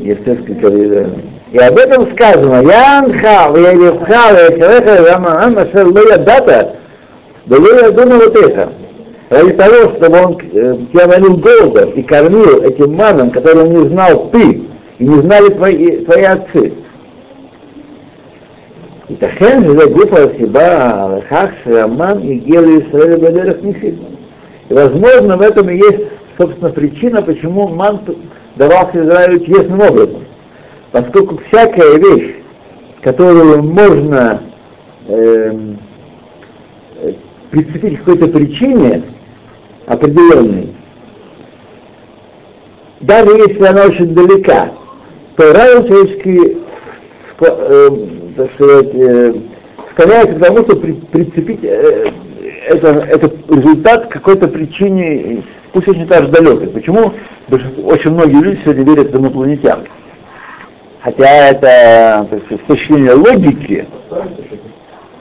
естественный 0.00 0.60
карьера. 0.60 1.10
И 1.52 1.58
об 1.58 1.78
этом 1.78 2.10
сказано, 2.12 2.62
Янха, 2.62 3.50
Ваявивха, 3.50 4.32
Ваявивха, 4.32 5.12
Раман, 5.12 5.58
Ашер 5.58 5.86
Лоя 5.86 6.18
Дата, 6.18 6.76
да 7.46 7.56
Лоя 7.56 7.90
Дума 7.92 8.16
вот 8.16 8.36
это. 8.36 8.72
Ради 9.30 9.52
того, 9.52 9.96
чтобы 9.96 10.18
он 10.18 10.38
э, 10.52 10.76
тебя 10.92 11.06
налил 11.06 11.36
голода 11.38 11.84
и 11.86 12.02
кормил 12.02 12.62
этим 12.62 12.94
маном, 12.94 13.30
который 13.30 13.68
не 13.68 13.88
знал 13.88 14.30
ты, 14.30 14.62
и 14.98 15.04
не 15.04 15.20
знали 15.22 15.48
твои, 15.48 16.04
твои 16.04 16.22
отцы. 16.24 16.72
ייתכן 19.09 19.63
שזה 19.63 19.85
גוף 19.85 20.13
הסיבה 20.13 21.07
לכך 21.17 21.45
שהמן 21.63 22.17
הגיע 22.23 22.61
לישראל 22.61 23.15
בדרך 23.15 23.55
ניסים. 23.63 23.95
И 24.69 24.73
возможно 24.73 25.35
в 25.35 25.41
этом 25.41 25.67
и 25.69 25.77
есть, 25.77 26.03
собственно, 26.37 26.69
причина, 26.69 27.23
почему 27.23 27.67
ман 27.69 28.01
давался 28.55 29.03
Израилю 29.03 29.39
чудесным 29.39 29.81
образом. 29.81 30.25
Поскольку 30.91 31.39
всякая 31.47 31.97
вещь, 31.97 32.35
которую 33.01 33.63
можно 33.63 34.43
э, 35.07 35.53
прицепить 37.49 37.97
к 37.97 38.03
какой-то 38.03 38.27
причине 38.27 39.03
определенной, 39.87 40.75
даже 43.01 43.31
если 43.31 43.65
она 43.65 43.85
очень 43.85 44.13
далека, 44.13 44.71
то 45.35 45.53
разум 45.53 45.87
человеческий, 45.87 46.57
э, 47.39 47.89
так 48.36 48.52
сказать, 48.54 48.94
э, 48.94 49.34
склоняется 49.92 50.34
к 50.34 50.42
тому, 50.42 50.58
чтобы 50.58 50.80
при, 50.80 50.92
прицепить 50.92 51.64
э, 51.64 52.10
это, 52.68 52.88
этот 52.88 53.50
результат 53.50 54.06
какой-то 54.08 54.48
причине, 54.48 55.42
пусть 55.72 55.88
очень 55.88 56.06
даже 56.06 56.28
далекой. 56.28 56.68
Почему 56.68 57.12
очень 57.84 58.10
многие 58.10 58.42
люди 58.42 58.60
сегодня 58.64 58.84
верят 58.84 59.12
в 59.12 59.16
инопланетян? 59.16 59.80
Хотя 61.00 61.48
это 61.48 62.26
так 62.30 62.44
сказать, 62.44 62.64
с 62.64 62.66
точки 62.66 62.92
зрения 62.92 63.12
логики, 63.12 63.86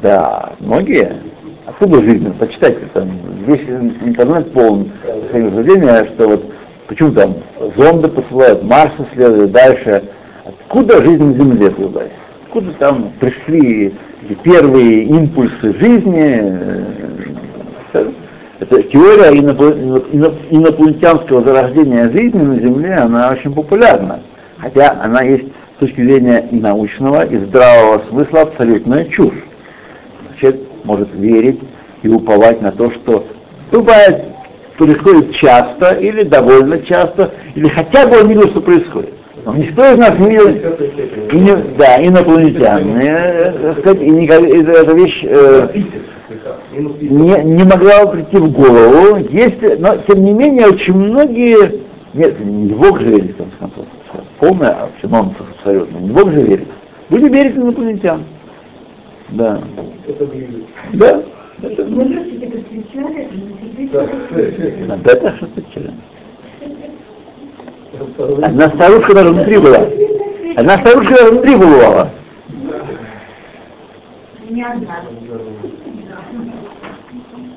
да, 0.02 0.54
многие, 0.60 1.18
откуда 1.66 2.02
жизнь, 2.02 2.34
почитайте, 2.40 2.88
там, 2.94 3.12
весь 3.46 3.62
интернет 4.02 4.52
полон 4.54 4.92
утверждения, 5.30 6.06
что 6.06 6.30
вот 6.30 6.46
почему 6.88 7.12
там 7.12 7.36
зонды 7.76 8.08
посылают, 8.08 8.64
Марс 8.64 8.94
исследуют, 9.00 9.52
дальше, 9.52 10.04
откуда 10.46 11.02
жизнь 11.04 11.24
на 11.24 11.34
Земле 11.34 11.70
появилась, 11.70 12.12
откуда 12.54 12.72
там 12.74 13.12
пришли 13.20 13.96
первые 14.44 15.06
импульсы 15.06 15.74
жизни, 15.80 16.54
это 18.60 18.84
теория 18.84 19.36
инопланетянского 20.52 21.44
зарождения 21.44 22.12
жизни 22.12 22.38
на 22.40 22.60
Земле, 22.60 22.94
она 22.94 23.32
очень 23.32 23.52
популярна. 23.54 24.22
Хотя 24.58 24.92
она 25.02 25.24
есть 25.24 25.46
с 25.78 25.80
точки 25.80 26.02
зрения 26.02 26.48
и 26.52 26.60
научного, 26.60 27.26
и 27.26 27.38
здравого 27.38 28.04
смысла 28.10 28.42
абсолютная 28.42 29.06
чушь. 29.06 29.44
Человек 30.40 30.62
может 30.84 31.10
верить 31.16 31.60
и 32.04 32.08
уповать 32.08 32.62
на 32.62 32.72
то, 32.72 32.92
что 32.92 33.26
бывает, 33.72 34.26
происходит 34.78 35.34
часто, 35.34 35.94
или 35.96 36.22
довольно 36.22 36.80
часто, 36.82 37.32
или 37.56 37.68
хотя 37.68 38.06
бы 38.06 38.22
он 38.22 38.28
видел, 38.28 38.48
что 38.50 38.62
происходит. 38.62 39.16
Никто 39.46 39.94
из 39.94 39.98
нас 39.98 40.18
не 40.20 40.30
видел, 40.30 41.64
да, 41.78 42.06
инопланетян. 42.06 42.98
И, 42.98 43.04
э, 43.04 43.74
сказать, 43.80 44.02
и 44.02 44.10
никак, 44.10 44.42
эта 44.42 44.94
вещь 44.94 45.22
э, 45.24 45.68
не, 46.72 47.44
не 47.44 47.64
могла 47.64 48.06
прийти 48.06 48.38
в 48.38 48.52
голову. 48.52 49.18
Есть, 49.30 49.62
но 49.80 49.98
тем 50.08 50.24
не 50.24 50.32
менее 50.32 50.68
очень 50.68 50.94
многие, 50.94 51.82
нет, 52.14 52.40
не 52.40 52.74
Бог 52.74 53.02
же 53.02 53.10
верит, 53.10 53.36
конце 53.36 53.58
концов, 53.60 53.86
полная 54.40 54.90
нонсенс 55.04 55.36
абсолютно, 55.58 55.98
не 55.98 56.12
Бог 56.12 56.32
же 56.32 56.42
верит. 56.42 56.68
Люди 57.10 57.26
верят 57.26 57.58
инопланетян. 57.58 58.24
Да. 59.30 59.62
Да. 60.94 61.22
Это, 61.62 61.86
Мы 61.86 62.04
это 62.04 62.60
встречали, 62.60 63.30
да, 63.92 65.12
это 65.12 65.36
что 65.38 65.48
встречали. 65.48 65.92
Одна 68.42 68.70
старушка 68.70 69.14
даже 69.14 69.30
внутри 69.30 69.58
была. 69.58 69.88
Одна 70.56 70.78
старушка 70.80 71.16
даже 71.16 71.32
внутри 71.32 71.56
побывала. 71.56 72.10
Не 74.50 74.64
одна. 74.64 75.02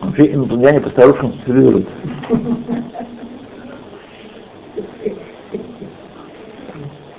Вообще 0.00 0.32
инопланетяне 0.32 0.80
по 0.80 0.90
старушкам 0.90 1.34
цивилируют. 1.44 1.88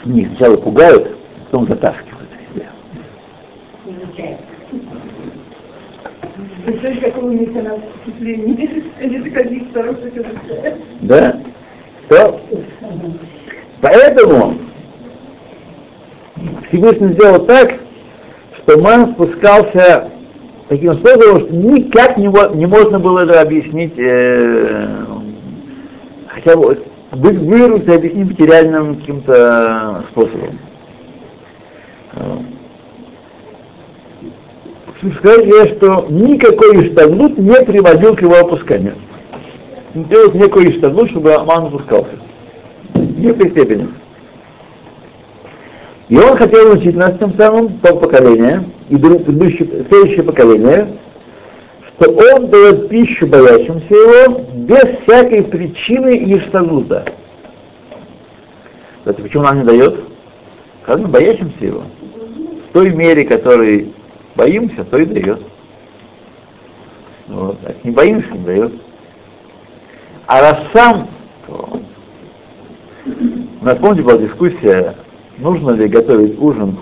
Не, 0.05 0.25
сначала 0.25 0.57
пугают, 0.57 1.15
потом 1.45 1.67
затаскивают? 1.67 2.17
Они 8.99 9.67
старушек. 9.69 10.25
Да? 11.01 11.39
То, 12.09 12.39
поэтому 13.81 14.57
Всевышний 16.67 17.13
сделал 17.13 17.45
так, 17.45 17.73
что 18.57 18.79
ман 18.79 19.13
спускался 19.13 20.09
таким 20.69 20.93
способом, 20.95 21.41
что 21.41 21.53
никак 21.53 22.17
не, 22.17 22.27
не 22.55 22.65
можно 22.65 22.99
было 22.99 23.19
это 23.19 23.41
объяснить, 23.41 23.97
э, 23.97 24.87
хотя 26.27 26.55
бы 26.55 26.77
выразить 27.11 27.89
объяснить 27.89 28.31
материальным 28.31 28.95
каким-то 28.97 30.05
способом. 30.11 30.59
Сказать 35.19 35.45
я, 35.45 35.67
что 35.75 36.07
никакой 36.09 36.87
иштаглут 36.87 37.37
не 37.37 37.63
приводил 37.63 38.15
к 38.15 38.21
его 38.21 38.35
опусканию. 38.35 38.95
Делать 40.05 40.35
некую 40.35 40.71
иштаглут, 40.71 41.09
чтобы 41.09 41.33
Аман 41.33 41.65
опускался. 41.65 42.11
В 42.93 43.19
некой 43.19 43.49
степени. 43.49 43.89
И 46.07 46.17
он 46.17 46.37
хотел 46.37 46.71
учить 46.71 46.95
нас 46.95 47.17
тем 47.17 47.35
самым, 47.35 47.79
то 47.79 47.95
поколение, 47.95 48.63
и 48.89 48.95
предыдущее, 48.95 49.85
следующее 49.89 50.23
поколение, 50.23 50.97
что 51.87 52.11
он 52.11 52.49
дает 52.49 52.89
пищу 52.89 53.27
боящимся 53.27 53.93
его 53.93 54.45
без 54.53 54.99
всякой 55.01 55.43
причины 55.43 56.15
и 56.15 56.39
штагута. 56.41 57.05
Это 59.03 59.21
почему 59.21 59.43
нам 59.43 59.59
не 59.59 59.65
дает? 59.65 59.95
Сказано 60.83 61.07
боящимся 61.07 61.65
его. 61.65 61.83
В 62.69 62.73
той 62.73 62.91
мере, 62.91 63.25
которой 63.25 63.93
боимся, 64.35 64.83
то 64.83 64.97
и 64.97 65.05
дает. 65.05 65.41
Вот. 67.27 67.57
А 67.65 67.73
не 67.83 67.91
боимся, 67.91 68.31
не 68.31 68.45
дает. 68.45 68.73
А 70.28 70.41
раз 70.41 70.57
сам, 70.73 71.07
то... 71.47 71.82
Напомните, 73.61 74.03
была 74.03 74.17
дискуссия 74.17 74.95
нужно 75.38 75.71
ли 75.71 75.88
готовить 75.88 76.39
ужин 76.39 76.78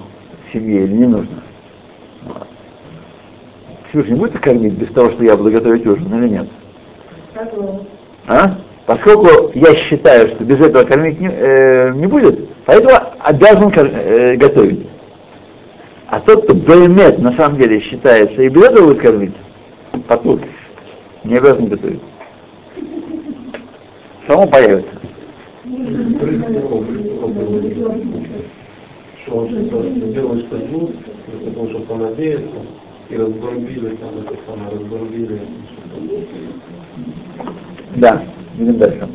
в 0.48 0.54
семье 0.54 0.84
или 0.84 0.94
не 0.94 1.06
нужно. 1.06 1.44
Всевышний 3.90 4.16
будет 4.16 4.40
кормить 4.40 4.74
без 4.74 4.90
того, 4.90 5.12
что 5.12 5.24
я 5.24 5.38
буду 5.38 5.52
готовить 5.52 5.86
ужин 5.86 6.24
или 6.24 6.30
нет? 6.30 6.48
А? 8.28 8.58
Поскольку 8.86 9.52
я 9.54 9.76
считаю, 9.76 10.28
что 10.30 10.44
без 10.44 10.60
этого 10.60 10.84
кормить 10.84 11.20
не, 11.20 11.30
э, 11.32 11.94
не 11.94 12.08
будет, 12.08 12.50
поэтому 12.66 12.98
обязан 13.20 13.72
э, 13.76 14.36
готовить. 14.36 14.88
А 16.08 16.20
тот, 16.20 16.44
кто 16.44 16.54
баймет 16.54 17.20
на 17.20 17.34
самом 17.34 17.58
деле 17.58 17.80
считается 17.80 18.42
и 18.42 18.50
без 18.50 18.64
этого 18.64 18.88
будет 18.88 19.02
кормить, 19.02 19.36
потур, 20.08 20.40
не 21.24 21.38
обязан 21.38 21.68
готовить. 21.68 22.02
Само 24.28 24.48
появится. 24.48 24.90
Что 29.24 29.38
он 29.38 29.50
делает 30.14 30.46
статью, 30.48 30.92
потому 31.46 31.70
что 31.70 31.80
понадеяться, 31.82 32.56
и 33.10 33.18
разбомбили, 33.18 33.96
там 33.96 34.10
это 34.20 34.36
самое. 34.48 35.40
Да, 37.96 38.24
идем 38.58 38.78
дальше. 38.78 39.08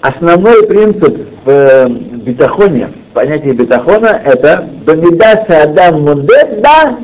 Основной 0.00 0.66
принцип 0.66 1.28
в 1.44 1.48
э, 1.48 1.88
бетахоне, 1.88 2.90
понятие 3.14 3.52
бетахона, 3.52 4.20
это 4.24 4.68
«Бамидаса 4.84 5.62
Адам 5.62 6.02
Мундеда 6.02 6.98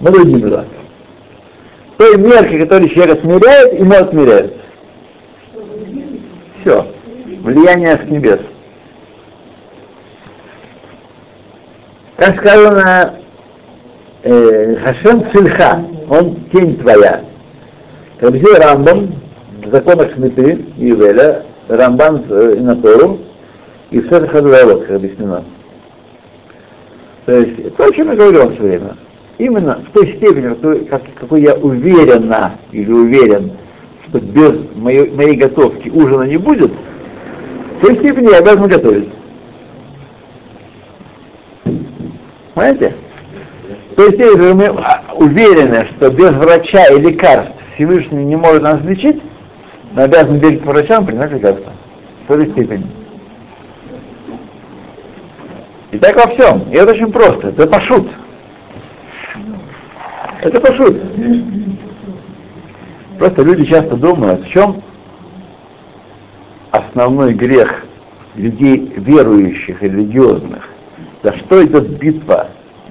Мадудимила». 0.00 0.66
Той 1.96 2.16
мерки, 2.18 2.58
которой 2.58 2.88
человек 2.90 3.22
смиряет, 3.22 3.80
ему 3.80 3.94
отмеряют. 3.94 4.54
Все. 6.66 6.84
Влияние 7.42 7.96
с 7.96 8.10
небес. 8.10 8.40
Как 12.16 12.40
сказано, 12.40 13.20
э, 14.24 14.74
Хашем 14.82 15.30
Цильха, 15.30 15.84
он 16.10 16.40
тень 16.52 16.76
твоя. 16.78 17.24
Взял 18.20 18.56
Рамбам 18.60 19.14
в 19.64 19.70
законах 19.70 20.12
Шмиты 20.14 20.66
и 20.76 20.90
Ивеля, 20.90 21.44
Рамбан 21.68 22.24
э, 22.30 22.54
и 22.56 22.60
на 22.60 22.74
Тору, 22.74 23.20
и 23.92 24.00
в 24.00 24.08
Сетах 24.08 24.34
Адуэлот, 24.34 24.86
как 24.86 24.96
объяснено. 24.96 25.44
То 27.26 27.38
есть, 27.38 27.76
то, 27.76 27.84
о 27.84 27.92
чем 27.92 28.08
я 28.08 28.16
говорил 28.16 28.50
все 28.54 28.62
время. 28.62 28.96
Именно 29.38 29.84
в 29.88 29.92
той 29.92 30.16
степени, 30.16 30.48
какой, 30.48 30.84
как, 30.86 31.02
какой 31.14 31.42
я 31.42 31.54
уверена 31.54 32.54
или 32.72 32.90
уверен, 32.90 33.52
что 34.08 34.20
без 34.20 34.74
моей, 34.76 35.10
моей 35.10 35.36
готовки 35.36 35.88
ужина 35.88 36.22
не 36.22 36.36
будет, 36.36 36.72
в 37.76 37.80
той 37.80 37.96
степени 37.96 38.30
я 38.30 38.38
обязан 38.38 38.68
готовить. 38.68 39.08
Понимаете? 42.54 42.94
То 43.96 44.04
есть, 44.04 44.18
если 44.18 44.52
мы 44.52 44.70
уверены, 45.14 45.86
что 45.86 46.10
без 46.10 46.32
врача 46.32 46.86
и 46.86 47.00
лекарств 47.00 47.52
Всевышний 47.74 48.24
не 48.24 48.36
может 48.36 48.62
нас 48.62 48.80
лечить, 48.82 49.22
мы 49.92 50.02
обязаны 50.02 50.38
бегать 50.38 50.62
к 50.62 50.66
врачам, 50.66 51.06
принимать 51.06 51.32
лекарства. 51.32 51.72
В 52.24 52.28
той 52.28 52.50
степени. 52.50 52.86
И 55.92 55.98
так 55.98 56.16
во 56.16 56.30
всем. 56.34 56.70
И 56.70 56.76
это 56.76 56.92
очень 56.92 57.12
просто. 57.12 57.48
Это 57.48 57.66
пошут. 57.66 58.08
Это 60.42 60.60
пошут. 60.60 60.96
Просто 63.18 63.42
люди 63.42 63.64
часто 63.64 63.96
думают, 63.96 64.44
в 64.44 64.48
чем 64.50 64.82
основной 66.70 67.32
грех 67.32 67.84
людей 68.34 68.92
верующих 68.96 69.82
религиозных. 69.82 70.68
За 71.22 71.32
что 71.38 71.64
идет 71.64 71.98
битва? 71.98 72.48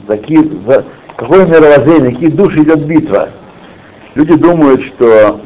За, 0.08 0.18
какие, 0.18 0.40
за 0.66 0.86
какое 1.16 1.46
мировоззрение, 1.46 2.12
какие 2.12 2.30
души 2.30 2.64
идет 2.64 2.86
битва? 2.86 3.30
Люди 4.16 4.36
думают, 4.36 4.82
что 4.84 5.42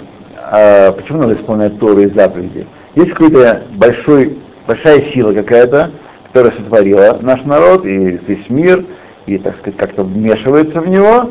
э, 0.52 0.92
почему 0.94 1.20
надо 1.20 1.36
исполнять 1.36 1.78
Торы 1.80 2.04
и 2.06 2.14
заповеди? 2.14 2.66
Есть 2.96 3.12
какая-то 3.12 3.64
большой, 3.76 4.38
большая 4.66 5.12
сила 5.12 5.34
какая-то, 5.34 5.92
которая 6.28 6.54
сотворила 6.54 7.20
наш 7.22 7.44
народ 7.44 7.86
и 7.86 8.20
весь 8.28 8.50
мир, 8.50 8.86
и, 9.26 9.38
так 9.38 9.58
сказать, 9.58 9.78
как-то 9.78 10.04
вмешивается 10.04 10.82
в 10.82 10.88
него, 10.88 11.30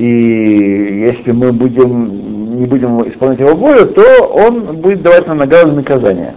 и 0.00 1.04
если 1.12 1.32
мы 1.32 1.52
будем, 1.52 2.29
не 2.60 2.66
будем 2.66 3.08
исполнять 3.08 3.40
его 3.40 3.54
волю, 3.54 3.86
то 3.86 4.26
он 4.26 4.76
будет 4.76 5.00
давать 5.00 5.26
нам 5.26 5.38
награду 5.38 5.72
наказание. 5.72 6.34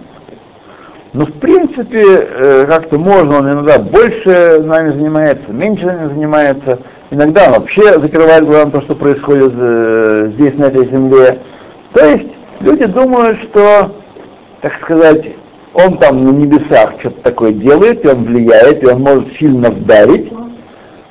Но 1.12 1.26
в 1.26 1.32
принципе, 1.34 2.02
э, 2.02 2.66
как-то 2.66 2.98
можно, 2.98 3.38
он 3.38 3.52
иногда 3.52 3.78
больше 3.78 4.62
нами 4.64 4.92
занимается, 4.92 5.52
меньше 5.52 5.84
нами 5.84 6.08
занимается, 6.08 6.78
иногда 7.10 7.48
он 7.48 7.52
вообще 7.60 8.00
закрывает 8.00 8.46
глаза 8.46 8.64
на 8.64 8.70
то, 8.70 8.80
что 8.80 8.94
происходит 8.94 9.52
э, 9.54 10.30
здесь, 10.34 10.54
на 10.54 10.64
этой 10.64 10.88
земле. 10.88 11.40
То 11.92 12.04
есть 12.06 12.28
люди 12.60 12.86
думают, 12.86 13.38
что, 13.42 13.94
так 14.62 14.72
сказать, 14.80 15.26
он 15.74 15.98
там 15.98 16.24
на 16.24 16.30
небесах 16.30 16.94
что-то 17.00 17.20
такое 17.20 17.52
делает, 17.52 18.02
и 18.02 18.08
он 18.08 18.24
влияет, 18.24 18.82
и 18.82 18.86
он 18.86 19.02
может 19.02 19.36
сильно 19.36 19.70
вдарить, 19.70 20.32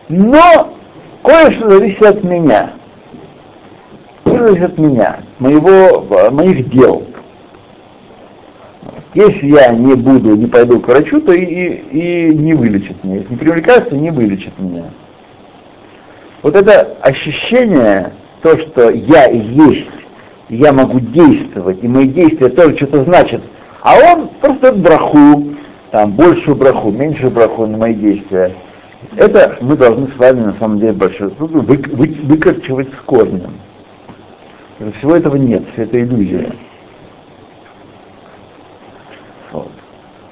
но 0.10 0.74
кое-что 1.24 1.70
зависит 1.70 2.02
от 2.02 2.24
меня. 2.24 2.72
Кое-что 4.34 4.48
зависит 4.48 4.64
от 4.64 4.78
меня, 4.78 5.20
моего, 5.40 6.32
моих 6.32 6.70
дел. 6.70 7.04
Если 9.14 9.48
я 9.48 9.70
не 9.72 9.94
буду, 9.96 10.36
не 10.36 10.48
пойду 10.48 10.80
к 10.80 10.88
врачу, 10.88 11.22
то 11.22 11.32
и, 11.34 11.44
и, 11.44 12.34
не 12.34 12.56
вылечит 12.56 13.04
меня. 13.04 13.18
Если 13.18 13.30
не 13.30 13.38
приму 13.38 13.56
лекарства, 13.56 13.96
не 13.96 14.10
вылечит 14.10 14.58
меня. 14.58 14.86
Вот 16.42 16.56
это 16.56 16.98
ощущение, 17.02 18.14
то, 18.42 18.58
что 18.58 18.90
я 18.90 19.30
есть, 19.30 19.88
я 20.50 20.74
могу 20.74 21.00
действовать, 21.00 21.84
и 21.84 21.88
мои 21.88 22.08
действия 22.08 22.50
тоже 22.50 22.76
что-то 22.76 23.04
значат, 23.04 23.42
а 23.82 23.96
он 23.98 24.30
просто 24.42 24.74
браху, 24.74 25.54
там, 25.92 26.12
большую 26.14 26.56
браху, 26.56 26.92
меньшую 26.92 27.32
браху 27.32 27.68
на 27.68 27.78
мои 27.78 27.94
действия. 27.94 28.56
Это 29.16 29.58
мы 29.62 29.78
должны 29.78 30.08
с 30.08 30.18
вами 30.18 30.40
на 30.40 30.54
самом 30.54 30.80
деле 30.80 30.94
большой 30.94 31.30
вы, 31.38 31.62
вы, 31.62 32.16
выкорчевать 32.24 32.88
с 32.90 33.06
корнем. 33.06 33.54
Всего 34.80 35.16
этого 35.16 35.36
нет, 35.36 35.64
все 35.74 35.84
это 35.84 36.02
иллюзия. 36.02 36.52
Вот. 39.52 39.72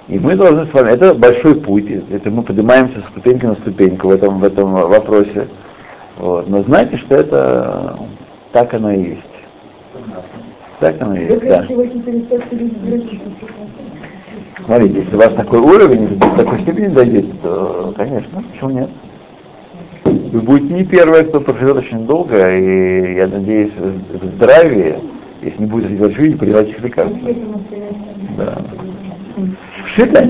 И 0.08 0.20
мы 0.20 0.36
должны 0.36 0.66
с 0.66 0.74
вами, 0.74 0.90
это 0.90 1.14
большой 1.14 1.56
путь, 1.56 1.90
это 1.90 2.32
мы 2.32 2.42
поднимаемся 2.42 3.02
с 3.02 3.06
ступеньки 3.12 3.46
на 3.46 3.56
ступеньку 3.56 4.08
в 4.08 4.12
этом, 4.12 4.40
в 4.40 4.44
этом 4.44 4.74
вопросе. 4.74 5.48
Вот. 6.18 6.50
Но 6.50 6.64
знайте, 6.64 6.98
что 6.98 7.16
это 7.16 8.00
так 8.52 8.74
оно 8.74 8.92
и 8.92 9.10
есть. 9.10 9.22
Так 10.80 11.02
оно 11.02 11.16
и 11.16 11.26
есть, 11.26 11.46
да. 11.46 11.66
Смотрите, 14.66 15.00
если 15.02 15.16
у 15.16 15.20
вас 15.20 15.34
такой 15.34 15.60
уровень, 15.60 16.20
до 16.20 16.30
такой 16.36 16.62
степени 16.62 16.88
дойдете, 16.88 17.34
то, 17.42 17.94
конечно, 17.96 18.44
почему 18.52 18.70
нет? 18.72 18.90
Вы 20.04 20.42
будете 20.42 20.74
не 20.74 20.86
первые, 20.86 21.24
кто 21.26 21.40
проживет 21.42 21.78
очень 21.78 22.06
долго, 22.06 22.58
и 22.58 23.16
я 23.18 23.28
надеюсь, 23.28 23.74
в 23.76 24.26
здравии, 24.36 24.96
если 25.42 25.60
не 25.60 25.66
будет 25.66 25.92
врачу, 26.00 26.38
принимать 26.38 26.70
их 26.70 26.80
лекарства. 26.80 27.20
Да. 28.38 28.58
Шита? 29.86 30.28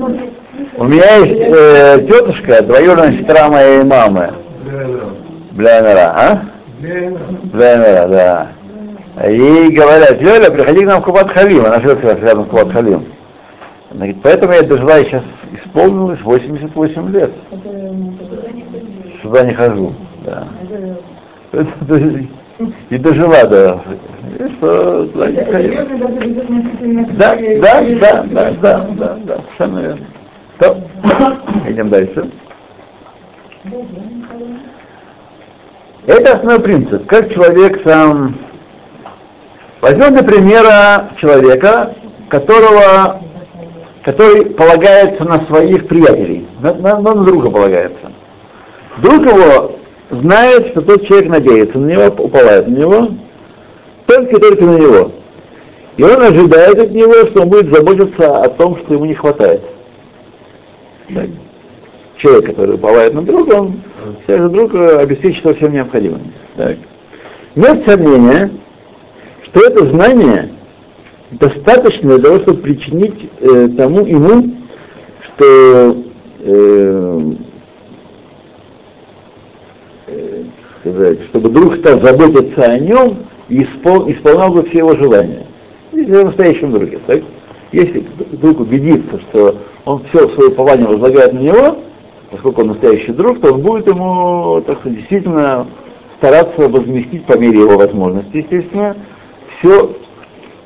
У 0.76 0.84
меня 0.84 1.16
есть 1.16 1.40
э, 1.40 2.06
тетушка, 2.06 2.62
двоюродная 2.62 3.12
сестра 3.18 3.48
моей 3.48 3.82
мамы. 3.84 4.30
Блянера, 5.52 6.12
а? 6.16 6.42
Блянера, 6.80 8.08
да. 8.08 8.48
Ей 9.28 9.70
говорят, 9.70 10.20
Лёля, 10.20 10.50
приходи 10.50 10.82
к 10.82 10.86
нам 10.86 11.02
в 11.02 11.04
Кубат 11.04 11.30
Халим, 11.30 11.66
она 11.66 11.80
живет 11.80 12.02
рядом 12.04 12.46
с 12.46 12.48
Кубат 12.48 12.72
Халим. 12.72 13.04
Она 13.90 13.98
говорит, 13.98 14.18
поэтому 14.22 14.52
я 14.54 14.62
дожила, 14.62 15.04
сейчас 15.04 15.22
исполнилось 15.52 16.20
88 16.22 17.12
лет. 17.12 17.30
Сюда 19.22 19.44
не 19.44 19.54
хожу, 19.54 19.94
да. 20.24 20.48
И 22.90 22.98
дожила, 22.98 23.44
да. 23.46 23.80
И 24.38 24.48
что, 24.54 25.06
туда 25.06 25.30
не 25.30 25.44
ходила. 25.44 25.84
Да, 27.14 27.36
да, 27.36 27.82
да, 27.82 28.22
да, 28.24 28.50
да, 28.52 28.86
да, 28.90 29.18
да, 29.24 29.36
совершенно 29.56 29.78
верно. 29.78 30.06
То, 30.58 30.76
идем 31.68 31.88
дальше. 31.88 32.30
Это 36.06 36.34
основной 36.34 36.60
принцип. 36.60 37.06
Как 37.06 37.32
человек 37.32 37.80
сам 37.84 38.34
Возьмем 39.82 40.14
для 40.14 40.22
примера 40.22 41.10
человека, 41.16 41.92
которого, 42.28 43.20
который 44.04 44.46
полагается 44.46 45.24
на 45.24 45.44
своих 45.46 45.88
приятелей, 45.88 46.46
на, 46.60 46.72
на, 46.72 47.00
на 47.00 47.24
друга 47.24 47.50
полагается. 47.50 48.11
Друг 48.98 49.24
его 49.24 49.78
знает, 50.10 50.68
что 50.68 50.82
тот 50.82 51.06
человек 51.06 51.28
надеется 51.28 51.78
на 51.78 51.86
него, 51.86 52.24
уповает 52.24 52.68
на 52.68 52.76
него, 52.76 53.08
только 54.06 54.38
только 54.38 54.64
на 54.64 54.76
него. 54.76 55.12
И 55.96 56.02
он 56.02 56.20
ожидает 56.22 56.78
от 56.78 56.90
него, 56.90 57.14
что 57.26 57.42
он 57.42 57.48
будет 57.48 57.72
заботиться 57.72 58.42
о 58.42 58.48
том, 58.48 58.76
что 58.78 58.94
ему 58.94 59.04
не 59.04 59.14
хватает. 59.14 59.62
Так. 61.12 61.28
Человек, 62.16 62.46
который 62.46 62.74
уповает 62.76 63.14
на 63.14 63.22
друга, 63.22 63.54
он 63.54 63.80
всякий 64.24 64.52
друг 64.52 64.74
обеспечит 64.74 65.56
всем 65.56 65.72
необходимым. 65.72 66.32
Так. 66.56 66.76
Нет 67.54 67.84
сомнения, 67.86 68.50
что 69.42 69.66
это 69.66 69.86
знание 69.86 70.52
достаточно 71.32 72.16
для 72.16 72.24
того, 72.24 72.40
чтобы 72.40 72.62
причинить 72.62 73.30
э, 73.40 73.68
тому 73.76 74.04
ему, 74.06 74.54
что 75.22 75.96
э, 76.40 77.32
сказать, 80.82 81.22
чтобы 81.30 81.48
друг 81.48 81.76
стал 81.76 82.00
заботиться 82.00 82.62
о 82.62 82.78
нем 82.78 83.18
и 83.48 83.62
испол, 83.62 84.10
исполнял 84.10 84.52
бы 84.52 84.62
все 84.64 84.78
его 84.78 84.94
желания. 84.94 85.46
Если 85.92 86.14
о 86.14 86.24
настоящем 86.24 86.72
друге, 86.72 86.98
так? 87.06 87.22
Если 87.70 88.04
друг 88.32 88.60
убедится, 88.60 89.18
что 89.20 89.56
он 89.84 90.02
все 90.10 90.28
свое 90.30 90.50
упование 90.50 90.86
возлагает 90.86 91.32
на 91.32 91.38
него, 91.38 91.78
поскольку 92.30 92.62
он 92.62 92.68
настоящий 92.68 93.12
друг, 93.12 93.40
то 93.40 93.52
он 93.52 93.62
будет 93.62 93.86
ему, 93.86 94.62
так 94.66 94.80
сказать, 94.80 94.98
действительно 94.98 95.66
стараться 96.18 96.68
возместить 96.68 97.24
по 97.24 97.38
мере 97.38 97.60
его 97.60 97.76
возможности, 97.76 98.38
естественно, 98.38 98.96
все, 99.58 99.96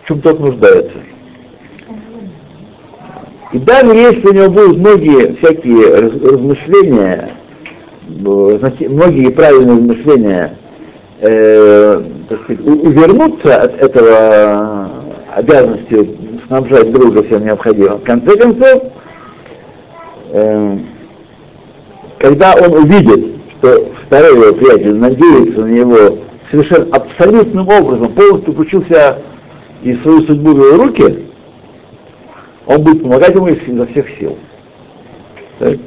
в 0.03 0.09
чем 0.09 0.21
тот 0.21 0.41
нуждается. 0.41 0.99
И 3.53 3.59
даже 3.59 3.95
если 3.95 4.27
у 4.27 4.33
него 4.33 4.51
будут 4.51 4.79
многие 4.79 5.37
всякие 5.37 5.95
размышления, 5.95 7.31
многие 8.09 9.31
правильные 9.31 9.77
размышления, 9.77 10.57
э, 11.21 12.03
так 12.29 12.43
сказать, 12.43 12.67
увернуться 12.67 13.63
от 13.63 13.81
этого 13.81 14.91
обязанности 15.35 16.17
снабжать 16.47 16.93
друга 16.93 17.23
всем 17.25 17.45
необходимым. 17.45 17.99
В 17.99 18.05
конце 18.05 18.37
концов, 18.37 18.83
э, 20.31 20.79
когда 22.19 22.55
он 22.55 22.75
увидит, 22.75 23.37
что 23.59 23.93
второй 24.07 24.35
его 24.35 24.55
приятель 24.55 24.95
надеется 24.95 25.61
на 25.61 25.71
него 25.71 26.19
совершенно 26.51 26.95
абсолютным 26.95 27.69
образом, 27.69 28.13
полностью 28.13 28.53
включился 28.53 29.19
и 29.83 29.95
свою 29.97 30.23
судьбу 30.23 30.53
в 30.53 30.59
его 30.59 30.85
руки, 30.85 31.27
он 32.67 32.83
будет 32.83 33.03
помогать 33.03 33.35
ему 33.35 33.49
изо 33.49 33.87
всех 33.87 34.09
сил. 34.19 34.39
Так? 35.59 35.79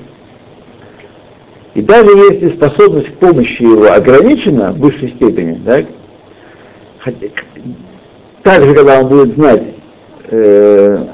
И 1.76 1.82
даже 1.82 2.10
если 2.10 2.50
способность 2.50 3.10
к 3.10 3.20
помощи 3.20 3.62
его 3.62 3.92
ограничена 3.92 4.72
в 4.72 4.80
высшей 4.80 5.10
степени, 5.10 5.62
так, 5.66 5.86
также, 8.44 8.74
когда 8.74 9.02
он 9.02 9.08
будет 9.08 9.36
знать, 9.36 9.64
э, 10.30 11.06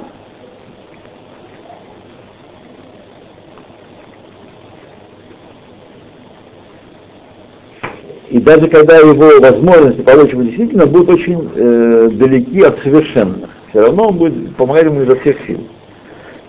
и 8.29 8.39
даже 8.39 8.67
когда 8.67 8.97
его 8.97 9.13
возможности 9.41 10.01
ему 10.31 10.43
действительно 10.43 10.85
будут 10.85 11.09
очень 11.09 11.51
э, 11.53 12.09
далеки 12.13 12.61
от 12.61 12.79
совершенных, 12.79 13.49
все 13.69 13.81
равно 13.81 14.07
он 14.07 14.17
будет 14.17 14.55
помогать 14.55 14.85
ему 14.85 15.01
изо 15.01 15.17
всех 15.17 15.35
сил. 15.45 15.67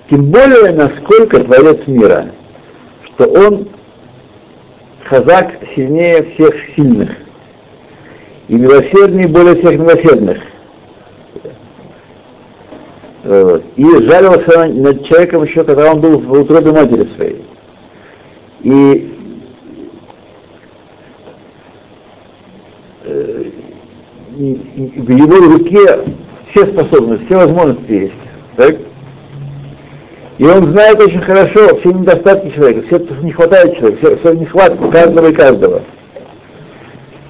Тем 0.08 0.26
более, 0.26 0.72
насколько 0.72 1.40
Творец 1.40 1.80
мира, 1.88 2.26
что 3.02 3.24
он 3.24 3.68
хазак 5.08 5.52
сильнее 5.74 6.22
всех 6.34 6.54
сильных 6.74 7.10
и 8.48 8.54
милосерднее 8.54 9.28
более 9.28 9.56
всех 9.56 9.78
милосердных. 9.78 10.38
И 13.24 13.84
жалился 13.84 14.66
над 14.72 15.04
человеком 15.04 15.42
еще, 15.42 15.64
когда 15.64 15.92
он 15.92 16.00
был 16.00 16.20
в 16.20 16.30
утробе 16.30 16.70
матери 16.70 17.08
своей. 17.16 17.44
И 18.62 19.12
э, 23.04 23.44
в 24.36 25.10
его 25.10 25.36
руке 25.54 26.04
все 26.50 26.66
способности, 26.66 27.24
все 27.26 27.36
возможности 27.36 27.92
есть. 27.92 28.14
Так? 28.56 28.76
И 30.38 30.44
он 30.44 30.72
знает 30.72 31.00
очень 31.00 31.20
хорошо 31.20 31.76
все 31.78 31.92
недостатки 31.92 32.54
человека, 32.54 32.86
все, 32.86 32.98
что 32.98 33.14
не 33.24 33.32
хватает 33.32 33.76
человека, 33.76 33.98
все, 34.06 34.16
все 34.18 34.32
нехватку 34.34 34.90
каждого 34.90 35.28
и 35.28 35.34
каждого. 35.34 35.82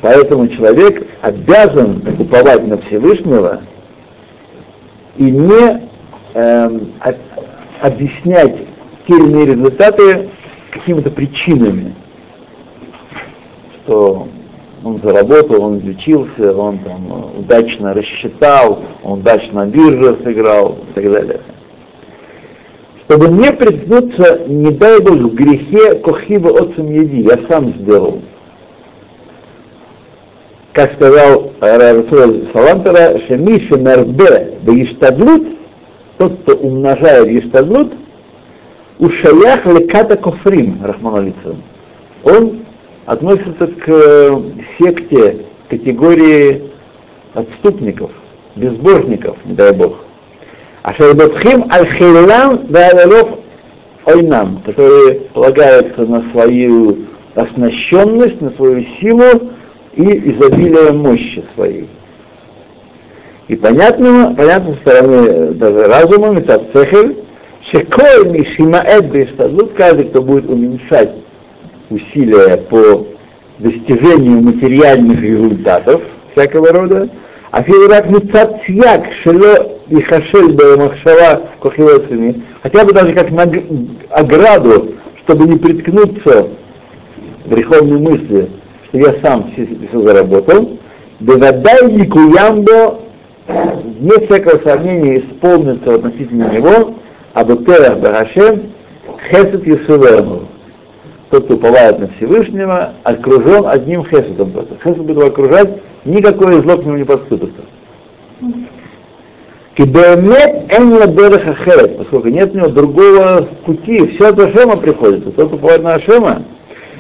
Поэтому 0.03 0.49
человек 0.49 1.07
обязан 1.23 2.03
уповать 2.19 2.67
на 2.67 2.79
Всевышнего 2.79 3.63
и 5.17 5.31
не 5.31 5.89
эм, 6.35 6.93
объяснять 7.81 8.57
те 9.07 9.15
или 9.15 9.31
иные 9.31 9.47
результаты 9.47 10.29
какими-то 10.71 11.11
причинами, 11.11 11.95
что 13.85 14.27
он 14.83 15.01
заработал, 15.01 15.63
он 15.63 15.79
изучился, 15.79 16.55
он 16.57 16.79
там 16.81 17.39
удачно 17.39 17.95
рассчитал, 17.95 18.83
он 19.05 19.21
удачно 19.21 19.65
на 19.65 19.71
бирже 19.71 20.19
сыграл 20.25 20.77
и 20.91 20.93
так 20.95 21.13
далее 21.13 21.41
чтобы 23.07 23.29
не 23.29 23.53
приткнуться, 23.53 24.47
не 24.49 24.73
дай 24.73 25.01
Бог, 25.01 25.15
в 25.15 25.35
грехе 25.35 25.95
кохиба 25.97 26.51
отцем 26.61 26.91
еди, 26.91 27.23
я 27.23 27.39
сам 27.49 27.73
сделал. 27.75 28.21
Как 30.73 30.95
сказал 30.95 31.53
Равсуэль 31.61 32.49
Салантера, 32.53 33.19
Шемиша 33.27 33.77
Мербе 33.77 34.59
Беиштадлут, 34.63 35.47
тот, 36.19 36.41
кто 36.41 36.57
умножает 36.57 37.29
Иштадлут, 37.29 37.93
у 38.99 39.09
шаях 39.09 39.65
леката 39.67 40.17
кофрим, 40.17 40.81
Рахман 40.83 41.33
Он 42.25 42.61
относится 43.05 43.69
к 43.69 43.89
э, 43.89 44.43
секте 44.79 45.47
категории 45.69 46.73
отступников, 47.35 48.11
безбожников, 48.57 49.37
не 49.45 49.55
дай 49.55 49.73
Бог. 49.73 50.06
Ашер 50.87 51.17
Бетхим 51.17 51.65
Аль-Хейлам 51.69 52.69
Ваалалов 52.69 53.41
Ойнам, 54.05 54.63
которые 54.65 55.15
полагаются 55.35 56.07
на 56.07 56.23
свою 56.31 56.99
оснащенность, 57.35 58.41
на 58.41 58.51
свою 58.51 58.85
силу 59.01 59.51
и 59.97 60.31
изобилие 60.31 60.93
мощи 60.93 61.45
своей. 61.57 61.89
И 63.49 63.57
понятно, 63.57 64.33
понятно 64.37 64.75
со 64.75 64.81
стороны 64.81 65.55
даже 65.55 65.87
разума, 65.89 66.29
метацехель, 66.29 67.17
шекой 67.69 68.31
мишимаэд 68.31 69.07
бештадлут, 69.07 69.73
каждый, 69.73 70.05
кто 70.05 70.23
будет 70.23 70.49
уменьшать 70.49 71.11
усилия 71.91 72.59
по 72.59 73.09
достижению 73.59 74.41
материальных 74.41 75.21
результатов 75.21 76.01
всякого 76.31 76.69
рода, 76.69 77.09
а 77.51 77.63
мецат 77.63 78.65
цвяк, 78.65 79.07
шело 79.23 79.79
и 79.89 80.01
хашель 80.01 80.57
махшава 80.77 81.43
кохилоцами, 81.61 82.43
хотя 82.63 82.85
бы 82.85 82.93
даже 82.93 83.13
как 83.13 83.31
на 83.31 83.45
ограду, 84.11 84.95
чтобы 85.25 85.47
не 85.47 85.57
приткнуться 85.57 86.49
греховной 87.47 87.99
мысли, 87.99 88.51
что 88.87 88.99
я 88.99 89.15
сам 89.23 89.53
все, 89.53 89.67
все 89.67 90.03
заработал, 90.03 90.79
бевадай 91.21 91.93
никуямбо, 91.93 93.01
вне 93.47 94.27
всякого 94.27 94.61
сомнения 94.63 95.21
исполнится 95.21 95.95
относительно 95.95 96.51
него, 96.53 96.95
абутерах 97.35 97.99
барашем, 97.99 98.73
хесед 99.31 99.67
Юсуверну. 99.67 100.49
Тот, 101.31 101.45
кто 101.45 101.55
уповает 101.55 101.99
на 101.99 102.09
Всевышнего, 102.09 102.93
окружен 103.03 103.67
одним 103.67 104.05
хеседом. 104.05 104.53
Хесед 104.83 104.99
будет 104.99 105.17
его 105.17 105.27
окружать, 105.27 105.81
никакое 106.07 106.63
зло 106.63 106.77
к 106.77 106.85
нему 106.85 106.97
не 106.97 107.05
подступится. 107.05 107.63
Кибемет 109.75 110.73
энла 110.73 111.07
берех 111.07 111.47
ахерет, 111.47 111.99
поскольку 111.99 112.29
нет 112.29 112.55
у 112.55 112.59
него 112.59 112.69
другого 112.69 113.47
пути, 113.67 114.07
все 114.07 114.29
от 114.29 114.39
Ашема 114.39 114.79
приходится, 114.79 115.31
тот 115.33 115.53
уповает 115.53 115.83
на 115.83 115.95
Ашема. 115.95 116.43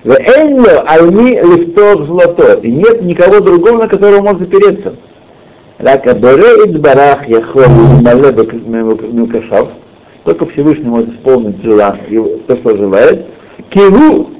В 0.05 0.11
энло 0.11 0.85
альми 0.87 1.41
лифтов 1.41 2.07
золото, 2.07 2.61
и 2.63 2.71
нет 2.71 3.03
никого 3.03 3.41
другого, 3.41 3.79
на 3.79 3.89
которого 3.89 4.21
может 4.21 4.43
опереться. 4.43 4.95
Рака 5.79 6.15
бере 6.15 6.71
идбарах 6.71 7.27
яхол 7.29 7.69
мале 8.03 8.33
милкашав, 9.11 9.69
только 10.25 10.47
Всевышний 10.47 10.89
может 10.89 11.15
исполнить 11.15 11.63
дела, 11.63 11.97
то, 12.47 12.57
что 12.57 12.77
желает. 12.77 13.27
Киру 13.71 14.31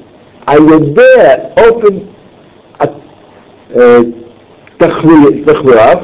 айоде 0.45 1.53
опен 1.57 2.03
тахлуав, 4.79 6.03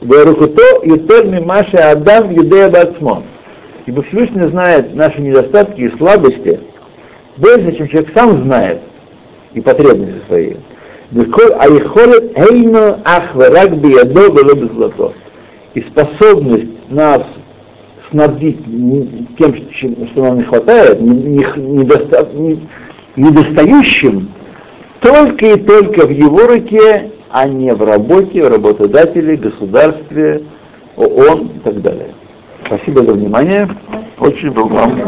Верухуто 0.00 0.62
Ютер 0.82 1.26
Мимаша 1.26 1.90
Адам 1.90 2.30
Юдея 2.30 2.70
Бацмо. 2.70 3.22
Ибо 3.86 4.02
Всевышний 4.02 4.46
знает 4.48 4.94
наши 4.94 5.20
недостатки 5.20 5.82
и 5.82 5.96
слабости 5.98 6.60
больше, 7.36 7.76
чем 7.76 7.88
человек 7.88 8.10
сам 8.14 8.44
знает 8.44 8.80
и 9.52 9.60
потребности 9.60 10.22
свои. 10.26 10.54
А 11.12 11.68
ихолет 11.68 12.38
эйно 12.38 13.00
ахварак 13.04 13.76
биядо 13.76 14.30
было 14.30 14.54
бы 14.54 14.70
злато. 14.72 15.12
И 15.74 15.82
способность 15.82 16.90
нас 16.90 17.22
снабдить 18.10 18.64
тем, 19.38 19.54
что 19.74 20.22
нам 20.22 20.38
не 20.38 20.44
хватает, 20.44 21.00
недостающим, 23.16 24.30
только 25.00 25.46
и 25.46 25.56
только 25.60 26.06
в 26.06 26.10
его 26.10 26.46
руке 26.46 27.10
а 27.30 27.46
не 27.46 27.72
в 27.74 27.82
работе, 27.82 28.42
в 28.42 28.48
работодателе, 28.48 29.36
государстве, 29.36 30.42
ООН 30.96 31.52
и 31.56 31.58
так 31.60 31.80
далее. 31.80 32.14
Спасибо 32.66 33.04
за 33.04 33.12
внимание. 33.12 33.68
Очень 34.18 34.50
был 34.50 34.68
вам. 34.68 35.00